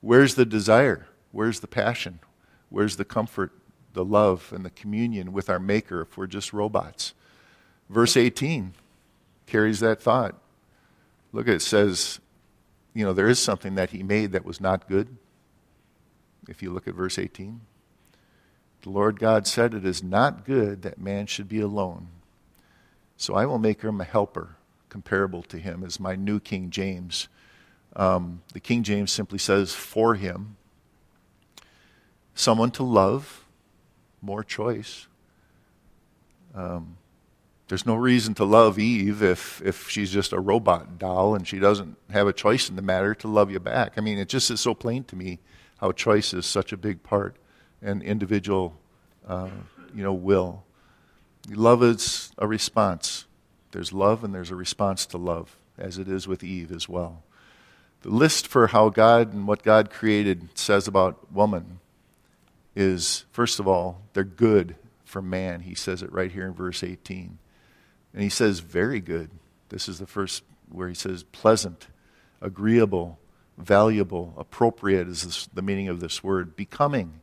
Where's 0.00 0.36
the 0.36 0.44
desire? 0.44 1.08
Where's 1.32 1.58
the 1.58 1.66
passion? 1.66 2.20
Where's 2.68 2.98
the 2.98 3.04
comfort, 3.04 3.50
the 3.94 4.04
love, 4.04 4.52
and 4.54 4.64
the 4.64 4.70
communion 4.70 5.32
with 5.32 5.50
our 5.50 5.58
Maker 5.58 6.02
if 6.02 6.16
we're 6.16 6.28
just 6.28 6.52
robots? 6.52 7.14
Verse 7.90 8.16
18 8.16 8.74
carries 9.46 9.80
that 9.80 10.00
thought. 10.00 10.36
Look, 11.32 11.48
it 11.48 11.62
says, 11.62 12.20
you 12.94 13.04
know, 13.04 13.12
there 13.12 13.28
is 13.28 13.40
something 13.40 13.74
that 13.74 13.90
he 13.90 14.04
made 14.04 14.30
that 14.30 14.44
was 14.44 14.60
not 14.60 14.88
good. 14.88 15.16
If 16.48 16.62
you 16.62 16.70
look 16.72 16.86
at 16.86 16.94
verse 16.94 17.18
18, 17.18 17.60
the 18.82 18.90
Lord 18.90 19.18
God 19.18 19.48
said, 19.48 19.74
It 19.74 19.84
is 19.84 20.00
not 20.00 20.44
good 20.44 20.82
that 20.82 21.00
man 21.00 21.26
should 21.26 21.48
be 21.48 21.58
alone. 21.58 22.06
So 23.16 23.34
I 23.34 23.46
will 23.46 23.58
make 23.58 23.82
him 23.82 24.00
a 24.00 24.04
helper 24.04 24.56
comparable 24.92 25.42
to 25.44 25.58
him, 25.58 25.82
as 25.82 25.98
my 25.98 26.14
new 26.14 26.38
King 26.38 26.68
James. 26.68 27.28
Um, 27.96 28.42
the 28.52 28.60
King 28.60 28.82
James 28.82 29.10
simply 29.10 29.38
says, 29.38 29.74
For 29.74 30.16
him. 30.16 30.56
Someone 32.34 32.70
to 32.72 32.82
love, 32.82 33.44
more 34.20 34.44
choice. 34.44 35.06
Um, 36.54 36.98
there's 37.68 37.86
no 37.86 37.94
reason 37.94 38.34
to 38.34 38.44
love 38.44 38.78
Eve 38.78 39.22
if, 39.22 39.62
if 39.64 39.88
she's 39.88 40.10
just 40.10 40.34
a 40.34 40.40
robot 40.40 40.98
doll 40.98 41.34
and 41.34 41.48
she 41.48 41.58
doesn't 41.58 41.96
have 42.10 42.26
a 42.26 42.32
choice 42.32 42.68
in 42.68 42.76
the 42.76 42.82
matter 42.82 43.14
to 43.14 43.28
love 43.28 43.50
you 43.50 43.60
back. 43.60 43.94
I 43.96 44.02
mean, 44.02 44.18
it 44.18 44.28
just 44.28 44.50
is 44.50 44.60
so 44.60 44.74
plain 44.74 45.04
to 45.04 45.16
me 45.16 45.38
how 45.78 45.92
choice 45.92 46.34
is 46.34 46.44
such 46.44 46.72
a 46.72 46.76
big 46.76 47.02
part 47.02 47.36
and 47.80 48.02
individual, 48.02 48.76
uh, 49.26 49.48
you 49.94 50.02
know, 50.02 50.12
will. 50.12 50.64
Love 51.48 51.82
is 51.82 52.32
a 52.38 52.46
response. 52.46 53.26
There's 53.72 53.92
love 53.92 54.22
and 54.22 54.34
there's 54.34 54.50
a 54.50 54.56
response 54.56 55.06
to 55.06 55.18
love, 55.18 55.56
as 55.78 55.98
it 55.98 56.08
is 56.08 56.28
with 56.28 56.44
Eve 56.44 56.70
as 56.70 56.88
well. 56.88 57.22
The 58.02 58.10
list 58.10 58.46
for 58.46 58.68
how 58.68 58.88
God 58.88 59.32
and 59.32 59.46
what 59.46 59.62
God 59.62 59.90
created 59.90 60.56
says 60.58 60.88
about 60.88 61.32
woman 61.32 61.80
is, 62.74 63.24
first 63.32 63.60
of 63.60 63.68
all, 63.68 64.02
they're 64.12 64.24
good 64.24 64.76
for 65.04 65.22
man. 65.22 65.60
He 65.60 65.74
says 65.74 66.02
it 66.02 66.12
right 66.12 66.30
here 66.30 66.46
in 66.46 66.54
verse 66.54 66.82
18. 66.82 67.38
And 68.12 68.22
he 68.22 68.28
says, 68.28 68.60
very 68.60 69.00
good. 69.00 69.30
This 69.68 69.88
is 69.88 69.98
the 69.98 70.06
first 70.06 70.42
where 70.68 70.88
he 70.88 70.94
says, 70.94 71.22
pleasant, 71.22 71.88
agreeable, 72.40 73.18
valuable, 73.56 74.34
appropriate 74.36 75.06
is 75.08 75.22
this, 75.22 75.48
the 75.52 75.62
meaning 75.62 75.88
of 75.88 76.00
this 76.00 76.24
word, 76.24 76.56
becoming, 76.56 77.20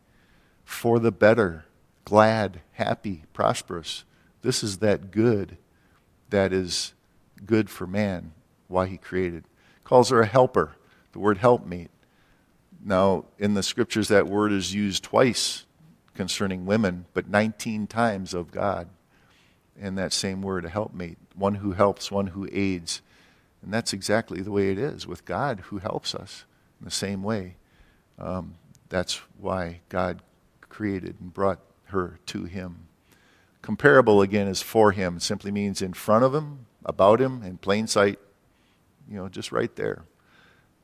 for 0.63 0.99
the 0.99 1.11
better, 1.11 1.65
glad, 2.05 2.61
happy, 2.73 3.23
prosperous. 3.33 4.03
This 4.41 4.63
is 4.63 4.77
that 4.77 5.11
good 5.11 5.57
that 6.29 6.53
is 6.53 6.93
good 7.45 7.69
for 7.69 7.87
man, 7.87 8.33
why 8.67 8.87
he 8.87 8.97
created. 8.97 9.45
Calls 9.83 10.09
her 10.09 10.21
a 10.21 10.25
helper, 10.27 10.75
the 11.11 11.19
word 11.19 11.39
helpmate. 11.39 11.89
Now, 12.83 13.25
in 13.37 13.55
the 13.55 13.63
scriptures, 13.63 14.07
that 14.07 14.27
word 14.27 14.51
is 14.51 14.73
used 14.73 15.03
twice 15.03 15.65
concerning 16.13 16.65
women, 16.65 17.05
but 17.13 17.29
19 17.29 17.87
times 17.87 18.33
of 18.33 18.51
God 18.51 18.89
And 19.81 19.97
that 19.97 20.11
same 20.11 20.41
word, 20.41 20.65
a 20.65 20.69
helpmate, 20.69 21.17
one 21.35 21.55
who 21.55 21.71
helps, 21.71 22.11
one 22.11 22.27
who 22.27 22.49
aids. 22.51 23.01
And 23.63 23.73
that's 23.73 23.93
exactly 23.93 24.41
the 24.41 24.51
way 24.51 24.71
it 24.71 24.77
is 24.77 25.07
with 25.07 25.23
God 25.23 25.61
who 25.67 25.77
helps 25.77 26.13
us 26.13 26.43
in 26.79 26.85
the 26.85 26.91
same 26.91 27.23
way. 27.23 27.55
Um, 28.17 28.55
that's 28.89 29.21
why 29.37 29.79
God 29.87 30.21
created 30.67 31.15
and 31.21 31.33
brought 31.33 31.61
her 31.85 32.19
to 32.25 32.43
him. 32.43 32.88
Comparable, 33.69 34.23
again, 34.23 34.47
is 34.47 34.63
for 34.63 34.93
him. 34.93 35.17
It 35.17 35.21
simply 35.21 35.51
means 35.51 35.79
in 35.79 35.93
front 35.93 36.25
of 36.25 36.33
him, 36.33 36.65
about 36.83 37.21
him, 37.21 37.43
in 37.43 37.59
plain 37.59 37.85
sight, 37.85 38.17
you 39.07 39.15
know, 39.15 39.29
just 39.29 39.51
right 39.51 39.75
there. 39.75 40.05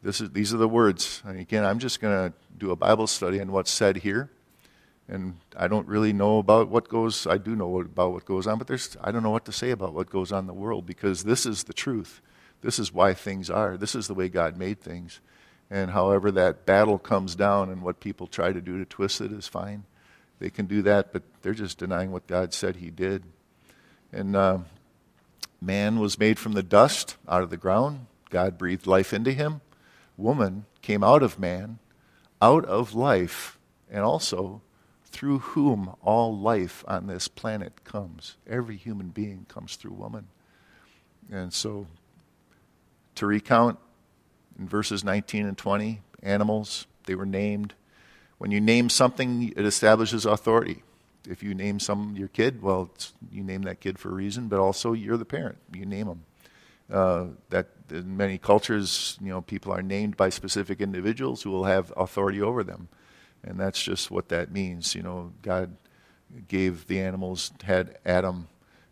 This 0.03 0.21
is, 0.21 0.29
these 0.29 0.53
are 0.53 0.57
the 0.57 0.67
words. 0.67 1.23
And 1.25 1.39
again, 1.39 1.65
I'm 1.65 1.79
just 1.79 1.99
going 1.99 2.29
to 2.29 2.37
do 2.55 2.69
a 2.69 2.75
Bible 2.75 3.07
study 3.07 3.41
on 3.41 3.51
what's 3.51 3.71
said 3.71 3.97
here 3.97 4.29
and 5.07 5.37
I 5.55 5.67
don't 5.67 5.87
really 5.87 6.13
know 6.13 6.37
about 6.37 6.69
what 6.69 6.87
goes. 6.87 7.27
I 7.27 7.37
do 7.37 7.55
know 7.55 7.79
about 7.79 8.13
what 8.13 8.25
goes 8.25 8.47
on, 8.47 8.59
but 8.59 8.67
there's 8.67 8.95
I 9.01 9.11
don't 9.11 9.23
know 9.23 9.31
what 9.31 9.45
to 9.45 9.51
say 9.51 9.71
about 9.71 9.93
what 9.93 10.09
goes 10.09 10.31
on 10.31 10.41
in 10.41 10.47
the 10.47 10.53
world 10.53 10.85
because 10.85 11.23
this 11.23 11.45
is 11.45 11.63
the 11.63 11.73
truth. 11.73 12.21
This 12.61 12.79
is 12.79 12.93
why 12.93 13.13
things 13.13 13.49
are. 13.49 13.77
This 13.77 13.95
is 13.95 14.07
the 14.07 14.15
way 14.15 14.29
God 14.29 14.57
made 14.57 14.79
things, 14.79 15.19
and 15.69 15.91
however 15.91 16.31
that 16.31 16.65
battle 16.65 16.97
comes 16.97 17.35
down 17.35 17.69
and 17.69 17.81
what 17.81 17.99
people 17.99 18.25
try 18.27 18.51
to 18.51 18.61
do 18.61 18.79
to 18.79 18.85
twist 18.85 19.21
it 19.21 19.31
is 19.31 19.47
fine. 19.47 19.85
They 20.39 20.49
can 20.49 20.65
do 20.65 20.81
that, 20.83 21.13
but 21.13 21.23
they're 21.41 21.53
just 21.53 21.77
denying 21.77 22.11
what 22.11 22.27
God 22.27 22.53
said 22.53 22.77
He 22.77 22.89
did. 22.89 23.23
And 24.11 24.35
uh, 24.35 24.59
man 25.61 25.99
was 25.99 26.19
made 26.19 26.39
from 26.39 26.53
the 26.53 26.63
dust, 26.63 27.17
out 27.27 27.43
of 27.43 27.49
the 27.49 27.57
ground. 27.57 28.07
God 28.29 28.57
breathed 28.57 28.87
life 28.87 29.13
into 29.13 29.31
him. 29.31 29.61
Woman 30.17 30.65
came 30.81 31.03
out 31.03 31.23
of 31.23 31.39
man, 31.39 31.79
out 32.41 32.65
of 32.65 32.93
life, 32.93 33.57
and 33.89 34.03
also 34.03 34.61
through 35.05 35.39
whom 35.39 35.95
all 36.01 36.37
life 36.37 36.83
on 36.87 37.07
this 37.07 37.27
planet 37.27 37.83
comes. 37.83 38.35
Every 38.47 38.75
human 38.75 39.09
being 39.09 39.45
comes 39.47 39.75
through 39.75 39.93
woman. 39.93 40.27
And 41.31 41.53
so, 41.53 41.87
to 43.15 43.25
recount 43.25 43.79
in 44.59 44.67
verses 44.67 45.03
19 45.03 45.45
and 45.45 45.57
20, 45.57 46.01
animals, 46.21 46.87
they 47.05 47.15
were 47.15 47.25
named. 47.25 47.73
When 48.37 48.51
you 48.51 48.59
name 48.59 48.89
something, 48.89 49.53
it 49.55 49.65
establishes 49.65 50.25
authority. 50.25 50.83
If 51.27 51.41
you 51.41 51.55
name 51.55 51.79
some 51.79 52.15
your 52.15 52.27
kid, 52.27 52.61
well, 52.61 52.91
you 53.31 53.43
name 53.43 53.63
that 53.63 53.79
kid 53.79 53.97
for 53.97 54.09
a 54.09 54.13
reason, 54.13 54.47
but 54.47 54.59
also 54.59 54.93
you're 54.93 55.17
the 55.17 55.25
parent. 55.25 55.57
You 55.73 55.85
name 55.85 56.07
them. 56.07 56.25
Uh, 56.91 57.27
that 57.49 57.69
in 57.89 58.15
many 58.15 58.37
cultures, 58.37 59.17
you 59.19 59.29
know, 59.29 59.41
people 59.41 59.71
are 59.71 59.81
named 59.81 60.17
by 60.17 60.29
specific 60.29 60.81
individuals 60.81 61.41
who 61.41 61.49
will 61.49 61.63
have 61.63 61.91
authority 61.97 62.41
over 62.41 62.63
them. 62.63 62.89
And 63.43 63.59
that's 63.59 63.81
just 63.81 64.11
what 64.11 64.29
that 64.29 64.51
means. 64.51 64.93
You 64.93 65.01
know, 65.01 65.31
God 65.41 65.75
gave 66.47 66.87
the 66.87 66.99
animals, 66.99 67.51
had 67.63 67.97
Adam, 68.05 68.47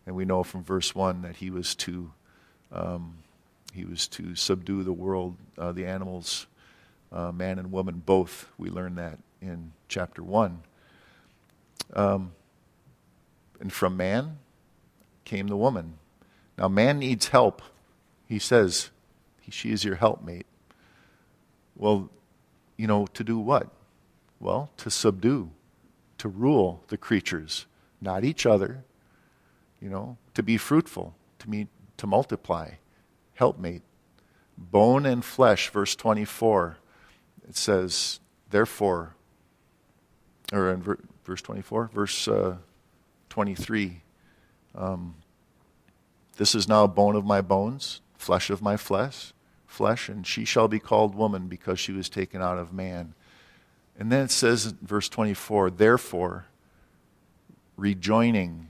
and 0.05 0.15
we 0.15 0.25
know 0.25 0.43
from 0.43 0.63
verse 0.63 0.95
1 0.95 1.21
that 1.21 1.37
he 1.37 1.49
was 1.49 1.75
to, 1.75 2.11
um, 2.71 3.17
he 3.73 3.85
was 3.85 4.07
to 4.09 4.35
subdue 4.35 4.83
the 4.83 4.93
world, 4.93 5.35
uh, 5.57 5.71
the 5.71 5.85
animals, 5.85 6.47
uh, 7.11 7.31
man 7.31 7.59
and 7.59 7.71
woman 7.71 8.01
both. 8.03 8.47
We 8.57 8.69
learn 8.69 8.95
that 8.95 9.19
in 9.43 9.73
chapter 9.87 10.23
1. 10.23 10.63
Um, 11.93 12.31
and 13.59 13.71
from 13.71 13.97
man 13.97 14.37
came 15.25 15.47
the 15.47 15.57
woman. 15.57 15.97
Now, 16.57 16.67
man 16.67 16.99
needs 16.99 17.29
help. 17.29 17.61
He 18.27 18.39
says, 18.39 18.89
She 19.49 19.71
is 19.71 19.83
your 19.83 19.95
helpmate. 19.95 20.45
Well, 21.75 22.09
you 22.77 22.87
know, 22.87 23.07
to 23.13 23.23
do 23.23 23.37
what? 23.37 23.69
Well, 24.39 24.71
to 24.77 24.89
subdue, 24.89 25.51
to 26.17 26.27
rule 26.27 26.83
the 26.87 26.97
creatures, 26.97 27.65
not 28.01 28.23
each 28.23 28.45
other, 28.45 28.83
you 29.81 29.89
know, 29.89 30.17
to 30.33 30.43
be 30.43 30.57
fruitful, 30.57 31.15
to, 31.39 31.47
be, 31.47 31.67
to 31.97 32.07
multiply, 32.07 32.71
helpmate. 33.35 33.81
Bone 34.57 35.05
and 35.05 35.23
flesh, 35.25 35.69
verse 35.69 35.95
24, 35.95 36.77
it 37.47 37.55
says, 37.55 38.19
therefore, 38.49 39.15
or 40.53 40.71
in 40.71 40.81
ver, 40.81 40.99
verse 41.25 41.41
24, 41.41 41.89
verse 41.93 42.27
uh, 42.27 42.57
23, 43.29 44.01
um, 44.75 45.15
this 46.37 46.55
is 46.55 46.67
now 46.67 46.87
bone 46.87 47.15
of 47.15 47.25
my 47.25 47.41
bones, 47.41 48.01
flesh 48.17 48.49
of 48.49 48.61
my 48.61 48.77
flesh, 48.77 49.33
flesh, 49.65 50.09
and 50.09 50.25
she 50.25 50.45
shall 50.45 50.67
be 50.67 50.79
called 50.79 51.15
woman 51.15 51.47
because 51.47 51.79
she 51.79 51.91
was 51.91 52.09
taken 52.09 52.41
out 52.41 52.57
of 52.57 52.73
man. 52.73 53.13
And 53.97 54.11
then 54.11 54.25
it 54.25 54.31
says 54.31 54.67
in 54.67 54.77
verse 54.81 55.09
24, 55.09 55.71
therefore, 55.71 56.45
rejoining, 57.77 58.69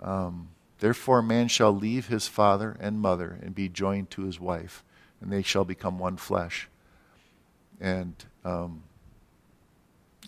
um, 0.00 0.48
therefore 0.78 1.22
man 1.22 1.48
shall 1.48 1.72
leave 1.72 2.08
his 2.08 2.28
father 2.28 2.76
and 2.80 3.00
mother 3.00 3.38
and 3.42 3.54
be 3.54 3.68
joined 3.68 4.10
to 4.10 4.22
his 4.22 4.40
wife, 4.40 4.84
and 5.20 5.32
they 5.32 5.42
shall 5.42 5.64
become 5.64 5.98
one 5.98 6.16
flesh. 6.16 6.68
And 7.80 8.14
um, 8.44 8.84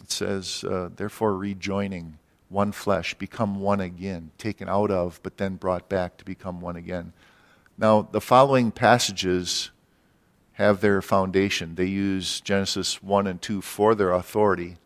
it 0.06 0.12
says, 0.12 0.62
uh, 0.62 0.88
therefore, 0.94 1.36
rejoining 1.36 2.18
one 2.48 2.70
flesh, 2.70 3.12
become 3.14 3.58
one 3.58 3.80
again, 3.80 4.30
taken 4.38 4.68
out 4.68 4.88
of, 4.88 5.18
but 5.24 5.36
then 5.36 5.56
brought 5.56 5.88
back 5.88 6.16
to 6.16 6.24
become 6.24 6.60
one 6.60 6.76
again. 6.76 7.12
Now, 7.76 8.02
the 8.02 8.20
following 8.20 8.70
passages 8.70 9.72
have 10.52 10.80
their 10.80 11.02
foundation. 11.02 11.74
They 11.74 11.86
use 11.86 12.40
Genesis 12.40 13.02
1 13.02 13.26
and 13.26 13.42
2 13.42 13.60
for 13.62 13.96
their 13.96 14.12
authority, 14.12 14.76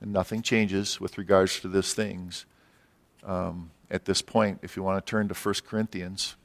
and 0.00 0.12
nothing 0.12 0.42
changes 0.42 1.00
with 1.00 1.18
regards 1.18 1.58
to 1.58 1.68
these 1.68 1.92
things. 1.92 2.46
Um, 3.24 3.72
at 3.90 4.04
this 4.04 4.22
point, 4.22 4.60
if 4.62 4.76
you 4.76 4.84
want 4.84 5.04
to 5.04 5.10
turn 5.10 5.26
to 5.26 5.34
1 5.34 5.54
Corinthians 5.66 6.36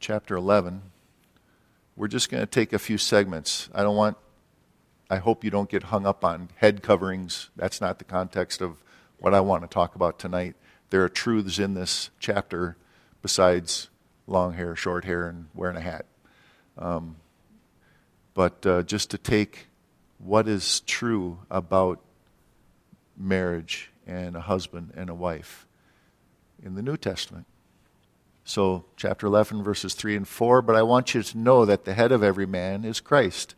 chapter 0.00 0.34
11, 0.34 0.82
we're 1.94 2.08
just 2.08 2.30
going 2.30 2.42
to 2.42 2.46
take 2.46 2.72
a 2.72 2.80
few 2.80 2.98
segments. 2.98 3.70
I 3.72 3.84
don't 3.84 3.96
want 3.96 4.16
I 5.08 5.16
hope 5.18 5.44
you 5.44 5.50
don't 5.50 5.68
get 5.68 5.84
hung 5.84 6.06
up 6.06 6.24
on 6.24 6.48
head 6.56 6.82
coverings. 6.82 7.50
That's 7.56 7.80
not 7.80 7.98
the 7.98 8.04
context 8.04 8.60
of 8.60 8.82
what 9.18 9.34
I 9.34 9.40
want 9.40 9.62
to 9.62 9.68
talk 9.68 9.94
about 9.94 10.18
tonight. 10.18 10.56
There 10.90 11.02
are 11.04 11.08
truths 11.08 11.58
in 11.58 11.74
this 11.74 12.10
chapter 12.18 12.76
besides 13.22 13.88
long 14.26 14.54
hair, 14.54 14.74
short 14.74 15.04
hair, 15.04 15.28
and 15.28 15.46
wearing 15.54 15.76
a 15.76 15.80
hat. 15.80 16.06
Um, 16.76 17.16
but 18.34 18.66
uh, 18.66 18.82
just 18.82 19.10
to 19.10 19.18
take 19.18 19.68
what 20.18 20.48
is 20.48 20.80
true 20.80 21.38
about 21.50 22.00
marriage 23.16 23.90
and 24.06 24.36
a 24.36 24.40
husband 24.40 24.92
and 24.96 25.08
a 25.08 25.14
wife 25.14 25.66
in 26.62 26.74
the 26.74 26.82
New 26.82 26.96
Testament. 26.96 27.46
So, 28.44 28.84
chapter 28.96 29.26
11, 29.26 29.64
verses 29.64 29.94
3 29.94 30.16
and 30.16 30.28
4. 30.28 30.62
But 30.62 30.76
I 30.76 30.82
want 30.82 31.14
you 31.14 31.22
to 31.22 31.38
know 31.38 31.64
that 31.64 31.84
the 31.84 31.94
head 31.94 32.12
of 32.12 32.22
every 32.22 32.46
man 32.46 32.84
is 32.84 33.00
Christ, 33.00 33.56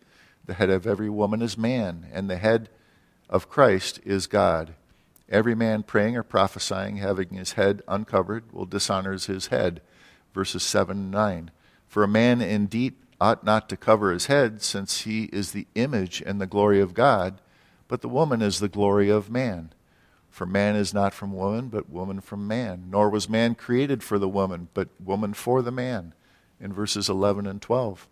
the 0.49 0.55
head 0.55 0.71
of 0.71 0.87
every 0.87 1.11
woman 1.11 1.43
is 1.43 1.59
man, 1.59 2.07
and 2.11 2.29
the 2.29 2.39
head 2.39 2.71
of 3.29 3.51
Christ 3.51 4.01
is 4.03 4.27
God. 4.27 4.73
Every 5.29 5.55
man 5.55 5.83
praying 5.83 6.17
or 6.17 6.23
prophesying, 6.23 6.97
having 6.97 7.29
his 7.29 7.53
head 7.53 7.83
uncovered, 7.87 8.51
will 8.51 8.65
dishonor 8.65 9.13
his 9.13 9.49
head. 9.49 9.83
Verses 10.33 10.63
7 10.63 10.97
and 10.97 11.11
9. 11.11 11.51
For 11.87 12.03
a 12.03 12.09
man 12.09 12.41
indeed 12.41 12.95
ought 13.21 13.45
not 13.45 13.69
to 13.69 13.77
cover 13.77 14.11
his 14.11 14.27
head, 14.27 14.63
since 14.63 15.03
he 15.03 15.25
is 15.25 15.53
the 15.53 15.67
image 15.75 16.23
and 16.25 16.41
the 16.41 16.47
glory 16.47 16.81
of 16.81 16.95
God, 16.95 17.43
but 17.87 18.01
the 18.01 18.09
woman 18.09 18.41
is 18.41 18.59
the 18.59 18.69
glory 18.69 19.11
of 19.11 19.31
man. 19.31 19.75
For 20.31 20.47
man 20.47 20.77
is 20.77 20.95
not 20.95 21.13
from 21.13 21.35
woman, 21.35 21.69
but 21.69 21.91
woman 21.91 22.23
from 22.23 22.49
man. 22.49 22.87
Nor 22.89 23.11
was 23.11 23.29
man 23.29 23.55
created 23.55 24.03
for 24.03 24.19
the 24.19 24.29
woman, 24.29 24.69
but 24.73 24.89
woman 24.99 25.35
for 25.35 25.61
the 25.61 25.73
man. 25.73 26.15
In 26.59 26.73
verses 26.73 27.11
11 27.11 27.47
and 27.47 27.61
12. 27.61 28.09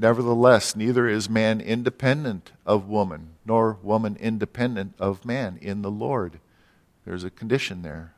Nevertheless, 0.00 0.76
neither 0.76 1.08
is 1.08 1.28
man 1.28 1.60
independent 1.60 2.52
of 2.64 2.88
woman, 2.88 3.30
nor 3.44 3.78
woman 3.82 4.16
independent 4.20 4.94
of 5.00 5.24
man 5.24 5.58
in 5.60 5.82
the 5.82 5.90
Lord. 5.90 6.38
There's 7.04 7.24
a 7.24 7.30
condition 7.30 7.82
there. 7.82 8.14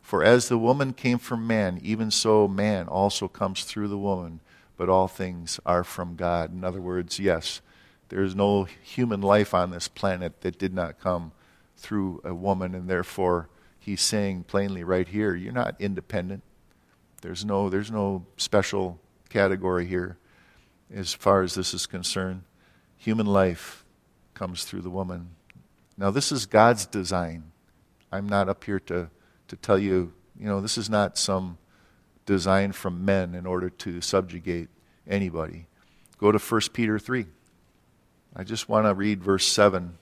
For 0.00 0.22
as 0.22 0.48
the 0.48 0.58
woman 0.58 0.92
came 0.92 1.18
from 1.18 1.44
man, 1.44 1.80
even 1.82 2.12
so 2.12 2.46
man 2.46 2.86
also 2.86 3.26
comes 3.26 3.64
through 3.64 3.88
the 3.88 3.98
woman, 3.98 4.38
but 4.76 4.88
all 4.88 5.08
things 5.08 5.58
are 5.66 5.82
from 5.82 6.14
God. 6.14 6.52
In 6.52 6.62
other 6.62 6.80
words, 6.80 7.18
yes, 7.18 7.60
there 8.10 8.22
is 8.22 8.36
no 8.36 8.64
human 8.64 9.20
life 9.20 9.52
on 9.54 9.72
this 9.72 9.88
planet 9.88 10.40
that 10.42 10.58
did 10.58 10.72
not 10.72 11.00
come 11.00 11.32
through 11.76 12.20
a 12.22 12.32
woman, 12.32 12.76
and 12.76 12.88
therefore 12.88 13.48
he's 13.80 14.02
saying 14.02 14.44
plainly 14.44 14.84
right 14.84 15.08
here, 15.08 15.34
you're 15.34 15.52
not 15.52 15.74
independent. 15.80 16.44
There's 17.22 17.44
no, 17.44 17.68
there's 17.68 17.90
no 17.90 18.24
special 18.36 19.00
category 19.30 19.86
here 19.86 20.16
as 20.92 21.12
far 21.12 21.42
as 21.42 21.54
this 21.54 21.74
is 21.74 21.86
concerned. 21.86 22.42
Human 22.96 23.26
life 23.26 23.84
comes 24.34 24.64
through 24.64 24.82
the 24.82 24.90
woman. 24.90 25.30
Now, 25.96 26.10
this 26.10 26.32
is 26.32 26.46
God's 26.46 26.86
design. 26.86 27.52
I'm 28.10 28.28
not 28.28 28.48
up 28.48 28.64
here 28.64 28.80
to, 28.80 29.10
to 29.48 29.56
tell 29.56 29.78
you, 29.78 30.12
you 30.38 30.46
know, 30.46 30.60
this 30.60 30.78
is 30.78 30.90
not 30.90 31.18
some 31.18 31.58
design 32.26 32.72
from 32.72 33.04
men 33.04 33.34
in 33.34 33.46
order 33.46 33.70
to 33.70 34.00
subjugate 34.00 34.68
anybody. 35.06 35.66
Go 36.18 36.32
to 36.32 36.38
1 36.38 36.60
Peter 36.72 36.98
3. 36.98 37.26
I 38.34 38.44
just 38.44 38.68
want 38.68 38.86
to 38.86 38.94
read 38.94 39.22
verse 39.22 39.46
7 39.46 39.98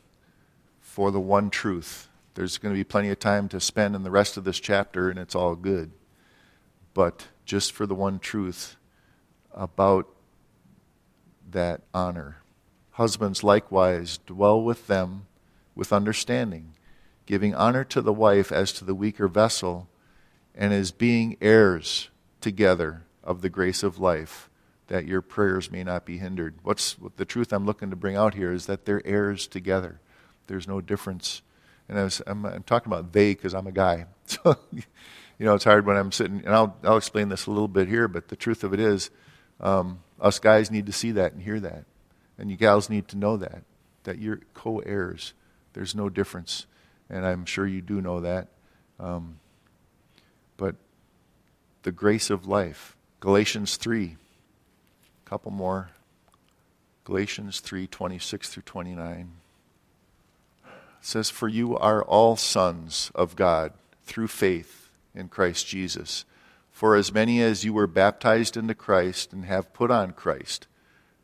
for 0.81 1.11
the 1.11 1.21
one 1.21 1.51
truth. 1.51 2.09
There's 2.35 2.59
going 2.59 2.75
to 2.75 2.79
be 2.79 2.85
plenty 2.85 3.11
of 3.11 3.19
time 3.19 3.49
to 3.51 3.61
spend 3.61 3.95
in 3.95 4.05
the 4.05 4.11
rest 4.11 4.37
of 4.37 4.45
this 4.45 4.59
chapter, 4.59 5.11
and 5.11 5.19
it's 5.19 5.35
all 5.35 5.55
good. 5.55 5.91
But 6.95 7.29
just 7.45 7.73
for 7.73 7.87
the 7.87 7.95
one 7.95 8.19
truth 8.19 8.77
about 9.53 10.09
that 11.53 11.83
honor. 11.95 12.39
Husbands 12.93 13.43
likewise 13.43 14.19
dwell 14.27 14.63
with 14.63 14.87
them 14.87 15.27
with 15.75 15.93
understanding, 15.93 16.75
giving 17.27 17.55
honor 17.55 17.85
to 17.85 18.03
the 18.03 18.13
wife 18.13 18.53
as 18.53 18.73
to 18.75 18.85
the 18.85 18.95
weaker 18.95 19.29
vessel, 19.29 19.89
and 20.55 20.73
as 20.73 20.91
being 20.91 21.37
heirs 21.41 22.11
together 22.41 23.05
of 23.25 23.41
the 23.41 23.49
grace 23.49 23.83
of 23.83 23.99
life, 23.99 24.51
that 24.89 25.07
your 25.07 25.23
prayers 25.23 25.71
may 25.71 25.83
not 25.83 26.05
be 26.05 26.19
hindered. 26.19 26.55
What's 26.63 26.99
what 26.99 27.17
the 27.17 27.25
truth 27.25 27.53
I'm 27.53 27.65
looking 27.65 27.91
to 27.91 27.97
bring 27.97 28.17
out 28.17 28.35
here 28.35 28.53
is 28.53 28.67
that 28.67 28.85
they're 28.85 29.07
heirs 29.07 29.47
together. 29.47 30.01
There's 30.49 30.69
no 30.69 30.81
difference. 30.81 31.41
And 31.89 31.99
I 31.99 32.31
am 32.31 32.45
I'm 32.45 32.63
talking 32.63 32.93
about 32.93 33.13
they 33.13 33.35
because 33.35 33.55
I'm 33.55 33.67
a 33.67 33.73
guy. 33.73 34.07
So, 34.25 34.57
you 34.71 35.47
know, 35.47 35.55
it's 35.55 35.65
hard 35.65 35.85
when 35.85 35.97
I'm 35.97 36.13
sitting, 36.13 36.43
and 36.45 36.55
I'll, 36.55 36.77
I'll 36.85 36.97
explain 36.97 37.29
this 37.29 37.47
a 37.47 37.51
little 37.51 37.69
bit 37.69 37.89
here, 37.89 38.07
but 38.07 38.29
the 38.29 38.37
truth 38.37 38.63
of 38.65 38.73
it 38.73 38.81
is, 38.81 39.11
um, 39.61 39.99
us 40.23 40.39
guys 40.39 40.71
need 40.71 40.87
to 40.87 40.93
see 40.93 41.11
that 41.13 41.33
and 41.33 41.43
hear 41.43 41.61
that. 41.61 41.85
And 42.39 42.51
you 42.51 42.57
gals 42.57 42.89
need 42.89 43.09
to 43.09 43.19
know 43.19 43.37
that, 43.37 43.63
that 44.05 44.19
you're 44.19 44.41
co 44.55 44.79
heirs. 44.79 45.35
There's 45.75 45.95
no 45.95 46.09
difference. 46.09 46.67
And 47.11 47.27
I'm 47.27 47.45
sure 47.45 47.67
you 47.67 47.83
do 47.83 48.01
know 48.01 48.21
that. 48.21 48.49
Um, 48.99 49.39
but 50.57 50.77
the 51.83 51.93
grace 51.93 52.31
of 52.31 52.47
life. 52.47 52.97
Galatians 53.21 53.77
3. 53.77 54.17
A 55.27 55.29
couple 55.29 55.51
more. 55.51 55.91
Galatians 57.05 57.59
3 57.61 57.89
26 57.89 58.49
through 58.49 58.63
29 58.63 59.33
says, 61.01 61.31
For 61.31 61.49
you 61.49 61.77
are 61.77 62.03
all 62.03 62.37
sons 62.37 63.11
of 63.15 63.35
God 63.35 63.73
through 64.05 64.29
faith 64.29 64.89
in 65.15 65.29
Christ 65.29 65.67
Jesus. 65.67 66.25
For 66.83 66.97
as 66.97 67.15
many 67.15 67.41
as 67.41 67.63
you 67.63 67.73
were 67.73 67.87
baptized 67.87 68.57
into 68.57 68.75
Christ 68.75 69.33
and 69.33 69.45
have 69.45 69.73
put 69.73 69.93
on 69.93 70.11
Christ, 70.11 70.67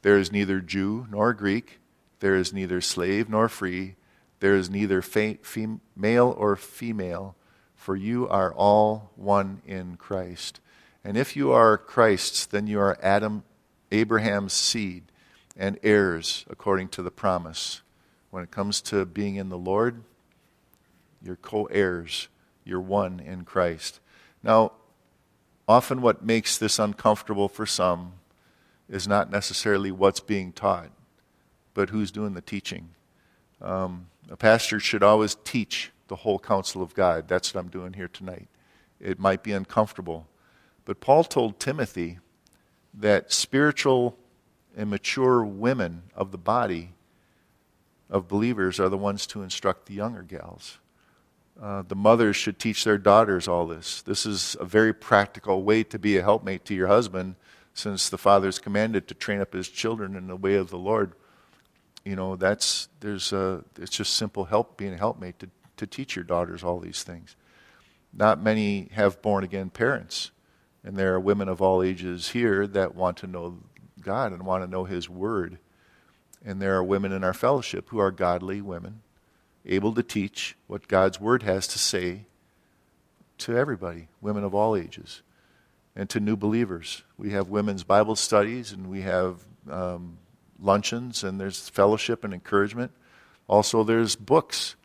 there 0.02 0.16
is 0.16 0.30
neither 0.30 0.60
Jew 0.60 1.08
nor 1.10 1.34
Greek, 1.34 1.80
there 2.20 2.36
is 2.36 2.52
neither 2.52 2.80
slave 2.80 3.28
nor 3.28 3.48
free, 3.48 3.96
there 4.38 4.54
is 4.54 4.70
neither 4.70 5.02
fa- 5.02 5.38
fem- 5.42 5.80
male 5.96 6.32
or 6.38 6.54
female, 6.54 7.34
for 7.74 7.96
you 7.96 8.28
are 8.28 8.54
all 8.54 9.10
one 9.16 9.60
in 9.66 9.96
Christ. 9.96 10.60
And 11.02 11.16
if 11.16 11.34
you 11.34 11.50
are 11.50 11.76
Christ's, 11.76 12.46
then 12.46 12.68
you 12.68 12.78
are 12.78 12.96
Adam, 13.02 13.42
Abraham's 13.90 14.52
seed, 14.52 15.06
and 15.56 15.76
heirs 15.82 16.46
according 16.48 16.90
to 16.90 17.02
the 17.02 17.10
promise. 17.10 17.82
When 18.30 18.44
it 18.44 18.52
comes 18.52 18.80
to 18.82 19.04
being 19.04 19.34
in 19.34 19.48
the 19.48 19.58
Lord, 19.58 20.04
you're 21.20 21.34
co 21.34 21.64
heirs, 21.64 22.28
you're 22.64 22.80
one 22.80 23.18
in 23.18 23.42
Christ. 23.42 23.98
Now, 24.40 24.70
Often, 25.68 26.00
what 26.00 26.24
makes 26.24 26.56
this 26.56 26.78
uncomfortable 26.78 27.46
for 27.46 27.66
some 27.66 28.14
is 28.88 29.06
not 29.06 29.30
necessarily 29.30 29.92
what's 29.92 30.20
being 30.20 30.50
taught, 30.50 30.90
but 31.74 31.90
who's 31.90 32.10
doing 32.10 32.32
the 32.32 32.40
teaching. 32.40 32.88
Um, 33.60 34.06
a 34.30 34.36
pastor 34.36 34.80
should 34.80 35.02
always 35.02 35.36
teach 35.44 35.90
the 36.08 36.16
whole 36.16 36.38
counsel 36.38 36.82
of 36.82 36.94
God. 36.94 37.28
That's 37.28 37.52
what 37.52 37.60
I'm 37.60 37.68
doing 37.68 37.92
here 37.92 38.08
tonight. 38.08 38.48
It 38.98 39.18
might 39.18 39.42
be 39.42 39.52
uncomfortable. 39.52 40.26
But 40.86 41.00
Paul 41.00 41.22
told 41.24 41.60
Timothy 41.60 42.18
that 42.94 43.30
spiritual 43.30 44.16
and 44.74 44.88
mature 44.88 45.44
women 45.44 46.04
of 46.14 46.32
the 46.32 46.38
body 46.38 46.92
of 48.08 48.26
believers 48.26 48.80
are 48.80 48.88
the 48.88 48.96
ones 48.96 49.26
to 49.26 49.42
instruct 49.42 49.84
the 49.86 49.94
younger 49.94 50.22
gals. 50.22 50.78
Uh, 51.60 51.82
the 51.82 51.96
mothers 51.96 52.36
should 52.36 52.58
teach 52.58 52.84
their 52.84 52.98
daughters 52.98 53.48
all 53.48 53.66
this. 53.66 54.02
This 54.02 54.24
is 54.24 54.56
a 54.60 54.64
very 54.64 54.94
practical 54.94 55.64
way 55.64 55.82
to 55.84 55.98
be 55.98 56.16
a 56.16 56.22
helpmate 56.22 56.64
to 56.66 56.74
your 56.74 56.86
husband, 56.86 57.34
since 57.74 58.08
the 58.08 58.18
father 58.18 58.48
is 58.48 58.60
commanded 58.60 59.08
to 59.08 59.14
train 59.14 59.40
up 59.40 59.52
his 59.52 59.68
children 59.68 60.14
in 60.14 60.28
the 60.28 60.36
way 60.36 60.54
of 60.54 60.70
the 60.70 60.78
Lord. 60.78 61.12
You 62.04 62.14
know, 62.14 62.36
that's 62.36 62.88
there's 63.00 63.32
a, 63.32 63.64
it's 63.76 63.96
just 63.96 64.14
simple 64.14 64.44
help 64.44 64.76
being 64.76 64.94
a 64.94 64.98
helpmate 64.98 65.40
to, 65.40 65.50
to 65.78 65.86
teach 65.86 66.14
your 66.14 66.24
daughters 66.24 66.62
all 66.62 66.78
these 66.78 67.02
things. 67.02 67.34
Not 68.12 68.42
many 68.42 68.88
have 68.92 69.20
born 69.20 69.42
again 69.42 69.70
parents, 69.70 70.30
and 70.84 70.96
there 70.96 71.12
are 71.14 71.20
women 71.20 71.48
of 71.48 71.60
all 71.60 71.82
ages 71.82 72.30
here 72.30 72.68
that 72.68 72.94
want 72.94 73.16
to 73.18 73.26
know 73.26 73.58
God 74.00 74.32
and 74.32 74.46
want 74.46 74.62
to 74.62 74.70
know 74.70 74.84
His 74.84 75.08
Word. 75.08 75.58
And 76.44 76.62
there 76.62 76.76
are 76.76 76.84
women 76.84 77.10
in 77.10 77.24
our 77.24 77.34
fellowship 77.34 77.88
who 77.88 77.98
are 77.98 78.12
godly 78.12 78.60
women 78.60 79.02
able 79.68 79.94
to 79.94 80.02
teach 80.02 80.56
what 80.66 80.88
God's 80.88 81.20
Word 81.20 81.42
has 81.42 81.66
to 81.68 81.78
say 81.78 82.26
to 83.38 83.56
everybody, 83.56 84.08
women 84.20 84.44
of 84.44 84.54
all 84.54 84.74
ages, 84.74 85.22
and 85.94 86.08
to 86.10 86.20
new 86.20 86.36
believers. 86.36 87.02
We 87.16 87.30
have 87.30 87.48
women's 87.48 87.84
Bible 87.84 88.16
studies, 88.16 88.72
and 88.72 88.88
we 88.88 89.02
have 89.02 89.44
um, 89.70 90.18
luncheons, 90.60 91.24
and 91.24 91.40
there's 91.40 91.68
fellowship 91.68 92.24
and 92.24 92.34
encouragement. 92.34 92.92
Also, 93.46 93.84
there's 93.84 94.16
books 94.16 94.76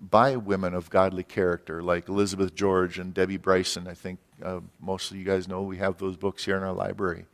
by 0.00 0.36
women 0.36 0.74
of 0.74 0.88
godly 0.88 1.22
character, 1.22 1.82
like 1.82 2.08
Elizabeth 2.08 2.54
George 2.54 2.98
and 2.98 3.12
Debbie 3.12 3.36
Bryson. 3.36 3.86
I 3.86 3.94
think 3.94 4.18
uh, 4.42 4.60
most 4.80 5.10
of 5.10 5.16
you 5.16 5.24
guys 5.24 5.46
know 5.46 5.62
we 5.62 5.76
have 5.76 5.98
those 5.98 6.16
books 6.16 6.44
here 6.44 6.56
in 6.56 6.62
our 6.62 6.72
library, 6.72 7.26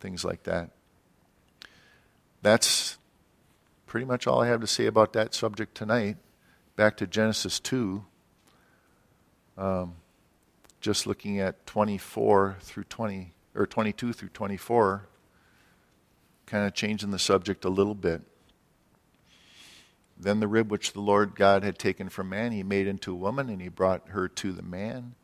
things 0.00 0.24
like 0.24 0.42
that. 0.44 0.70
That's 2.42 2.97
pretty 3.88 4.06
much 4.06 4.26
all 4.26 4.42
I 4.42 4.46
have 4.46 4.60
to 4.60 4.66
say 4.66 4.86
about 4.86 5.14
that 5.14 5.34
subject 5.34 5.74
tonight. 5.74 6.18
Back 6.76 6.98
to 6.98 7.06
Genesis 7.06 7.58
2. 7.58 8.04
Um, 9.56 9.96
just 10.80 11.06
looking 11.06 11.40
at 11.40 11.66
24 11.66 12.58
through 12.60 12.84
20, 12.84 13.32
or 13.56 13.66
22 13.66 14.12
through 14.12 14.28
24, 14.28 15.08
kind 16.46 16.66
of 16.66 16.74
changing 16.74 17.10
the 17.10 17.18
subject 17.18 17.64
a 17.64 17.68
little 17.68 17.96
bit. 17.96 18.20
Then 20.16 20.38
the 20.38 20.48
rib 20.48 20.70
which 20.70 20.92
the 20.92 21.00
Lord 21.00 21.34
God 21.34 21.64
had 21.64 21.78
taken 21.78 22.08
from 22.08 22.28
man, 22.28 22.52
he 22.52 22.62
made 22.62 22.86
into 22.86 23.12
a 23.12 23.16
woman, 23.16 23.48
and 23.48 23.60
he 23.60 23.68
brought 23.68 24.08
her 24.10 24.28
to 24.28 24.52
the 24.52 24.62
man. 24.62 25.14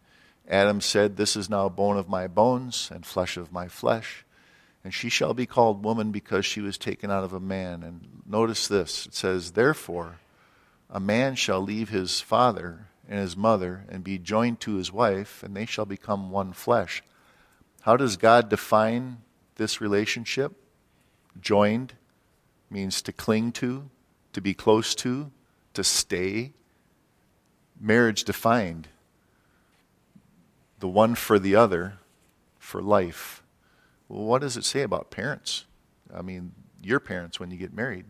Adam 0.48 0.80
said, 0.80 1.16
This 1.16 1.36
is 1.36 1.50
now 1.50 1.68
bone 1.68 1.96
of 1.96 2.08
my 2.08 2.26
bones 2.26 2.90
and 2.92 3.04
flesh 3.04 3.36
of 3.36 3.52
my 3.52 3.68
flesh. 3.68 4.24
And 4.84 4.92
she 4.92 5.08
shall 5.08 5.32
be 5.32 5.46
called 5.46 5.82
woman 5.82 6.12
because 6.12 6.44
she 6.44 6.60
was 6.60 6.76
taken 6.76 7.10
out 7.10 7.24
of 7.24 7.32
a 7.32 7.40
man. 7.40 7.82
And 7.82 8.22
notice 8.26 8.68
this 8.68 9.06
it 9.06 9.14
says, 9.14 9.52
Therefore, 9.52 10.20
a 10.90 11.00
man 11.00 11.34
shall 11.34 11.60
leave 11.60 11.88
his 11.88 12.20
father 12.20 12.86
and 13.08 13.18
his 13.18 13.36
mother 13.36 13.84
and 13.88 14.04
be 14.04 14.18
joined 14.18 14.60
to 14.60 14.76
his 14.76 14.92
wife, 14.92 15.42
and 15.42 15.56
they 15.56 15.66
shall 15.66 15.86
become 15.86 16.30
one 16.30 16.52
flesh. 16.52 17.02
How 17.82 17.96
does 17.96 18.16
God 18.16 18.48
define 18.48 19.18
this 19.56 19.80
relationship? 19.80 20.52
Joined 21.40 21.94
means 22.70 23.02
to 23.02 23.12
cling 23.12 23.52
to, 23.52 23.90
to 24.32 24.40
be 24.40 24.54
close 24.54 24.94
to, 24.96 25.30
to 25.74 25.84
stay. 25.84 26.52
Marriage 27.80 28.24
defined 28.24 28.88
the 30.80 30.88
one 30.88 31.14
for 31.14 31.38
the 31.38 31.56
other 31.56 31.94
for 32.58 32.82
life. 32.82 33.42
Well, 34.08 34.24
what 34.24 34.42
does 34.42 34.56
it 34.56 34.64
say 34.64 34.82
about 34.82 35.10
parents? 35.10 35.64
I 36.14 36.22
mean, 36.22 36.52
your 36.82 37.00
parents 37.00 37.40
when 37.40 37.50
you 37.50 37.56
get 37.56 37.74
married. 37.74 38.04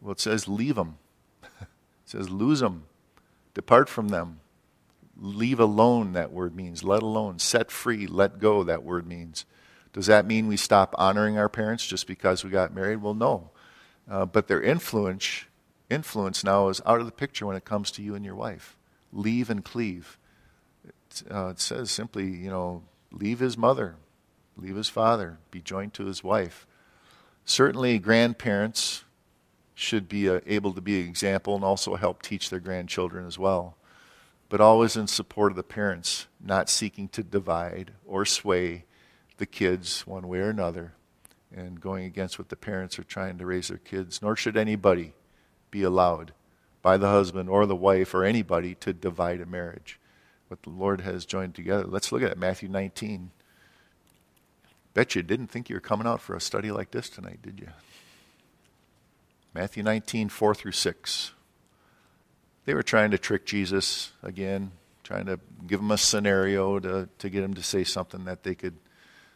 Well, 0.00 0.12
it 0.12 0.20
says 0.20 0.48
leave 0.48 0.74
them. 0.74 0.98
it 1.60 1.68
says 2.04 2.28
lose 2.28 2.60
them. 2.60 2.84
Depart 3.54 3.88
from 3.88 4.08
them. 4.08 4.40
Leave 5.18 5.58
alone, 5.58 6.12
that 6.12 6.32
word 6.32 6.54
means. 6.54 6.84
Let 6.84 7.02
alone. 7.02 7.38
Set 7.38 7.70
free. 7.70 8.06
Let 8.06 8.38
go, 8.38 8.62
that 8.64 8.82
word 8.82 9.06
means. 9.06 9.46
Does 9.92 10.06
that 10.06 10.26
mean 10.26 10.46
we 10.46 10.58
stop 10.58 10.94
honoring 10.98 11.38
our 11.38 11.48
parents 11.48 11.86
just 11.86 12.06
because 12.06 12.44
we 12.44 12.50
got 12.50 12.74
married? 12.74 13.00
Well, 13.00 13.14
no. 13.14 13.50
Uh, 14.08 14.26
but 14.26 14.46
their 14.46 14.60
influence, 14.60 15.46
influence 15.88 16.44
now 16.44 16.68
is 16.68 16.82
out 16.84 17.00
of 17.00 17.06
the 17.06 17.12
picture 17.12 17.46
when 17.46 17.56
it 17.56 17.64
comes 17.64 17.90
to 17.92 18.02
you 18.02 18.14
and 18.14 18.24
your 18.24 18.34
wife. 18.34 18.76
Leave 19.10 19.48
and 19.48 19.64
cleave. 19.64 20.18
It, 20.86 21.22
uh, 21.30 21.48
it 21.48 21.60
says 21.60 21.90
simply, 21.90 22.26
you 22.26 22.50
know, 22.50 22.82
leave 23.10 23.38
his 23.38 23.56
mother, 23.56 23.96
leave 24.56 24.76
his 24.76 24.88
father, 24.88 25.38
be 25.50 25.60
joined 25.60 25.94
to 25.94 26.06
his 26.06 26.24
wife. 26.24 26.66
Certainly, 27.44 27.98
grandparents 28.00 29.04
should 29.74 30.08
be 30.08 30.28
uh, 30.28 30.40
able 30.46 30.72
to 30.72 30.80
be 30.80 31.00
an 31.02 31.08
example 31.08 31.54
and 31.54 31.64
also 31.64 31.96
help 31.96 32.22
teach 32.22 32.48
their 32.48 32.60
grandchildren 32.60 33.26
as 33.26 33.38
well. 33.38 33.76
But 34.48 34.60
always 34.60 34.96
in 34.96 35.06
support 35.06 35.52
of 35.52 35.56
the 35.56 35.62
parents, 35.62 36.26
not 36.40 36.70
seeking 36.70 37.08
to 37.08 37.22
divide 37.22 37.92
or 38.06 38.24
sway 38.24 38.84
the 39.36 39.46
kids 39.46 40.06
one 40.06 40.28
way 40.28 40.38
or 40.38 40.50
another 40.50 40.94
and 41.54 41.80
going 41.80 42.04
against 42.04 42.38
what 42.38 42.48
the 42.48 42.56
parents 42.56 42.98
are 42.98 43.04
trying 43.04 43.38
to 43.38 43.46
raise 43.46 43.68
their 43.68 43.78
kids. 43.78 44.22
Nor 44.22 44.36
should 44.36 44.56
anybody 44.56 45.12
be 45.70 45.82
allowed 45.82 46.32
by 46.82 46.96
the 46.96 47.08
husband 47.08 47.48
or 47.48 47.66
the 47.66 47.76
wife 47.76 48.14
or 48.14 48.24
anybody 48.24 48.74
to 48.76 48.92
divide 48.92 49.40
a 49.40 49.46
marriage. 49.46 50.00
What 50.48 50.62
the 50.62 50.70
Lord 50.70 51.00
has 51.00 51.26
joined 51.26 51.54
together. 51.54 51.84
Let's 51.84 52.12
look 52.12 52.22
at 52.22 52.30
it, 52.30 52.38
Matthew 52.38 52.68
19. 52.68 53.32
Bet 54.96 55.14
you 55.14 55.22
didn't 55.22 55.48
think 55.48 55.68
you 55.68 55.76
were 55.76 55.80
coming 55.80 56.06
out 56.06 56.22
for 56.22 56.34
a 56.34 56.40
study 56.40 56.70
like 56.70 56.90
this 56.90 57.10
tonight, 57.10 57.40
did 57.42 57.60
you? 57.60 57.68
Matthew 59.52 59.82
19, 59.82 60.30
4 60.30 60.54
through 60.54 60.72
6. 60.72 61.32
They 62.64 62.72
were 62.72 62.82
trying 62.82 63.10
to 63.10 63.18
trick 63.18 63.44
Jesus 63.44 64.12
again, 64.22 64.70
trying 65.04 65.26
to 65.26 65.38
give 65.66 65.80
him 65.80 65.90
a 65.90 65.98
scenario 65.98 66.78
to, 66.78 67.10
to 67.18 67.28
get 67.28 67.44
him 67.44 67.52
to 67.52 67.62
say 67.62 67.84
something 67.84 68.24
that 68.24 68.42
they 68.42 68.54
could 68.54 68.76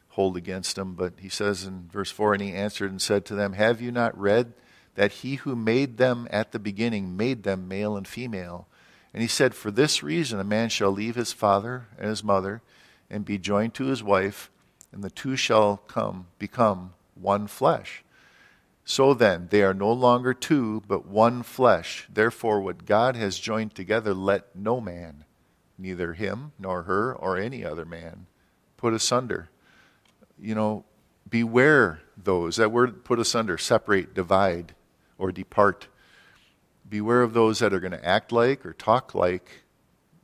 hold 0.09 0.39
against 0.39 0.79
him. 0.79 0.95
But 0.95 1.13
he 1.19 1.29
says 1.29 1.65
in 1.65 1.91
verse 1.93 2.11
4 2.11 2.33
And 2.33 2.43
he 2.43 2.55
answered 2.55 2.91
and 2.91 3.03
said 3.03 3.27
to 3.27 3.35
them, 3.35 3.53
Have 3.53 3.83
you 3.83 3.93
not 3.93 4.19
read 4.19 4.55
that 4.95 5.13
he 5.13 5.35
who 5.35 5.55
made 5.55 5.99
them 5.99 6.27
at 6.31 6.53
the 6.53 6.59
beginning 6.59 7.19
made 7.19 7.43
them 7.43 7.69
male 7.69 7.99
and 7.99 8.09
female? 8.09 8.67
And 9.13 9.21
he 9.21 9.29
said, 9.29 9.55
For 9.55 9.71
this 9.71 10.03
reason 10.03 10.41
a 10.41 10.45
man 10.45 10.71
shall 10.71 10.91
leave 10.91 11.17
his 11.17 11.35
father 11.35 11.89
and 11.99 12.09
his 12.09 12.25
mother 12.25 12.63
and 13.11 13.27
be 13.27 13.37
joined 13.37 13.75
to 13.75 13.85
his 13.85 14.03
wife 14.03 14.51
and 14.93 15.03
the 15.03 15.11
two 15.11 15.37
shall 15.37 15.77
come 15.77 16.27
become 16.39 16.95
one 17.15 17.47
flesh. 17.47 18.03
So 18.85 19.15
then, 19.15 19.49
they 19.51 19.63
are 19.63 19.75
no 19.75 19.93
longer 19.93 20.35
two, 20.35 20.83
but 20.89 21.07
one 21.07 21.43
flesh. 21.43 22.09
Therefore, 22.13 22.61
what 22.61 22.87
God 22.87 23.15
has 23.15 23.39
joined 23.39 23.75
together, 23.75 24.13
let 24.13 24.57
no 24.57 24.81
man, 24.81 25.25
neither 25.79 26.15
him 26.15 26.53
nor 26.59 26.83
her 26.83 27.15
or 27.15 27.37
any 27.37 27.65
other 27.65 27.85
man, 27.85 28.27
put 28.77 28.93
asunder. 28.93 29.49
You 30.39 30.55
know, 30.55 30.85
beware 31.29 32.01
those. 32.17 32.57
That 32.57 32.73
word 32.73 33.05
put 33.05 33.21
asunder, 33.21 33.59
separate, 33.59 34.13
divide, 34.13 34.75
or 35.19 35.31
depart. 35.31 35.87
Beware 36.89 37.23
of 37.23 37.33
those 37.33 37.61
that 37.61 37.73
are 37.73 37.81
going 37.81 37.93
to 37.93 38.05
act 38.05 38.33
like 38.33 38.67
or 38.67 38.73
talk 38.73 39.15
like, 39.15 39.63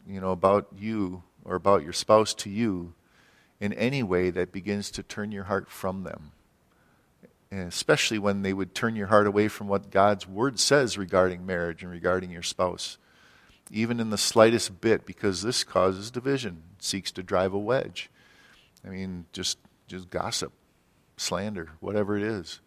you 0.09 0.21
know, 0.21 0.33
about 0.33 0.67
you 0.77 1.23
or 1.45 1.55
about 1.55 1.85
your 1.85 1.93
spouse 1.93 2.35
to 2.35 2.51
you 2.51 2.95
in 3.61 3.73
any 3.73 4.03
way 4.03 4.31
that 4.31 4.53
begins 4.53 4.91
to 4.91 5.03
turn 5.03 5.33
your 5.33 5.45
heart 5.45 5.71
from 5.71 6.03
them. 6.03 6.33
And 7.51 7.69
especially 7.69 8.19
when 8.19 8.43
they 8.43 8.53
would 8.53 8.75
turn 8.75 8.97
your 8.97 9.07
heart 9.07 9.27
away 9.27 9.49
from 9.49 9.69
what 9.69 9.91
God's 9.91 10.27
word 10.27 10.59
says 10.59 10.99
regarding 10.99 11.47
marriage 11.47 11.83
and 11.83 11.91
regarding 11.91 12.31
your 12.31 12.43
spouse. 12.43 12.99
Even 13.71 13.99
in 14.01 14.11
the 14.11 14.19
slightest 14.19 14.81
bit, 14.81 15.07
because 15.07 15.43
this 15.43 15.65
causes 15.65 16.11
division, 16.11 16.63
seeks 16.79 17.11
to 17.13 17.23
drive 17.23 17.53
a 17.53 17.59
wedge. 17.59 18.11
I 18.85 18.91
mean, 18.91 19.27
just 19.33 19.59
just 19.89 20.11
gossip, 20.11 20.53
slander, 21.17 21.71
whatever 21.81 22.17
it 22.17 22.23
is. 22.23 22.61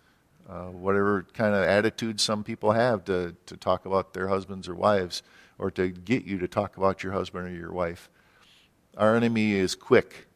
Uh, 0.50 0.70
whatever 0.70 1.28
kind 1.34 1.54
of 1.54 1.62
attitude 1.62 2.20
some 2.20 2.44
people 2.44 2.72
have 2.72 3.04
to, 3.06 3.36
to 3.46 3.56
talk 3.56 3.86
about 3.86 4.14
their 4.14 4.30
husbands 4.30 4.68
or 4.68 4.74
wives, 4.74 5.22
or 5.60 5.70
to 5.70 5.90
get 5.90 6.26
you 6.26 6.40
to 6.40 6.48
talk 6.48 6.76
about 6.76 7.04
your 7.04 7.14
husband 7.14 7.46
or 7.48 7.52
your 7.52 7.72
wife. 7.72 8.10
Our 8.98 9.16
enemy 9.16 9.52
is 9.52 9.76
quick 9.76 10.29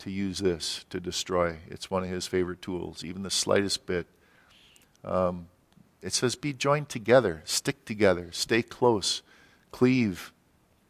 to 0.00 0.10
use 0.10 0.38
this 0.38 0.84
to 0.90 1.00
destroy. 1.00 1.58
It's 1.68 1.90
one 1.90 2.02
of 2.02 2.10
his 2.10 2.26
favorite 2.26 2.62
tools, 2.62 3.04
even 3.04 3.22
the 3.22 3.30
slightest 3.30 3.86
bit. 3.86 4.06
Um, 5.04 5.48
it 6.02 6.12
says, 6.12 6.34
be 6.34 6.52
joined 6.52 6.88
together, 6.88 7.42
stick 7.44 7.84
together, 7.84 8.28
stay 8.32 8.62
close, 8.62 9.22
cleave 9.70 10.32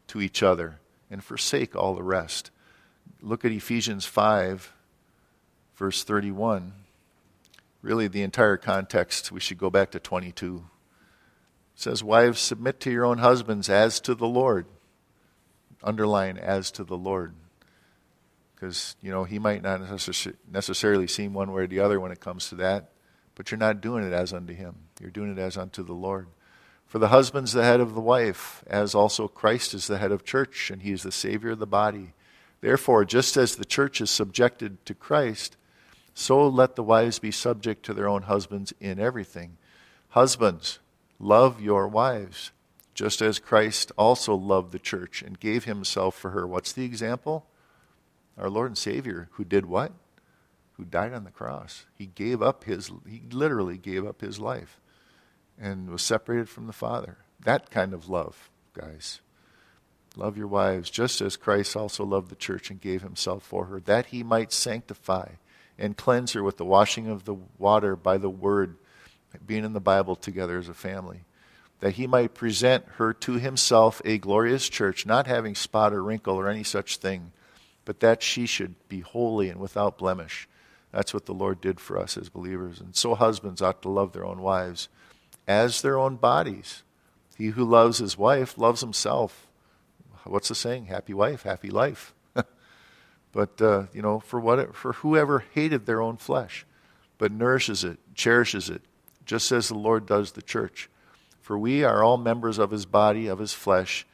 to 0.08 0.20
each 0.20 0.42
other, 0.42 0.78
and 1.10 1.22
forsake 1.22 1.74
all 1.74 1.94
the 1.94 2.02
rest. 2.02 2.50
Look 3.20 3.44
at 3.44 3.52
Ephesians 3.52 4.04
5, 4.06 4.72
verse 5.74 6.04
31. 6.04 6.72
Really, 7.82 8.08
the 8.08 8.22
entire 8.22 8.56
context, 8.56 9.32
we 9.32 9.40
should 9.40 9.58
go 9.58 9.70
back 9.70 9.90
to 9.90 10.00
22. 10.00 10.64
It 11.74 11.80
says, 11.80 12.04
Wives, 12.04 12.40
submit 12.40 12.78
to 12.80 12.90
your 12.90 13.04
own 13.04 13.18
husbands 13.18 13.68
as 13.68 14.00
to 14.00 14.14
the 14.14 14.28
Lord. 14.28 14.66
Underline, 15.82 16.36
as 16.36 16.70
to 16.72 16.84
the 16.84 16.96
Lord 16.96 17.34
because 18.60 18.96
you 19.00 19.10
know 19.10 19.24
he 19.24 19.38
might 19.38 19.62
not 19.62 19.80
necessarily 20.50 21.06
seem 21.06 21.32
one 21.32 21.50
way 21.52 21.62
or 21.62 21.66
the 21.66 21.80
other 21.80 21.98
when 21.98 22.12
it 22.12 22.20
comes 22.20 22.48
to 22.48 22.56
that 22.56 22.90
but 23.34 23.50
you're 23.50 23.58
not 23.58 23.80
doing 23.80 24.04
it 24.04 24.12
as 24.12 24.34
unto 24.34 24.52
him. 24.52 24.74
You're 25.00 25.10
doing 25.10 25.32
it 25.32 25.38
as 25.38 25.56
unto 25.56 25.82
the 25.82 25.94
lord. 25.94 26.26
For 26.86 26.98
the 26.98 27.08
husband's 27.08 27.54
the 27.54 27.64
head 27.64 27.80
of 27.80 27.94
the 27.94 28.00
wife 28.00 28.62
as 28.66 28.94
also 28.94 29.28
christ 29.28 29.72
is 29.72 29.86
the 29.86 29.96
head 29.96 30.12
of 30.12 30.24
church 30.24 30.70
and 30.70 30.82
he 30.82 30.92
is 30.92 31.04
the 31.04 31.12
savior 31.12 31.52
of 31.52 31.58
the 31.58 31.66
body. 31.66 32.12
Therefore 32.60 33.06
just 33.06 33.38
as 33.38 33.56
the 33.56 33.64
church 33.64 34.00
is 34.02 34.10
subjected 34.10 34.84
to 34.84 34.94
christ 34.94 35.56
so 36.12 36.46
let 36.46 36.76
the 36.76 36.82
wives 36.82 37.18
be 37.18 37.30
subject 37.30 37.82
to 37.86 37.94
their 37.94 38.08
own 38.08 38.22
husbands 38.22 38.74
in 38.78 39.00
everything. 39.00 39.56
Husbands 40.10 40.80
love 41.18 41.62
your 41.62 41.88
wives 41.88 42.50
just 42.92 43.22
as 43.22 43.38
christ 43.38 43.90
also 43.96 44.34
loved 44.34 44.72
the 44.72 44.78
church 44.78 45.22
and 45.22 45.40
gave 45.40 45.64
himself 45.64 46.14
for 46.14 46.32
her. 46.32 46.46
What's 46.46 46.72
the 46.72 46.84
example 46.84 47.46
our 48.38 48.50
Lord 48.50 48.68
and 48.68 48.78
Savior, 48.78 49.28
who 49.32 49.44
did 49.44 49.66
what? 49.66 49.92
Who 50.76 50.84
died 50.84 51.12
on 51.12 51.24
the 51.24 51.30
cross. 51.30 51.84
He 51.94 52.06
gave 52.06 52.42
up 52.42 52.64
his, 52.64 52.90
he 53.06 53.22
literally 53.30 53.76
gave 53.76 54.06
up 54.06 54.20
his 54.20 54.38
life 54.38 54.80
and 55.60 55.90
was 55.90 56.02
separated 56.02 56.48
from 56.48 56.66
the 56.66 56.72
Father. 56.72 57.18
That 57.44 57.70
kind 57.70 57.92
of 57.92 58.08
love, 58.08 58.50
guys. 58.72 59.20
Love 60.16 60.36
your 60.36 60.46
wives 60.46 60.90
just 60.90 61.20
as 61.20 61.36
Christ 61.36 61.76
also 61.76 62.04
loved 62.04 62.30
the 62.30 62.36
church 62.36 62.70
and 62.70 62.80
gave 62.80 63.02
himself 63.02 63.42
for 63.42 63.66
her, 63.66 63.80
that 63.80 64.06
he 64.06 64.22
might 64.22 64.52
sanctify 64.52 65.32
and 65.78 65.96
cleanse 65.96 66.32
her 66.32 66.42
with 66.42 66.56
the 66.56 66.64
washing 66.64 67.08
of 67.08 67.24
the 67.24 67.36
water 67.58 67.94
by 67.94 68.18
the 68.18 68.30
word, 68.30 68.76
being 69.46 69.64
in 69.64 69.72
the 69.72 69.80
Bible 69.80 70.16
together 70.16 70.58
as 70.58 70.68
a 70.68 70.74
family, 70.74 71.24
that 71.78 71.92
he 71.92 72.06
might 72.06 72.34
present 72.34 72.84
her 72.96 73.12
to 73.14 73.34
himself 73.34 74.02
a 74.04 74.18
glorious 74.18 74.68
church, 74.68 75.06
not 75.06 75.26
having 75.26 75.54
spot 75.54 75.92
or 75.92 76.02
wrinkle 76.02 76.34
or 76.34 76.48
any 76.48 76.64
such 76.64 76.96
thing 76.96 77.32
but 77.90 77.98
that 77.98 78.22
she 78.22 78.46
should 78.46 78.76
be 78.88 79.00
holy 79.00 79.48
and 79.48 79.58
without 79.58 79.98
blemish. 79.98 80.48
That's 80.92 81.12
what 81.12 81.26
the 81.26 81.34
Lord 81.34 81.60
did 81.60 81.80
for 81.80 81.98
us 81.98 82.16
as 82.16 82.28
believers. 82.28 82.80
And 82.80 82.94
so 82.94 83.16
husbands 83.16 83.60
ought 83.60 83.82
to 83.82 83.88
love 83.88 84.12
their 84.12 84.24
own 84.24 84.42
wives 84.42 84.88
as 85.48 85.82
their 85.82 85.98
own 85.98 86.14
bodies. 86.14 86.84
He 87.36 87.48
who 87.48 87.64
loves 87.64 87.98
his 87.98 88.16
wife 88.16 88.56
loves 88.56 88.80
himself. 88.80 89.48
What's 90.22 90.46
the 90.46 90.54
saying? 90.54 90.84
Happy 90.84 91.12
wife, 91.12 91.42
happy 91.42 91.68
life. 91.68 92.14
but 93.32 93.60
uh, 93.60 93.86
you 93.92 94.02
know, 94.02 94.20
for 94.20 94.38
what 94.38 94.76
for 94.76 94.92
whoever 94.92 95.40
hated 95.52 95.84
their 95.84 96.00
own 96.00 96.16
flesh, 96.16 96.64
but 97.18 97.32
nourishes 97.32 97.82
it, 97.82 97.98
cherishes 98.14 98.70
it, 98.70 98.82
just 99.26 99.50
as 99.50 99.66
the 99.66 99.74
Lord 99.74 100.06
does 100.06 100.30
the 100.30 100.42
church. 100.42 100.88
For 101.40 101.58
we 101.58 101.82
are 101.82 102.04
all 102.04 102.18
members 102.18 102.60
of 102.60 102.70
his 102.70 102.86
body, 102.86 103.26
of 103.26 103.40
his 103.40 103.52
flesh, 103.52 104.06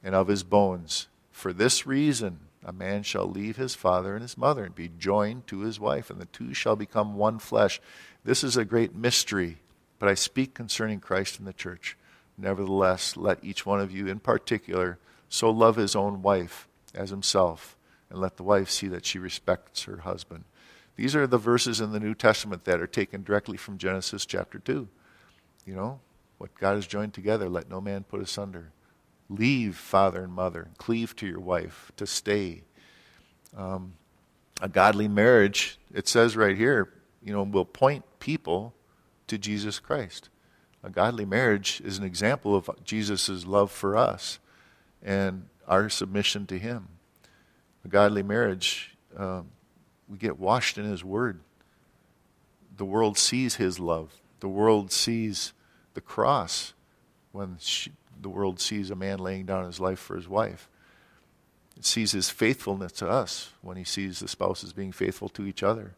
and 0.00 0.14
of 0.14 0.28
his 0.28 0.44
bones. 0.44 1.08
For 1.32 1.52
this 1.52 1.88
reason, 1.88 2.45
a 2.66 2.72
man 2.72 3.04
shall 3.04 3.26
leave 3.26 3.56
his 3.56 3.76
father 3.76 4.14
and 4.14 4.22
his 4.22 4.36
mother 4.36 4.64
and 4.64 4.74
be 4.74 4.90
joined 4.98 5.46
to 5.46 5.60
his 5.60 5.78
wife, 5.78 6.10
and 6.10 6.20
the 6.20 6.26
two 6.26 6.52
shall 6.52 6.74
become 6.74 7.14
one 7.14 7.38
flesh. 7.38 7.80
This 8.24 8.42
is 8.42 8.56
a 8.56 8.64
great 8.64 8.92
mystery, 8.92 9.58
but 10.00 10.08
I 10.08 10.14
speak 10.14 10.52
concerning 10.52 10.98
Christ 10.98 11.38
and 11.38 11.46
the 11.46 11.52
church. 11.52 11.96
Nevertheless, 12.36 13.16
let 13.16 13.42
each 13.44 13.64
one 13.64 13.80
of 13.80 13.92
you 13.92 14.08
in 14.08 14.18
particular 14.18 14.98
so 15.28 15.48
love 15.48 15.76
his 15.76 15.94
own 15.94 16.22
wife 16.22 16.66
as 16.92 17.10
himself, 17.10 17.76
and 18.10 18.20
let 18.20 18.36
the 18.36 18.42
wife 18.42 18.68
see 18.68 18.88
that 18.88 19.06
she 19.06 19.20
respects 19.20 19.84
her 19.84 19.98
husband. 19.98 20.42
These 20.96 21.14
are 21.14 21.28
the 21.28 21.38
verses 21.38 21.80
in 21.80 21.92
the 21.92 22.00
New 22.00 22.14
Testament 22.14 22.64
that 22.64 22.80
are 22.80 22.88
taken 22.88 23.22
directly 23.22 23.56
from 23.56 23.78
Genesis 23.78 24.26
chapter 24.26 24.58
2. 24.58 24.88
You 25.66 25.74
know, 25.74 26.00
what 26.38 26.58
God 26.58 26.74
has 26.74 26.86
joined 26.88 27.14
together, 27.14 27.48
let 27.48 27.70
no 27.70 27.80
man 27.80 28.02
put 28.02 28.20
asunder. 28.20 28.72
Leave 29.28 29.76
father 29.76 30.22
and 30.24 30.32
mother, 30.32 30.68
cleave 30.78 31.16
to 31.16 31.26
your 31.26 31.40
wife, 31.40 31.90
to 31.96 32.06
stay. 32.06 32.62
Um, 33.56 33.94
a 34.60 34.68
godly 34.68 35.08
marriage, 35.08 35.78
it 35.92 36.08
says 36.08 36.36
right 36.36 36.56
here, 36.56 36.92
you 37.22 37.32
know, 37.32 37.42
will 37.42 37.64
point 37.64 38.04
people 38.20 38.74
to 39.26 39.36
Jesus 39.36 39.78
Christ. 39.78 40.28
A 40.82 40.90
godly 40.90 41.24
marriage 41.24 41.82
is 41.84 41.98
an 41.98 42.04
example 42.04 42.54
of 42.54 42.70
Jesus' 42.84 43.44
love 43.44 43.72
for 43.72 43.96
us 43.96 44.38
and 45.02 45.48
our 45.66 45.88
submission 45.88 46.46
to 46.46 46.58
Him. 46.58 46.88
A 47.84 47.88
godly 47.88 48.22
marriage 48.22 48.96
um, 49.16 49.48
we 50.08 50.18
get 50.18 50.38
washed 50.38 50.78
in 50.78 50.84
His 50.84 51.04
Word. 51.04 51.40
The 52.76 52.84
world 52.84 53.18
sees 53.18 53.56
His 53.56 53.80
love. 53.80 54.14
The 54.40 54.48
world 54.48 54.92
sees 54.92 55.52
the 55.94 56.00
cross 56.00 56.74
when 57.32 57.56
she, 57.58 57.92
the 58.20 58.28
world 58.28 58.60
sees 58.60 58.90
a 58.90 58.96
man 58.96 59.18
laying 59.18 59.46
down 59.46 59.66
his 59.66 59.80
life 59.80 59.98
for 59.98 60.16
his 60.16 60.28
wife. 60.28 60.68
It 61.76 61.84
sees 61.84 62.12
His 62.12 62.30
faithfulness 62.30 62.92
to 62.92 63.08
us 63.08 63.50
when 63.60 63.76
He 63.76 63.84
sees 63.84 64.20
the 64.20 64.28
spouses 64.28 64.72
being 64.72 64.92
faithful 64.92 65.28
to 65.30 65.44
each 65.44 65.62
other. 65.62 65.94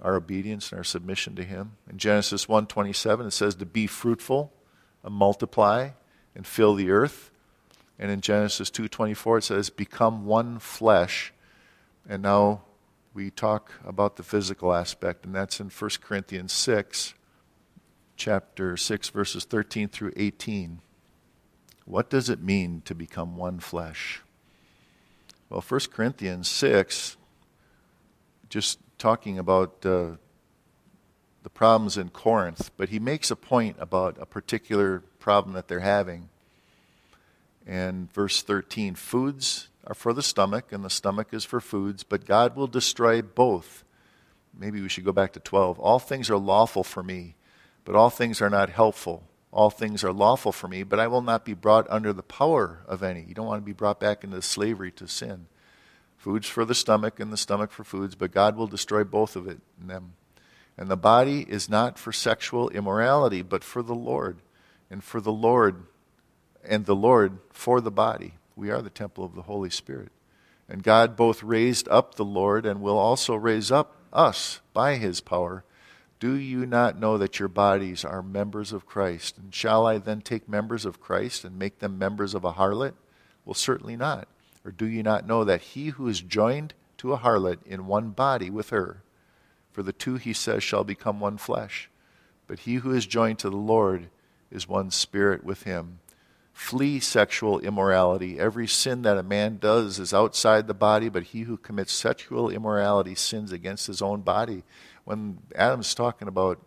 Our 0.00 0.14
obedience 0.14 0.70
and 0.70 0.78
our 0.78 0.84
submission 0.84 1.34
to 1.34 1.42
Him. 1.42 1.72
In 1.90 1.98
Genesis 1.98 2.46
1:27, 2.46 3.26
it 3.26 3.32
says 3.32 3.56
to 3.56 3.66
be 3.66 3.88
fruitful, 3.88 4.52
and 5.02 5.12
multiply, 5.12 5.90
and 6.36 6.46
fill 6.46 6.76
the 6.76 6.90
earth. 6.90 7.32
And 7.98 8.12
in 8.12 8.20
Genesis 8.20 8.70
2:24 8.70 9.38
it 9.38 9.42
says 9.42 9.70
become 9.70 10.24
one 10.24 10.60
flesh 10.60 11.32
and 12.08 12.22
now 12.22 12.62
we 13.12 13.30
talk 13.30 13.72
about 13.84 14.16
the 14.16 14.22
physical 14.22 14.72
aspect, 14.72 15.26
and 15.26 15.34
that's 15.34 15.60
in 15.60 15.68
1 15.68 15.90
Corinthians 16.00 16.52
6, 16.52 17.14
chapter 18.18 18.76
6, 18.76 19.08
verses 19.10 19.44
13 19.44 19.88
through 19.88 20.12
18. 20.16 20.80
What 21.86 22.10
does 22.10 22.28
it 22.28 22.42
mean 22.42 22.82
to 22.84 22.94
become 22.94 23.36
one 23.36 23.60
flesh? 23.60 24.20
Well, 25.48 25.64
1 25.66 25.80
Corinthians 25.92 26.48
6, 26.48 27.16
just 28.50 28.78
talking 28.98 29.38
about 29.38 29.86
uh, 29.86 30.16
the 31.42 31.50
problems 31.50 31.96
in 31.96 32.10
Corinth, 32.10 32.70
but 32.76 32.90
he 32.90 32.98
makes 32.98 33.30
a 33.30 33.36
point 33.36 33.76
about 33.78 34.18
a 34.20 34.26
particular 34.26 35.02
problem 35.18 35.54
that 35.54 35.68
they're 35.68 35.80
having. 35.80 36.28
And 37.66 38.12
verse 38.12 38.42
13 38.42 38.96
foods 38.96 39.68
are 39.86 39.94
for 39.94 40.12
the 40.12 40.22
stomach, 40.22 40.72
and 40.72 40.84
the 40.84 40.90
stomach 40.90 41.28
is 41.32 41.44
for 41.44 41.60
foods, 41.60 42.02
but 42.02 42.26
God 42.26 42.56
will 42.56 42.66
destroy 42.66 43.22
both. 43.22 43.84
Maybe 44.58 44.82
we 44.82 44.88
should 44.88 45.04
go 45.04 45.12
back 45.12 45.32
to 45.34 45.40
12. 45.40 45.78
All 45.78 45.98
things 45.98 46.28
are 46.28 46.36
lawful 46.36 46.82
for 46.82 47.02
me, 47.02 47.36
but 47.88 47.96
all 47.96 48.10
things 48.10 48.42
are 48.42 48.50
not 48.50 48.68
helpful. 48.68 49.22
All 49.50 49.70
things 49.70 50.04
are 50.04 50.12
lawful 50.12 50.52
for 50.52 50.68
me, 50.68 50.82
but 50.82 51.00
I 51.00 51.06
will 51.06 51.22
not 51.22 51.46
be 51.46 51.54
brought 51.54 51.88
under 51.88 52.12
the 52.12 52.22
power 52.22 52.80
of 52.86 53.02
any. 53.02 53.24
You 53.26 53.32
don't 53.32 53.46
want 53.46 53.62
to 53.62 53.66
be 53.66 53.72
brought 53.72 53.98
back 53.98 54.22
into 54.22 54.42
slavery 54.42 54.90
to 54.90 55.08
sin. 55.08 55.46
Foods 56.18 56.46
for 56.46 56.66
the 56.66 56.74
stomach, 56.74 57.18
and 57.18 57.32
the 57.32 57.38
stomach 57.38 57.70
for 57.70 57.84
foods, 57.84 58.14
but 58.14 58.30
God 58.30 58.58
will 58.58 58.66
destroy 58.66 59.04
both 59.04 59.36
of 59.36 59.48
it 59.48 59.62
in 59.80 59.86
them. 59.86 60.12
And 60.76 60.90
the 60.90 60.98
body 60.98 61.46
is 61.48 61.70
not 61.70 61.98
for 61.98 62.12
sexual 62.12 62.68
immorality, 62.68 63.40
but 63.40 63.64
for 63.64 63.82
the 63.82 63.94
Lord, 63.94 64.36
and 64.90 65.02
for 65.02 65.22
the 65.22 65.32
Lord, 65.32 65.86
and 66.62 66.84
the 66.84 66.94
Lord 66.94 67.38
for 67.54 67.80
the 67.80 67.90
body. 67.90 68.34
We 68.54 68.68
are 68.70 68.82
the 68.82 68.90
temple 68.90 69.24
of 69.24 69.34
the 69.34 69.42
Holy 69.42 69.70
Spirit. 69.70 70.12
And 70.68 70.82
God 70.82 71.16
both 71.16 71.42
raised 71.42 71.88
up 71.88 72.16
the 72.16 72.24
Lord 72.26 72.66
and 72.66 72.82
will 72.82 72.98
also 72.98 73.34
raise 73.34 73.72
up 73.72 73.96
us 74.12 74.60
by 74.74 74.96
his 74.96 75.22
power. 75.22 75.64
Do 76.20 76.34
you 76.34 76.66
not 76.66 76.98
know 76.98 77.16
that 77.18 77.38
your 77.38 77.48
bodies 77.48 78.04
are 78.04 78.22
members 78.22 78.72
of 78.72 78.86
Christ? 78.86 79.38
And 79.38 79.54
shall 79.54 79.86
I 79.86 79.98
then 79.98 80.20
take 80.20 80.48
members 80.48 80.84
of 80.84 81.00
Christ 81.00 81.44
and 81.44 81.58
make 81.58 81.78
them 81.78 81.98
members 81.98 82.34
of 82.34 82.44
a 82.44 82.54
harlot? 82.54 82.94
Well, 83.44 83.54
certainly 83.54 83.96
not. 83.96 84.26
Or 84.64 84.72
do 84.72 84.86
you 84.86 85.02
not 85.02 85.26
know 85.26 85.44
that 85.44 85.60
he 85.60 85.88
who 85.88 86.08
is 86.08 86.20
joined 86.20 86.74
to 86.98 87.12
a 87.12 87.18
harlot 87.18 87.58
in 87.64 87.86
one 87.86 88.10
body 88.10 88.50
with 88.50 88.70
her, 88.70 89.02
for 89.72 89.82
the 89.84 89.92
two, 89.92 90.16
he 90.16 90.32
says, 90.32 90.64
shall 90.64 90.82
become 90.82 91.20
one 91.20 91.38
flesh. 91.38 91.88
But 92.48 92.60
he 92.60 92.76
who 92.76 92.92
is 92.92 93.06
joined 93.06 93.38
to 93.40 93.50
the 93.50 93.56
Lord 93.56 94.08
is 94.50 94.68
one 94.68 94.90
spirit 94.90 95.44
with 95.44 95.62
him. 95.62 96.00
Flee 96.52 96.98
sexual 96.98 97.60
immorality. 97.60 98.40
Every 98.40 98.66
sin 98.66 99.02
that 99.02 99.16
a 99.16 99.22
man 99.22 99.58
does 99.58 100.00
is 100.00 100.12
outside 100.12 100.66
the 100.66 100.74
body, 100.74 101.08
but 101.08 101.22
he 101.22 101.42
who 101.42 101.56
commits 101.56 101.92
sexual 101.92 102.50
immorality 102.50 103.14
sins 103.14 103.52
against 103.52 103.86
his 103.86 104.02
own 104.02 104.22
body. 104.22 104.64
When 105.08 105.38
Adam's 105.54 105.94
talking 105.94 106.28
about 106.28 106.60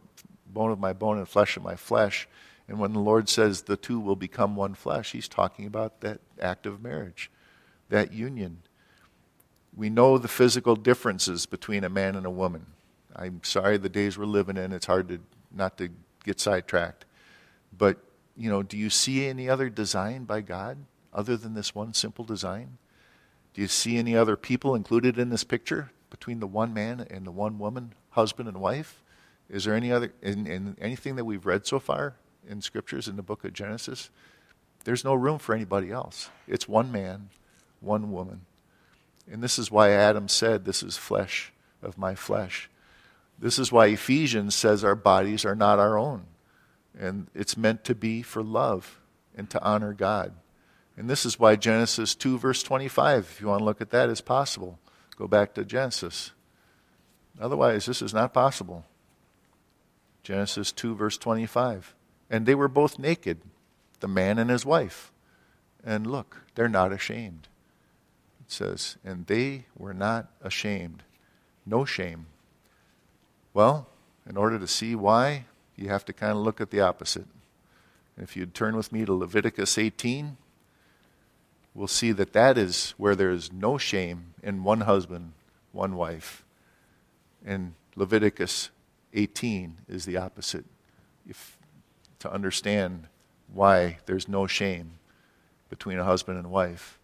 bone 0.47 0.71
of 0.71 0.79
my 0.79 0.93
bone 0.93 1.19
and 1.19 1.29
flesh 1.29 1.57
of 1.57 1.61
my 1.61 1.75
flesh, 1.75 2.27
and 2.67 2.79
when 2.79 2.91
the 2.91 2.99
Lord 2.99 3.29
says 3.29 3.61
the 3.61 3.77
two 3.77 3.99
will 3.99 4.15
become 4.15 4.55
one 4.55 4.73
flesh, 4.73 5.11
he's 5.11 5.27
talking 5.27 5.67
about 5.67 6.01
that 6.01 6.21
act 6.41 6.65
of 6.65 6.81
marriage, 6.81 7.29
that 7.89 8.13
union. 8.13 8.63
We 9.75 9.91
know 9.91 10.17
the 10.17 10.27
physical 10.27 10.75
differences 10.75 11.45
between 11.45 11.83
a 11.83 11.89
man 11.89 12.15
and 12.15 12.25
a 12.25 12.31
woman. 12.31 12.65
I'm 13.15 13.41
sorry 13.43 13.77
the 13.77 13.89
days 13.89 14.17
we're 14.17 14.25
living 14.25 14.57
in, 14.57 14.71
it's 14.71 14.87
hard 14.87 15.09
to 15.09 15.19
not 15.51 15.77
to 15.77 15.89
get 16.23 16.39
sidetracked. 16.39 17.05
But 17.77 17.99
you 18.35 18.49
know, 18.49 18.63
do 18.63 18.75
you 18.75 18.89
see 18.89 19.27
any 19.27 19.49
other 19.49 19.69
design 19.69 20.23
by 20.23 20.41
God 20.41 20.79
other 21.13 21.37
than 21.37 21.53
this 21.53 21.75
one 21.75 21.93
simple 21.93 22.25
design? 22.25 22.79
Do 23.53 23.61
you 23.61 23.67
see 23.67 23.97
any 23.97 24.17
other 24.17 24.35
people 24.35 24.73
included 24.73 25.19
in 25.19 25.29
this 25.29 25.43
picture 25.43 25.91
between 26.09 26.39
the 26.39 26.47
one 26.47 26.73
man 26.73 27.05
and 27.11 27.23
the 27.27 27.31
one 27.31 27.59
woman, 27.59 27.93
husband 28.11 28.47
and 28.47 28.61
wife? 28.61 29.01
Is 29.49 29.65
there 29.65 29.75
any 29.75 29.91
other, 29.91 30.13
in, 30.21 30.47
in 30.47 30.77
anything 30.79 31.15
that 31.17 31.25
we've 31.25 31.45
read 31.45 31.67
so 31.67 31.79
far 31.79 32.15
in 32.47 32.61
scriptures 32.61 33.07
in 33.07 33.17
the 33.17 33.21
book 33.21 33.43
of 33.43 33.53
Genesis? 33.53 34.09
There's 34.83 35.03
no 35.03 35.13
room 35.13 35.39
for 35.39 35.53
anybody 35.53 35.91
else. 35.91 36.29
It's 36.47 36.67
one 36.67 36.91
man, 36.91 37.29
one 37.81 38.11
woman. 38.11 38.41
And 39.29 39.43
this 39.43 39.59
is 39.59 39.69
why 39.69 39.91
Adam 39.91 40.27
said, 40.27 40.65
This 40.65 40.81
is 40.81 40.97
flesh 40.97 41.51
of 41.81 41.97
my 41.97 42.15
flesh. 42.15 42.69
This 43.37 43.57
is 43.57 43.71
why 43.71 43.87
Ephesians 43.87 44.55
says 44.55 44.83
our 44.83 44.95
bodies 44.95 45.45
are 45.45 45.55
not 45.55 45.79
our 45.79 45.97
own. 45.97 46.25
And 46.97 47.27
it's 47.33 47.57
meant 47.57 47.83
to 47.85 47.95
be 47.95 48.21
for 48.21 48.43
love 48.43 48.99
and 49.35 49.49
to 49.49 49.63
honor 49.63 49.93
God. 49.93 50.33
And 50.97 51.09
this 51.09 51.25
is 51.25 51.39
why 51.39 51.55
Genesis 51.55 52.13
2, 52.15 52.37
verse 52.37 52.61
25, 52.61 53.19
if 53.19 53.41
you 53.41 53.47
want 53.47 53.59
to 53.59 53.65
look 53.65 53.81
at 53.81 53.89
that, 53.91 54.09
is 54.09 54.21
possible. 54.21 54.77
Go 55.17 55.27
back 55.27 55.53
to 55.55 55.65
Genesis. 55.65 56.31
Otherwise, 57.41 57.87
this 57.87 58.03
is 58.03 58.13
not 58.13 58.33
possible. 58.33 58.85
Genesis 60.21 60.71
2, 60.71 60.95
verse 60.95 61.17
25. 61.17 61.95
And 62.29 62.45
they 62.45 62.53
were 62.53 62.67
both 62.67 62.99
naked, 62.99 63.39
the 63.99 64.07
man 64.07 64.37
and 64.37 64.49
his 64.49 64.65
wife. 64.65 65.11
And 65.83 66.05
look, 66.05 66.43
they're 66.53 66.69
not 66.69 66.93
ashamed. 66.93 67.47
It 68.45 68.51
says, 68.51 68.97
and 69.03 69.25
they 69.25 69.65
were 69.75 69.93
not 69.93 70.27
ashamed. 70.41 71.01
No 71.65 71.83
shame. 71.83 72.27
Well, 73.53 73.87
in 74.29 74.37
order 74.37 74.59
to 74.59 74.67
see 74.67 74.93
why, 74.95 75.45
you 75.75 75.89
have 75.89 76.05
to 76.05 76.13
kind 76.13 76.33
of 76.33 76.37
look 76.37 76.61
at 76.61 76.69
the 76.69 76.81
opposite. 76.81 77.25
If 78.17 78.37
you'd 78.37 78.53
turn 78.53 78.75
with 78.77 78.91
me 78.91 79.03
to 79.05 79.13
Leviticus 79.13 79.79
18, 79.79 80.37
we'll 81.73 81.87
see 81.87 82.11
that 82.11 82.33
that 82.33 82.57
is 82.57 82.93
where 82.97 83.15
there 83.15 83.31
is 83.31 83.51
no 83.51 83.79
shame 83.79 84.35
in 84.43 84.63
one 84.63 84.81
husband, 84.81 85.33
one 85.71 85.95
wife. 85.95 86.43
And 87.45 87.73
Leviticus 87.95 88.69
18 89.13 89.77
is 89.87 90.05
the 90.05 90.17
opposite. 90.17 90.65
If, 91.27 91.57
to 92.19 92.31
understand 92.31 93.07
why 93.53 93.99
there's 94.05 94.27
no 94.27 94.47
shame 94.47 94.93
between 95.69 95.99
a 95.99 96.03
husband 96.03 96.37
and 96.37 96.51
wife, 96.51 96.99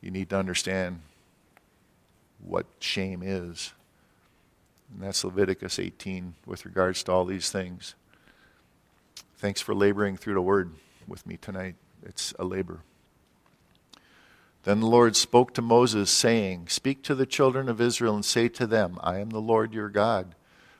you 0.00 0.10
need 0.10 0.30
to 0.30 0.38
understand 0.38 1.00
what 2.40 2.66
shame 2.80 3.22
is. 3.24 3.72
And 4.92 5.02
that's 5.02 5.24
Leviticus 5.24 5.78
18 5.78 6.34
with 6.44 6.64
regards 6.64 7.02
to 7.04 7.12
all 7.12 7.24
these 7.24 7.50
things. 7.50 7.94
Thanks 9.36 9.60
for 9.60 9.74
laboring 9.74 10.16
through 10.16 10.34
the 10.34 10.42
word 10.42 10.72
with 11.06 11.26
me 11.26 11.36
tonight. 11.36 11.76
It's 12.04 12.34
a 12.38 12.44
labor. 12.44 12.80
Then 14.64 14.80
the 14.80 14.86
Lord 14.86 15.16
spoke 15.16 15.54
to 15.54 15.62
Moses, 15.62 16.10
saying, 16.10 16.68
Speak 16.68 17.02
to 17.04 17.14
the 17.14 17.26
children 17.26 17.68
of 17.68 17.80
Israel 17.80 18.14
and 18.14 18.24
say 18.24 18.48
to 18.50 18.66
them, 18.66 18.98
I 19.02 19.18
am 19.18 19.30
the 19.30 19.40
Lord 19.40 19.74
your 19.74 19.88
God. 19.88 20.34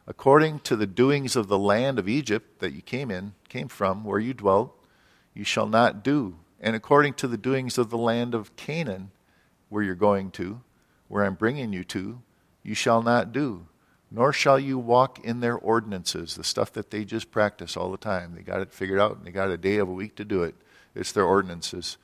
according 0.06 0.58
to 0.60 0.74
the 0.74 0.86
doings 0.86 1.36
of 1.36 1.46
the 1.46 1.58
land 1.58 1.98
of 1.98 2.08
Egypt 2.08 2.58
that 2.58 2.72
you 2.72 2.82
came 2.82 3.10
in, 3.10 3.34
came 3.48 3.68
from, 3.68 4.04
where 4.04 4.18
you 4.18 4.34
dwelt, 4.34 4.76
you 5.32 5.44
shall 5.44 5.66
not 5.66 6.02
do. 6.02 6.36
And 6.60 6.76
according 6.76 7.14
to 7.14 7.28
the 7.28 7.36
doings 7.36 7.78
of 7.78 7.90
the 7.90 7.98
land 7.98 8.34
of 8.34 8.54
Canaan, 8.56 9.10
where 9.68 9.82
you're 9.82 9.94
going 9.94 10.30
to, 10.32 10.60
where 11.08 11.24
I'm 11.24 11.34
bringing 11.34 11.72
you 11.72 11.84
to, 11.84 12.20
you 12.62 12.74
shall 12.74 13.02
not 13.02 13.32
do. 13.32 13.66
Nor 14.10 14.32
shall 14.32 14.58
you 14.58 14.78
walk 14.78 15.24
in 15.24 15.40
their 15.40 15.56
ordinances, 15.56 16.34
the 16.34 16.44
stuff 16.44 16.72
that 16.72 16.90
they 16.90 17.04
just 17.04 17.30
practice 17.30 17.76
all 17.76 17.90
the 17.90 17.96
time. 17.96 18.34
They 18.34 18.42
got 18.42 18.60
it 18.60 18.72
figured 18.72 19.00
out 19.00 19.16
and 19.16 19.24
they 19.24 19.30
got 19.30 19.50
a 19.50 19.56
day 19.56 19.78
of 19.78 19.88
a 19.88 19.92
week 19.92 20.16
to 20.16 20.24
do 20.24 20.42
it. 20.42 20.54
It's 20.94 21.12
their 21.12 21.24
ordinances 21.24 21.96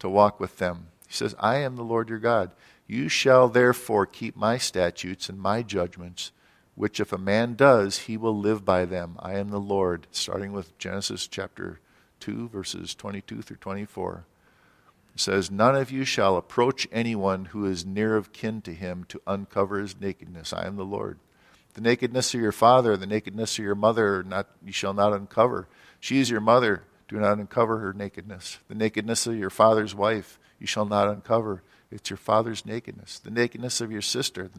to 0.00 0.08
walk 0.08 0.38
with 0.38 0.58
them. 0.58 0.88
He 1.14 1.18
says, 1.18 1.36
I 1.38 1.58
am 1.58 1.76
the 1.76 1.84
Lord 1.84 2.08
your 2.08 2.18
God. 2.18 2.50
You 2.88 3.08
shall 3.08 3.48
therefore 3.48 4.04
keep 4.04 4.34
my 4.34 4.58
statutes 4.58 5.28
and 5.28 5.38
my 5.38 5.62
judgments, 5.62 6.32
which 6.74 6.98
if 6.98 7.12
a 7.12 7.18
man 7.18 7.54
does, 7.54 7.98
he 7.98 8.16
will 8.16 8.36
live 8.36 8.64
by 8.64 8.84
them. 8.84 9.14
I 9.20 9.34
am 9.34 9.50
the 9.50 9.60
Lord. 9.60 10.08
Starting 10.10 10.50
with 10.50 10.76
Genesis 10.76 11.28
chapter 11.28 11.78
2, 12.18 12.48
verses 12.48 12.96
22 12.96 13.42
through 13.42 13.58
24. 13.58 14.24
It 15.14 15.20
says, 15.20 15.52
None 15.52 15.76
of 15.76 15.92
you 15.92 16.04
shall 16.04 16.36
approach 16.36 16.88
anyone 16.90 17.44
who 17.44 17.64
is 17.64 17.86
near 17.86 18.16
of 18.16 18.32
kin 18.32 18.60
to 18.62 18.74
him 18.74 19.04
to 19.04 19.22
uncover 19.24 19.78
his 19.78 19.94
nakedness. 20.00 20.52
I 20.52 20.66
am 20.66 20.74
the 20.74 20.84
Lord. 20.84 21.20
The 21.74 21.80
nakedness 21.80 22.34
of 22.34 22.40
your 22.40 22.50
father, 22.50 22.96
the 22.96 23.06
nakedness 23.06 23.56
of 23.56 23.64
your 23.64 23.76
mother, 23.76 24.24
not, 24.24 24.48
you 24.66 24.72
shall 24.72 24.94
not 24.94 25.12
uncover. 25.12 25.68
She 26.00 26.18
is 26.18 26.28
your 26.28 26.40
mother. 26.40 26.82
Do 27.06 27.20
not 27.20 27.38
uncover 27.38 27.78
her 27.78 27.92
nakedness. 27.92 28.58
The 28.66 28.74
nakedness 28.74 29.28
of 29.28 29.36
your 29.36 29.50
father's 29.50 29.94
wife, 29.94 30.40
you 30.64 30.66
shall 30.66 30.86
not 30.86 31.08
uncover. 31.08 31.62
It's 31.90 32.08
your 32.08 32.16
father's 32.16 32.64
nakedness. 32.64 33.18
The 33.18 33.30
nakedness 33.30 33.82
of 33.82 33.92
your 33.92 34.00
sister, 34.00 34.50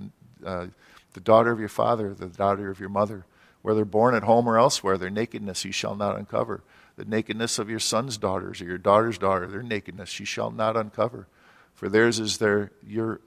uh, 0.45 0.67
the 1.13 1.19
daughter 1.19 1.51
of 1.51 1.59
your 1.59 1.67
father, 1.67 2.13
the 2.13 2.27
daughter 2.27 2.69
of 2.69 2.79
your 2.79 2.89
mother, 2.89 3.25
whether 3.63 3.83
born 3.85 4.13
at 4.13 4.21
home 4.21 4.47
or 4.47 4.59
elsewhere, 4.59 4.99
their 4.99 5.09
nakedness 5.09 5.65
you 5.65 5.71
shall 5.71 5.95
not 5.95 6.15
uncover. 6.15 6.61
The 6.95 7.05
nakedness 7.05 7.57
of 7.57 7.71
your 7.71 7.79
son's 7.79 8.17
daughters 8.17 8.61
or 8.61 8.65
your 8.65 8.77
daughter's 8.77 9.17
daughter, 9.17 9.47
their 9.47 9.63
nakedness 9.63 10.19
you 10.19 10.27
shall 10.27 10.51
not 10.51 10.77
uncover. 10.77 11.25
For 11.73 11.89
theirs 11.89 12.19
is 12.19 12.37
their 12.37 12.71
your 12.85 13.19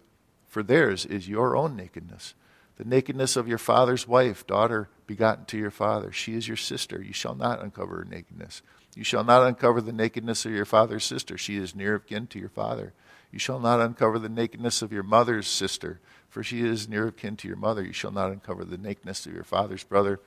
for 0.47 0.63
theirs 0.63 1.05
is 1.05 1.29
your 1.29 1.57
own 1.57 1.75
nakedness. 1.75 2.35
The 2.77 2.85
nakedness 2.85 3.37
of 3.37 3.49
your 3.49 3.59
father's 3.59 4.07
wife, 4.07 4.47
daughter 4.47 4.89
begotten 5.09 5.47
to 5.47 5.59
your 5.59 5.73
father, 5.73 6.13
she 6.13 6.35
is 6.35 6.47
your 6.47 6.57
sister. 6.57 7.03
You 7.03 7.13
shall 7.13 7.35
not 7.35 7.61
uncover 7.61 7.97
her 7.97 8.05
nakedness. 8.05 8.63
You 8.95 9.05
shall 9.05 9.25
not 9.25 9.47
uncover 9.47 9.81
the 9.81 9.93
nakedness 9.93 10.45
of 10.45 10.53
your 10.53 10.65
father's 10.65 11.05
sister. 11.05 11.39
She 11.39 11.57
is 11.57 11.75
near 11.75 11.95
of 11.95 12.07
kin 12.07 12.27
to 12.29 12.39
your 12.39 12.49
father. 12.49 12.93
You 13.31 13.39
shall 13.39 13.61
not 13.61 13.81
uncover 13.81 14.19
the 14.19 14.29
nakedness 14.29 14.83
of 14.83 14.93
your 14.93 15.03
mother's 15.03 15.47
sister, 15.47 16.01
for 16.29 16.43
she 16.43 16.63
is 16.63 16.89
near 16.89 17.09
of 17.09 17.17
kin 17.17 17.37
to 17.37 17.49
your 17.49 17.57
mother. 17.57 17.83
You 17.83 17.93
shall 17.93 18.11
not 18.11 18.31
uncover 18.31 18.65
the 18.65 18.79
nakedness 18.79 19.27
of 19.27 19.35
your 19.35 19.45
father's 19.45 19.85
brother. 19.85 20.21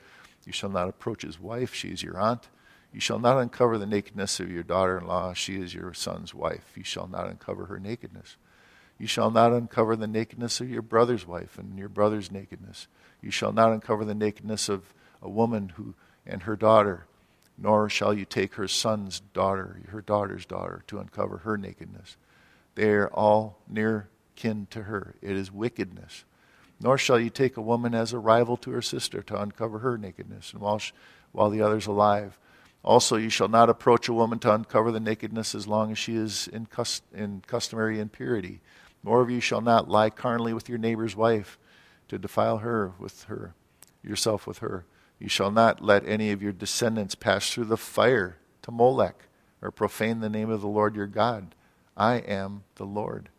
You 0.46 0.54
shall 0.54 0.70
not 0.70 0.88
approach 0.88 1.24
his 1.24 1.40
wife. 1.40 1.74
She 1.74 1.90
is 1.90 2.04
your 2.04 2.20
aunt. 2.20 2.48
You 2.94 3.00
shall 3.00 3.20
not 3.20 3.38
uncover 3.38 3.78
the 3.78 3.86
nakedness 3.86 4.40
of 4.40 4.52
your 4.52 4.64
daughter 4.64 4.98
in 4.98 5.08
law. 5.08 5.34
She 5.34 5.56
is 5.56 5.74
your 5.74 5.94
son's 5.94 6.34
wife. 6.34 6.74
You 6.76 6.84
shall 6.84 7.08
not 7.08 7.28
uncover 7.28 7.66
her 7.66 7.80
nakedness. 7.80 8.38
You 8.98 9.08
shall 9.08 9.32
not 9.32 9.54
uncover 9.54 9.96
the 9.96 10.08
nakedness 10.08 10.62
of 10.62 10.70
your 10.70 10.82
brother's 10.82 11.26
wife 11.26 11.58
and 11.58 11.80
your 11.80 11.90
brother's 11.90 12.32
nakedness. 12.32 12.88
You 13.22 13.32
shall 13.32 13.54
not 13.54 13.72
uncover 13.72 14.06
the 14.06 14.14
nakedness 14.14 14.70
of 14.70 14.94
a 15.22 15.30
woman 15.30 15.70
who 15.70 15.96
and 16.26 16.44
her 16.44 16.56
daughter, 16.56 17.08
nor 17.62 17.88
shall 17.88 18.14
you 18.14 18.26
take 18.26 18.56
her 18.56 18.68
son's 18.68 19.20
daughter, 19.20 19.80
her 19.90 20.02
daughter's 20.02 20.48
daughter, 20.48 20.84
to 20.88 20.98
uncover 20.98 21.38
her 21.38 21.58
nakedness. 21.58 22.18
They 22.74 22.90
are 22.90 23.08
all 23.10 23.60
near 23.70 24.10
kin 24.36 24.68
to 24.72 24.84
her. 24.84 25.14
It 25.22 25.36
is 25.36 25.52
wickedness. 25.52 26.26
Nor 26.80 26.98
shall 26.98 27.20
you 27.20 27.30
take 27.30 27.58
a 27.58 27.62
woman 27.62 27.94
as 27.94 28.14
a 28.14 28.20
rival 28.20 28.58
to 28.58 28.72
her 28.72 28.82
sister 28.82 29.22
to 29.22 29.40
uncover 29.40 29.80
her 29.80 29.96
nakedness, 29.96 30.54
and 30.54 30.62
while, 30.62 30.80
she, 30.80 30.92
while 31.32 31.52
the 31.52 31.62
other's 31.62 31.86
alive. 31.86 32.40
Also, 32.84 33.16
you 33.16 33.30
shall 33.30 33.48
not 33.48 33.70
approach 33.70 34.08
a 34.10 34.14
woman 34.14 34.40
to 34.40 34.52
uncover 34.52 34.92
the 34.92 35.00
nakedness 35.00 35.54
as 35.54 35.68
long 35.68 35.92
as 35.92 36.00
she 36.00 36.16
is 36.16 36.48
in, 36.48 36.66
cust- 36.66 37.04
in 37.14 37.44
customary 37.46 38.00
impurity. 38.00 38.60
More 39.04 39.22
of 39.22 39.30
you 39.30 39.40
shall 39.40 39.62
not 39.62 39.88
lie 39.88 40.10
carnally 40.10 40.54
with 40.56 40.68
your 40.68 40.80
neighbor's 40.80 41.16
wife 41.16 41.60
to 42.08 42.18
defile 42.18 42.58
her 42.58 42.94
with 42.98 43.26
her, 43.26 43.54
yourself 44.02 44.48
with 44.48 44.60
her. 44.60 44.84
You 45.22 45.30
shall 45.30 45.52
not 45.52 45.84
let 45.84 46.08
any 46.08 46.32
of 46.32 46.42
your 46.42 46.52
descendants 46.52 47.14
pass 47.14 47.48
through 47.48 47.66
the 47.66 47.78
fire 47.78 48.38
to 48.64 48.72
Molech 48.72 49.26
or 49.62 49.70
profane 49.70 50.20
the 50.20 50.32
name 50.32 50.50
of 50.50 50.62
the 50.62 50.68
Lord 50.68 50.96
your 50.96 51.06
God. 51.06 51.54
I 51.96 52.16
am 52.16 52.64
the 52.76 52.86
Lord. 52.86 53.30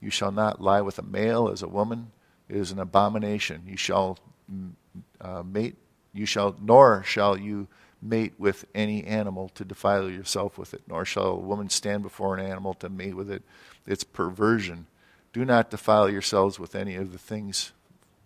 You 0.00 0.10
shall 0.10 0.32
not 0.32 0.60
lie 0.60 0.80
with 0.80 0.98
a 0.98 1.02
male 1.02 1.48
as 1.48 1.62
a 1.62 1.68
woman. 1.68 2.10
It 2.48 2.56
is 2.56 2.72
an 2.72 2.80
abomination. 2.80 3.62
You 3.64 3.76
shall 3.76 4.18
mm, 4.52 4.72
uh, 5.20 5.44
mate. 5.44 5.76
You 6.12 6.26
shall 6.26 6.56
nor 6.60 7.04
shall 7.04 7.36
you 7.36 7.68
mate 8.02 8.32
with 8.36 8.64
any 8.74 9.04
animal 9.04 9.50
to 9.50 9.64
defile 9.64 10.10
yourself 10.10 10.58
with 10.58 10.74
it. 10.74 10.82
Nor 10.88 11.04
shall 11.04 11.26
a 11.26 11.36
woman 11.36 11.70
stand 11.70 12.02
before 12.02 12.36
an 12.36 12.44
animal 12.44 12.74
to 12.74 12.88
mate 12.88 13.14
with 13.14 13.30
it. 13.30 13.44
It's 13.86 14.02
perversion. 14.02 14.88
Do 15.32 15.44
not 15.44 15.70
defile 15.70 16.10
yourselves 16.10 16.58
with 16.58 16.74
any 16.74 16.96
of 16.96 17.12
the 17.12 17.18
things, 17.18 17.70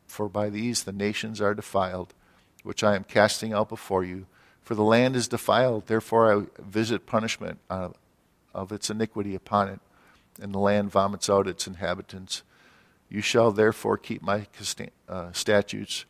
for 0.07 0.27
by 0.27 0.49
these 0.49 0.85
the 0.85 0.93
nations 0.93 1.43
are 1.43 1.55
defiled, 1.55 2.15
which 2.65 2.83
I 2.83 2.97
am 2.97 3.05
casting 3.05 3.53
out 3.53 3.69
before 3.69 4.03
you. 4.03 4.27
For 4.63 4.75
the 4.75 4.83
land 4.83 5.15
is 5.15 5.29
defiled, 5.29 5.87
therefore 5.87 6.35
I 6.35 6.47
visit 6.61 7.07
punishment 7.07 7.59
uh, 7.71 7.91
of 8.55 8.73
its 8.73 8.91
iniquity 8.91 9.35
upon 9.35 9.69
it, 9.69 9.81
and 10.41 10.53
the 10.53 10.59
land 10.59 10.91
vomits 10.91 11.31
out 11.31 11.47
its 11.47 11.67
inhabitants. 11.67 12.43
You 13.11 13.21
shall 13.21 13.53
therefore 13.53 13.99
keep 13.99 14.23
my 14.23 14.47
uh, 15.09 15.33
statutes 15.33 16.07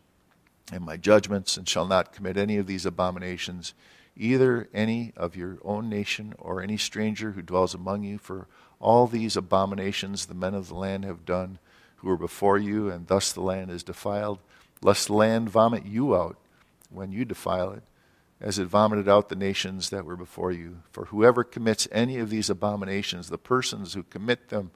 and 0.73 0.85
my 0.85 0.97
judgments, 0.97 1.57
and 1.57 1.69
shall 1.69 1.87
not 1.87 2.13
commit 2.13 2.37
any 2.37 2.57
of 2.57 2.67
these 2.67 2.87
abominations, 2.87 3.75
either 4.17 4.69
any 4.73 5.13
of 5.17 5.37
your 5.37 5.59
own 5.65 5.89
nation 5.91 6.35
or 6.39 6.63
any 6.63 6.77
stranger 6.77 7.33
who 7.33 7.43
dwells 7.43 7.75
among 7.75 8.05
you. 8.05 8.19
For 8.19 8.47
all 8.81 9.09
these 9.09 9.37
abominations 9.37 10.27
the 10.27 10.35
men 10.35 10.55
of 10.55 10.69
the 10.69 10.75
land 10.75 11.05
have 11.05 11.27
done, 11.27 11.59
who 11.97 12.09
were 12.09 12.17
before 12.17 12.59
you, 12.59 12.89
and 12.89 13.09
thus 13.09 13.33
the 13.33 13.41
land 13.41 13.71
is 13.73 13.83
defiled, 13.83 14.39
lest 14.81 15.09
the 15.09 15.15
land 15.15 15.51
vomit 15.51 15.85
you 15.85 16.15
out 16.15 16.37
when 16.91 17.13
you 17.13 17.25
defile 17.25 17.73
it 17.73 17.83
as 18.41 18.59
it 18.59 18.67
vomited 18.67 19.09
out 19.09 19.29
the 19.29 19.37
nations 19.37 19.91
that 19.91 20.05
were 20.05 20.17
before 20.17 20.53
you. 20.53 20.79
For 20.93 21.07
whoever 21.07 21.45
commits 21.45 21.89
any 21.91 22.19
of 22.19 22.31
these 22.31 22.51
abominations, 22.51 23.29
the 23.29 23.39
persons 23.39 23.95
who 23.95 24.03
commit 24.03 24.49
them 24.49 24.71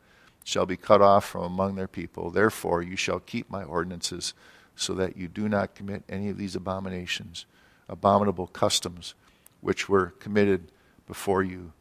shall 0.44 0.64
be 0.64 0.76
cut 0.76 1.02
off 1.02 1.26
from 1.26 1.42
among 1.42 1.74
their 1.74 1.88
people. 1.88 2.30
Therefore, 2.30 2.80
you 2.80 2.96
shall 2.96 3.20
keep 3.20 3.50
my 3.50 3.62
ordinances, 3.62 4.32
so 4.74 4.94
that 4.94 5.16
you 5.16 5.28
do 5.28 5.48
not 5.48 5.74
commit 5.74 6.04
any 6.08 6.30
of 6.30 6.38
these 6.38 6.56
abominations, 6.56 7.44
abominable 7.88 8.46
customs, 8.46 9.14
which 9.60 9.88
were 9.88 10.14
committed 10.18 10.70
before 11.06 11.42
you, 11.42 11.72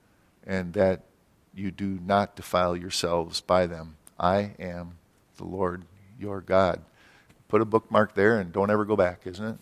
and 0.45 0.73
that 0.73 1.03
you 1.53 1.71
do 1.71 1.99
not 2.05 2.35
defile 2.35 2.75
yourselves 2.75 3.39
by 3.39 3.65
them. 3.65 3.95
I 4.19 4.55
am 4.59 4.97
the 5.37 5.45
Lord 5.45 5.85
your 6.19 6.41
God. 6.41 6.81
Put 7.47 7.61
a 7.61 7.65
bookmark 7.65 8.15
there 8.15 8.39
and 8.39 8.51
don't 8.51 8.71
ever 8.71 8.83
go 8.83 8.95
back, 8.95 9.21
isn't 9.25 9.45
it? 9.45 9.57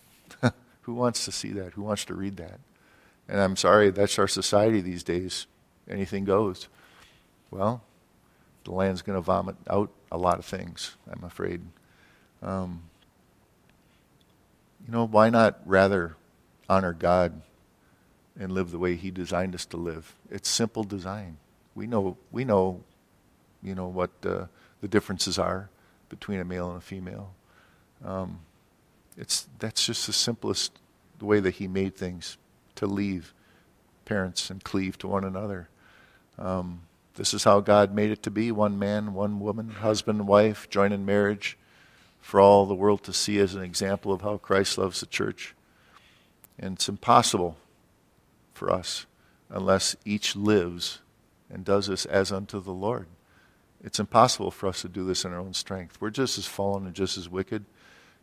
Who 0.86 0.94
wants 0.94 1.24
to 1.24 1.32
see 1.32 1.50
that? 1.50 1.72
Who 1.72 1.82
wants 1.82 2.04
to 2.04 2.14
read 2.14 2.36
that? 2.36 2.60
And 3.28 3.40
I'm 3.40 3.56
sorry, 3.56 3.90
that's 3.90 4.20
our 4.20 4.28
society 4.28 4.80
these 4.80 5.02
days. 5.02 5.48
Anything 5.90 6.24
goes. 6.24 6.68
Well, 7.50 7.82
the 8.62 8.70
land's 8.70 9.02
going 9.02 9.18
to 9.18 9.20
vomit 9.20 9.56
out 9.68 9.90
a 10.12 10.16
lot 10.16 10.38
of 10.38 10.44
things, 10.44 10.96
I'm 11.10 11.24
afraid. 11.24 11.62
Um, 12.40 12.84
you 14.86 14.92
know, 14.92 15.04
why 15.04 15.28
not 15.28 15.58
rather 15.66 16.14
honor 16.68 16.92
God 16.92 17.42
and 18.38 18.52
live 18.52 18.70
the 18.70 18.78
way 18.78 18.94
He 18.94 19.10
designed 19.10 19.56
us 19.56 19.66
to 19.66 19.76
live? 19.76 20.14
It's 20.30 20.48
simple 20.48 20.84
design. 20.84 21.38
We 21.74 21.88
know, 21.88 22.16
we 22.30 22.44
know, 22.44 22.84
you 23.60 23.74
know 23.74 23.88
what 23.88 24.10
uh, 24.24 24.46
the 24.80 24.88
differences 24.88 25.36
are 25.36 25.68
between 26.08 26.38
a 26.38 26.44
male 26.44 26.68
and 26.68 26.78
a 26.78 26.80
female. 26.80 27.34
Um, 28.04 28.38
it's, 29.16 29.48
that's 29.58 29.86
just 29.86 30.06
the 30.06 30.12
simplest 30.12 30.72
way 31.20 31.40
that 31.40 31.54
he 31.56 31.68
made 31.68 31.96
things 31.96 32.36
to 32.76 32.86
leave 32.86 33.32
parents 34.04 34.50
and 34.50 34.62
cleave 34.62 34.98
to 34.98 35.08
one 35.08 35.24
another. 35.24 35.68
Um, 36.38 36.82
this 37.14 37.32
is 37.32 37.44
how 37.44 37.60
God 37.60 37.94
made 37.94 38.10
it 38.10 38.22
to 38.24 38.30
be 38.30 38.52
one 38.52 38.78
man, 38.78 39.14
one 39.14 39.40
woman, 39.40 39.70
husband, 39.70 40.26
wife, 40.28 40.68
joined 40.68 40.92
in 40.92 41.06
marriage 41.06 41.56
for 42.20 42.40
all 42.40 42.66
the 42.66 42.74
world 42.74 43.02
to 43.04 43.12
see 43.12 43.38
as 43.38 43.54
an 43.54 43.62
example 43.62 44.12
of 44.12 44.20
how 44.20 44.36
Christ 44.36 44.78
loves 44.78 45.00
the 45.00 45.06
church. 45.06 45.54
And 46.58 46.74
it's 46.74 46.88
impossible 46.88 47.56
for 48.52 48.70
us 48.70 49.06
unless 49.48 49.96
each 50.04 50.36
lives 50.36 51.00
and 51.48 51.64
does 51.64 51.86
this 51.86 52.04
as 52.04 52.32
unto 52.32 52.60
the 52.60 52.72
Lord. 52.72 53.06
It's 53.82 54.00
impossible 54.00 54.50
for 54.50 54.66
us 54.66 54.82
to 54.82 54.88
do 54.88 55.04
this 55.04 55.24
in 55.24 55.32
our 55.32 55.38
own 55.38 55.54
strength. 55.54 56.00
We're 56.00 56.10
just 56.10 56.38
as 56.38 56.46
fallen 56.46 56.86
and 56.86 56.94
just 56.94 57.16
as 57.16 57.28
wicked. 57.28 57.64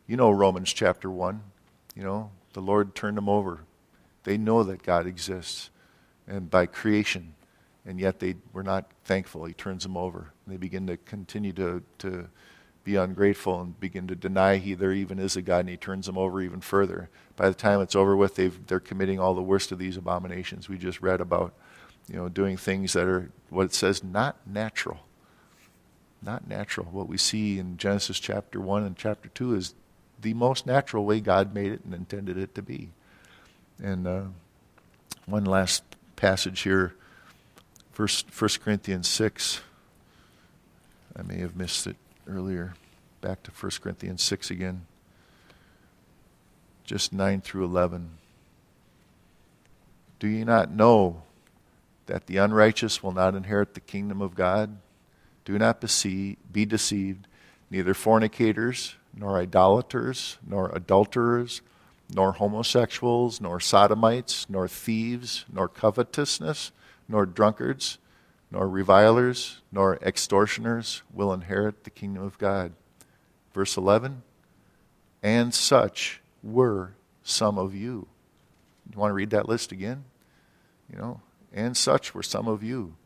You 0.06 0.16
know 0.16 0.30
Romans 0.30 0.72
chapter 0.72 1.10
1. 1.10 1.42
You 1.96 2.02
know, 2.02 2.30
the 2.52 2.60
Lord 2.60 2.94
turned 2.94 3.16
them 3.16 3.28
over. 3.28 3.60
They 4.24 4.36
know 4.36 4.62
that 4.62 4.82
God 4.82 5.06
exists 5.06 5.70
and 6.26 6.50
by 6.50 6.66
creation, 6.66 7.34
and 7.86 8.00
yet 8.00 8.18
they 8.18 8.36
were 8.52 8.62
not 8.62 8.90
thankful. 9.04 9.44
He 9.44 9.54
turns 9.54 9.82
them 9.82 9.96
over. 9.96 10.32
They 10.46 10.56
begin 10.56 10.86
to 10.88 10.96
continue 10.96 11.52
to, 11.52 11.82
to 11.98 12.28
be 12.82 12.96
ungrateful 12.96 13.60
and 13.60 13.80
begin 13.80 14.06
to 14.08 14.14
deny 14.14 14.56
he 14.56 14.74
there 14.74 14.92
even 14.92 15.18
is 15.18 15.36
a 15.36 15.42
God, 15.42 15.60
and 15.60 15.68
he 15.70 15.76
turns 15.76 16.06
them 16.06 16.18
over 16.18 16.40
even 16.40 16.60
further. 16.60 17.08
By 17.36 17.48
the 17.48 17.54
time 17.54 17.80
it's 17.80 17.96
over 17.96 18.16
with, 18.16 18.36
they've, 18.36 18.66
they're 18.66 18.80
committing 18.80 19.18
all 19.18 19.34
the 19.34 19.42
worst 19.42 19.72
of 19.72 19.78
these 19.78 19.96
abominations 19.96 20.68
we 20.68 20.76
just 20.76 21.00
read 21.00 21.20
about. 21.20 21.54
You 22.08 22.16
know, 22.16 22.28
doing 22.28 22.58
things 22.58 22.92
that 22.92 23.06
are 23.06 23.30
what 23.48 23.64
it 23.64 23.72
says 23.72 24.04
not 24.04 24.36
natural. 24.46 25.06
Not 26.22 26.46
natural. 26.46 26.88
What 26.90 27.08
we 27.08 27.16
see 27.16 27.58
in 27.58 27.78
Genesis 27.78 28.20
chapter 28.20 28.60
1 28.60 28.82
and 28.82 28.94
chapter 28.94 29.30
2 29.30 29.54
is 29.54 29.74
the 30.20 30.34
most 30.34 30.66
natural 30.66 31.04
way 31.04 31.20
God 31.20 31.54
made 31.54 31.72
it 31.72 31.84
and 31.84 31.94
intended 31.94 32.36
it 32.38 32.54
to 32.54 32.62
be. 32.62 32.90
And 33.82 34.06
uh, 34.06 34.22
one 35.26 35.44
last 35.44 35.82
passage 36.16 36.60
here, 36.60 36.94
First, 37.94 38.26
1 38.36 38.50
Corinthians 38.64 39.06
6. 39.06 39.60
I 41.16 41.22
may 41.22 41.38
have 41.38 41.54
missed 41.54 41.86
it 41.86 41.94
earlier. 42.26 42.74
Back 43.20 43.44
to 43.44 43.52
1 43.52 43.70
Corinthians 43.80 44.20
6 44.20 44.50
again. 44.50 44.86
Just 46.82 47.12
9 47.12 47.40
through 47.40 47.66
11. 47.66 48.10
Do 50.18 50.26
you 50.26 50.44
not 50.44 50.72
know 50.72 51.22
that 52.06 52.26
the 52.26 52.38
unrighteous 52.38 53.00
will 53.00 53.12
not 53.12 53.36
inherit 53.36 53.74
the 53.74 53.80
kingdom 53.80 54.20
of 54.20 54.34
God? 54.34 54.76
Do 55.44 55.56
not 55.56 55.80
be 55.80 56.66
deceived. 56.66 57.28
Neither 57.70 57.94
fornicators, 57.94 58.96
nor 59.16 59.38
idolaters, 59.38 60.38
nor 60.46 60.70
adulterers, 60.74 61.62
nor 62.12 62.32
homosexuals, 62.32 63.40
nor 63.40 63.60
sodomites, 63.60 64.46
nor 64.48 64.68
thieves, 64.68 65.44
nor 65.52 65.68
covetousness, 65.68 66.72
nor 67.08 67.26
drunkards, 67.26 67.98
nor 68.50 68.68
revilers, 68.68 69.60
nor 69.72 69.96
extortioners 69.96 71.02
will 71.12 71.32
inherit 71.32 71.84
the 71.84 71.90
kingdom 71.90 72.22
of 72.22 72.38
God. 72.38 72.72
Verse 73.52 73.76
11 73.76 74.22
And 75.22 75.54
such 75.54 76.20
were 76.42 76.92
some 77.22 77.58
of 77.58 77.74
you. 77.74 78.06
You 78.92 78.98
want 78.98 79.10
to 79.10 79.14
read 79.14 79.30
that 79.30 79.48
list 79.48 79.72
again? 79.72 80.04
You 80.92 80.98
know, 80.98 81.20
and 81.52 81.76
such 81.76 82.14
were 82.14 82.22
some 82.22 82.46
of 82.46 82.62
you. 82.62 82.96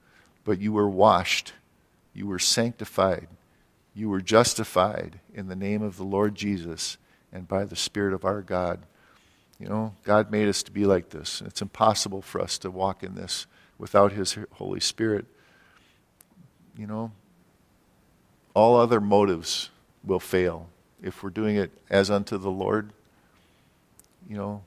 But 0.44 0.60
you 0.60 0.72
were 0.72 0.88
washed, 0.88 1.52
you 2.14 2.26
were 2.26 2.38
sanctified, 2.38 3.28
you 3.98 4.08
were 4.08 4.20
justified 4.20 5.18
in 5.34 5.48
the 5.48 5.56
name 5.56 5.82
of 5.82 5.96
the 5.96 6.04
Lord 6.04 6.36
Jesus 6.36 6.98
and 7.32 7.48
by 7.48 7.64
the 7.64 7.74
Spirit 7.74 8.14
of 8.14 8.24
our 8.24 8.42
God. 8.42 8.80
You 9.58 9.68
know, 9.68 9.94
God 10.04 10.30
made 10.30 10.48
us 10.48 10.62
to 10.62 10.70
be 10.70 10.86
like 10.86 11.10
this. 11.10 11.42
It's 11.44 11.60
impossible 11.60 12.22
for 12.22 12.40
us 12.40 12.58
to 12.58 12.70
walk 12.70 13.02
in 13.02 13.16
this 13.16 13.46
without 13.76 14.12
His 14.12 14.38
Holy 14.52 14.78
Spirit. 14.78 15.26
You 16.76 16.86
know, 16.86 17.10
all 18.54 18.76
other 18.76 19.00
motives 19.00 19.70
will 20.04 20.20
fail. 20.20 20.68
If 21.02 21.24
we're 21.24 21.30
doing 21.30 21.56
it 21.56 21.72
as 21.90 22.08
unto 22.08 22.38
the 22.38 22.50
Lord, 22.50 22.92
you 24.28 24.36
know, 24.36 24.62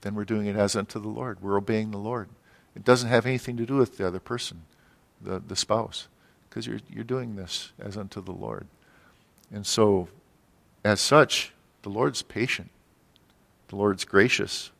then 0.00 0.16
we're 0.16 0.24
doing 0.24 0.46
it 0.46 0.56
as 0.56 0.74
unto 0.74 0.98
the 0.98 1.08
Lord. 1.08 1.40
We're 1.40 1.56
obeying 1.56 1.92
the 1.92 1.98
Lord. 1.98 2.28
It 2.74 2.84
doesn't 2.84 3.08
have 3.08 3.26
anything 3.26 3.56
to 3.58 3.66
do 3.66 3.76
with 3.76 3.96
the 3.96 4.06
other 4.06 4.18
person, 4.18 4.62
the, 5.20 5.38
the 5.38 5.54
spouse, 5.54 6.08
because 6.52 6.66
you're, 6.66 6.80
you're 6.90 7.02
doing 7.02 7.34
this 7.34 7.72
as 7.80 7.96
unto 7.96 8.20
the 8.20 8.32
Lord. 8.32 8.66
And 9.50 9.66
so, 9.66 10.08
as 10.84 11.00
such, 11.00 11.54
the 11.80 11.88
Lord's 11.88 12.20
patient, 12.20 12.70
the 13.68 13.76
Lord's 13.76 14.04
gracious, 14.04 14.70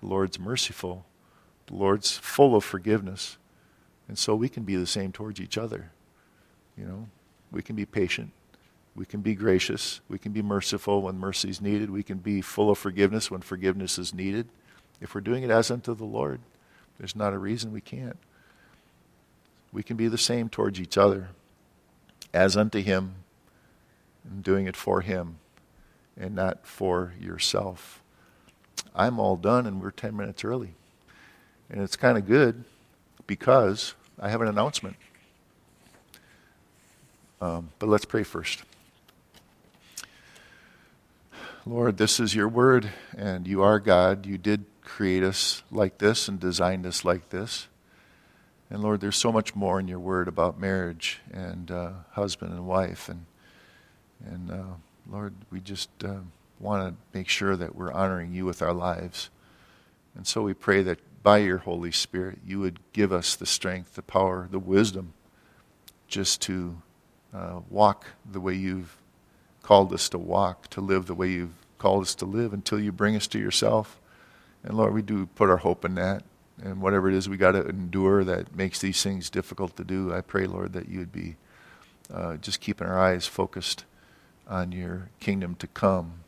the 0.00 0.06
Lord's 0.06 0.38
merciful, 0.38 1.06
the 1.66 1.76
Lord's 1.76 2.18
full 2.18 2.54
of 2.54 2.62
forgiveness. 2.62 3.38
And 4.06 4.18
so 4.18 4.34
we 4.34 4.50
can 4.50 4.64
be 4.64 4.76
the 4.76 4.86
same 4.86 5.12
towards 5.12 5.40
each 5.40 5.56
other. 5.56 5.92
You 6.76 6.84
know, 6.84 7.08
we 7.50 7.62
can 7.62 7.74
be 7.74 7.86
patient. 7.86 8.30
We 8.94 9.06
can 9.06 9.22
be 9.22 9.34
gracious. 9.34 10.02
We 10.10 10.18
can 10.18 10.32
be 10.32 10.42
merciful 10.42 11.00
when 11.00 11.18
mercy 11.18 11.48
is 11.48 11.62
needed. 11.62 11.88
We 11.88 12.02
can 12.02 12.18
be 12.18 12.42
full 12.42 12.70
of 12.70 12.76
forgiveness 12.76 13.30
when 13.30 13.40
forgiveness 13.40 13.98
is 13.98 14.12
needed. 14.12 14.50
If 15.00 15.14
we're 15.14 15.22
doing 15.22 15.42
it 15.42 15.50
as 15.50 15.70
unto 15.70 15.94
the 15.94 16.04
Lord, 16.04 16.40
there's 16.98 17.16
not 17.16 17.32
a 17.32 17.38
reason 17.38 17.72
we 17.72 17.80
can't. 17.80 18.18
We 19.74 19.82
can 19.82 19.96
be 19.96 20.06
the 20.06 20.16
same 20.16 20.48
towards 20.48 20.80
each 20.80 20.96
other 20.96 21.30
as 22.32 22.56
unto 22.56 22.80
Him 22.80 23.16
and 24.24 24.42
doing 24.42 24.66
it 24.66 24.76
for 24.76 25.00
Him 25.00 25.38
and 26.16 26.36
not 26.36 26.64
for 26.64 27.12
yourself. 27.20 28.00
I'm 28.94 29.18
all 29.18 29.36
done 29.36 29.66
and 29.66 29.82
we're 29.82 29.90
10 29.90 30.16
minutes 30.16 30.44
early. 30.44 30.74
And 31.68 31.82
it's 31.82 31.96
kind 31.96 32.16
of 32.16 32.24
good 32.26 32.62
because 33.26 33.94
I 34.20 34.30
have 34.30 34.40
an 34.40 34.48
announcement. 34.48 34.94
Um, 37.40 37.70
but 37.80 37.88
let's 37.88 38.04
pray 38.04 38.22
first. 38.22 38.62
Lord, 41.66 41.96
this 41.96 42.20
is 42.20 42.34
your 42.34 42.46
word, 42.46 42.90
and 43.16 43.48
you 43.48 43.62
are 43.62 43.80
God. 43.80 44.26
You 44.26 44.38
did 44.38 44.66
create 44.82 45.22
us 45.22 45.62
like 45.70 45.98
this 45.98 46.28
and 46.28 46.38
designed 46.38 46.86
us 46.86 47.04
like 47.04 47.30
this. 47.30 47.68
And 48.74 48.82
Lord, 48.82 49.00
there's 49.00 49.16
so 49.16 49.30
much 49.30 49.54
more 49.54 49.78
in 49.78 49.86
your 49.86 50.00
word 50.00 50.26
about 50.26 50.58
marriage 50.58 51.20
and 51.32 51.70
uh, 51.70 51.90
husband 52.10 52.50
and 52.50 52.66
wife. 52.66 53.08
And, 53.08 53.24
and 54.26 54.50
uh, 54.50 54.74
Lord, 55.08 55.32
we 55.52 55.60
just 55.60 55.90
uh, 56.02 56.16
want 56.58 56.88
to 56.88 57.16
make 57.16 57.28
sure 57.28 57.54
that 57.54 57.76
we're 57.76 57.92
honoring 57.92 58.34
you 58.34 58.44
with 58.44 58.62
our 58.62 58.72
lives. 58.72 59.30
And 60.16 60.26
so 60.26 60.42
we 60.42 60.54
pray 60.54 60.82
that 60.82 60.98
by 61.22 61.38
your 61.38 61.58
Holy 61.58 61.92
Spirit, 61.92 62.40
you 62.44 62.58
would 62.58 62.80
give 62.92 63.12
us 63.12 63.36
the 63.36 63.46
strength, 63.46 63.94
the 63.94 64.02
power, 64.02 64.48
the 64.50 64.58
wisdom 64.58 65.12
just 66.08 66.42
to 66.42 66.82
uh, 67.32 67.60
walk 67.70 68.06
the 68.28 68.40
way 68.40 68.54
you've 68.54 68.96
called 69.62 69.92
us 69.92 70.08
to 70.08 70.18
walk, 70.18 70.66
to 70.70 70.80
live 70.80 71.06
the 71.06 71.14
way 71.14 71.30
you've 71.30 71.64
called 71.78 72.02
us 72.02 72.16
to 72.16 72.24
live 72.24 72.52
until 72.52 72.80
you 72.80 72.90
bring 72.90 73.14
us 73.14 73.28
to 73.28 73.38
yourself. 73.38 74.00
And 74.64 74.76
Lord, 74.76 74.92
we 74.92 75.02
do 75.02 75.26
put 75.26 75.48
our 75.48 75.58
hope 75.58 75.84
in 75.84 75.94
that. 75.94 76.24
And 76.64 76.80
whatever 76.80 77.10
it 77.10 77.14
is 77.14 77.28
we 77.28 77.36
got 77.36 77.52
to 77.52 77.68
endure 77.68 78.24
that 78.24 78.56
makes 78.56 78.80
these 78.80 79.02
things 79.02 79.28
difficult 79.28 79.76
to 79.76 79.84
do, 79.84 80.14
I 80.14 80.22
pray, 80.22 80.46
Lord, 80.46 80.72
that 80.72 80.88
you 80.88 80.98
would 80.98 81.12
be 81.12 81.36
uh, 82.12 82.36
just 82.38 82.60
keeping 82.60 82.86
our 82.86 82.98
eyes 82.98 83.26
focused 83.26 83.84
on 84.48 84.72
your 84.72 85.10
kingdom 85.20 85.56
to 85.56 85.66
come 85.66 86.20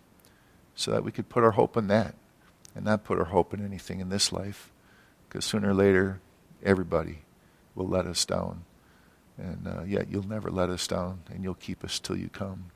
so 0.74 0.91
that 0.91 1.03
we 1.03 1.11
could 1.11 1.30
put 1.30 1.43
our 1.43 1.53
hope 1.53 1.74
in 1.76 1.89
that 1.89 2.14
and 2.74 2.84
not 2.84 3.03
put 3.03 3.18
our 3.18 3.24
hope 3.24 3.55
in 3.55 3.64
anything 3.64 3.99
in 4.01 4.11
this 4.11 4.30
life. 4.30 4.70
Because 5.26 5.47
sooner 5.47 5.70
or 5.70 5.74
later, 5.74 6.20
everybody 6.62 7.20
will 7.74 7.89
let 7.89 8.07
us 8.07 8.26
down. 8.26 8.64
And 9.39 9.66
uh, 9.66 9.82
yet 9.84 10.11
you'll 10.11 10.28
never 10.28 10.51
let 10.51 10.68
us 10.68 10.87
down, 10.87 11.20
and 11.30 11.43
you'll 11.43 11.55
keep 11.55 11.82
us 11.82 11.99
till 11.99 12.16
you 12.16 12.28
come. 12.28 12.66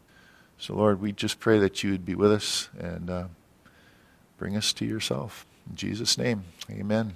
So, 0.58 0.74
Lord, 0.74 1.00
we 1.00 1.12
just 1.12 1.40
pray 1.40 1.58
that 1.58 1.82
you 1.82 1.90
would 1.90 2.04
be 2.04 2.14
with 2.14 2.32
us 2.32 2.68
and 2.78 3.08
uh, 3.08 3.24
bring 4.38 4.56
us 4.56 4.72
to 4.74 4.84
yourself. 4.84 5.46
In 5.68 5.76
Jesus' 5.76 6.18
name, 6.18 6.44
amen. 6.70 7.14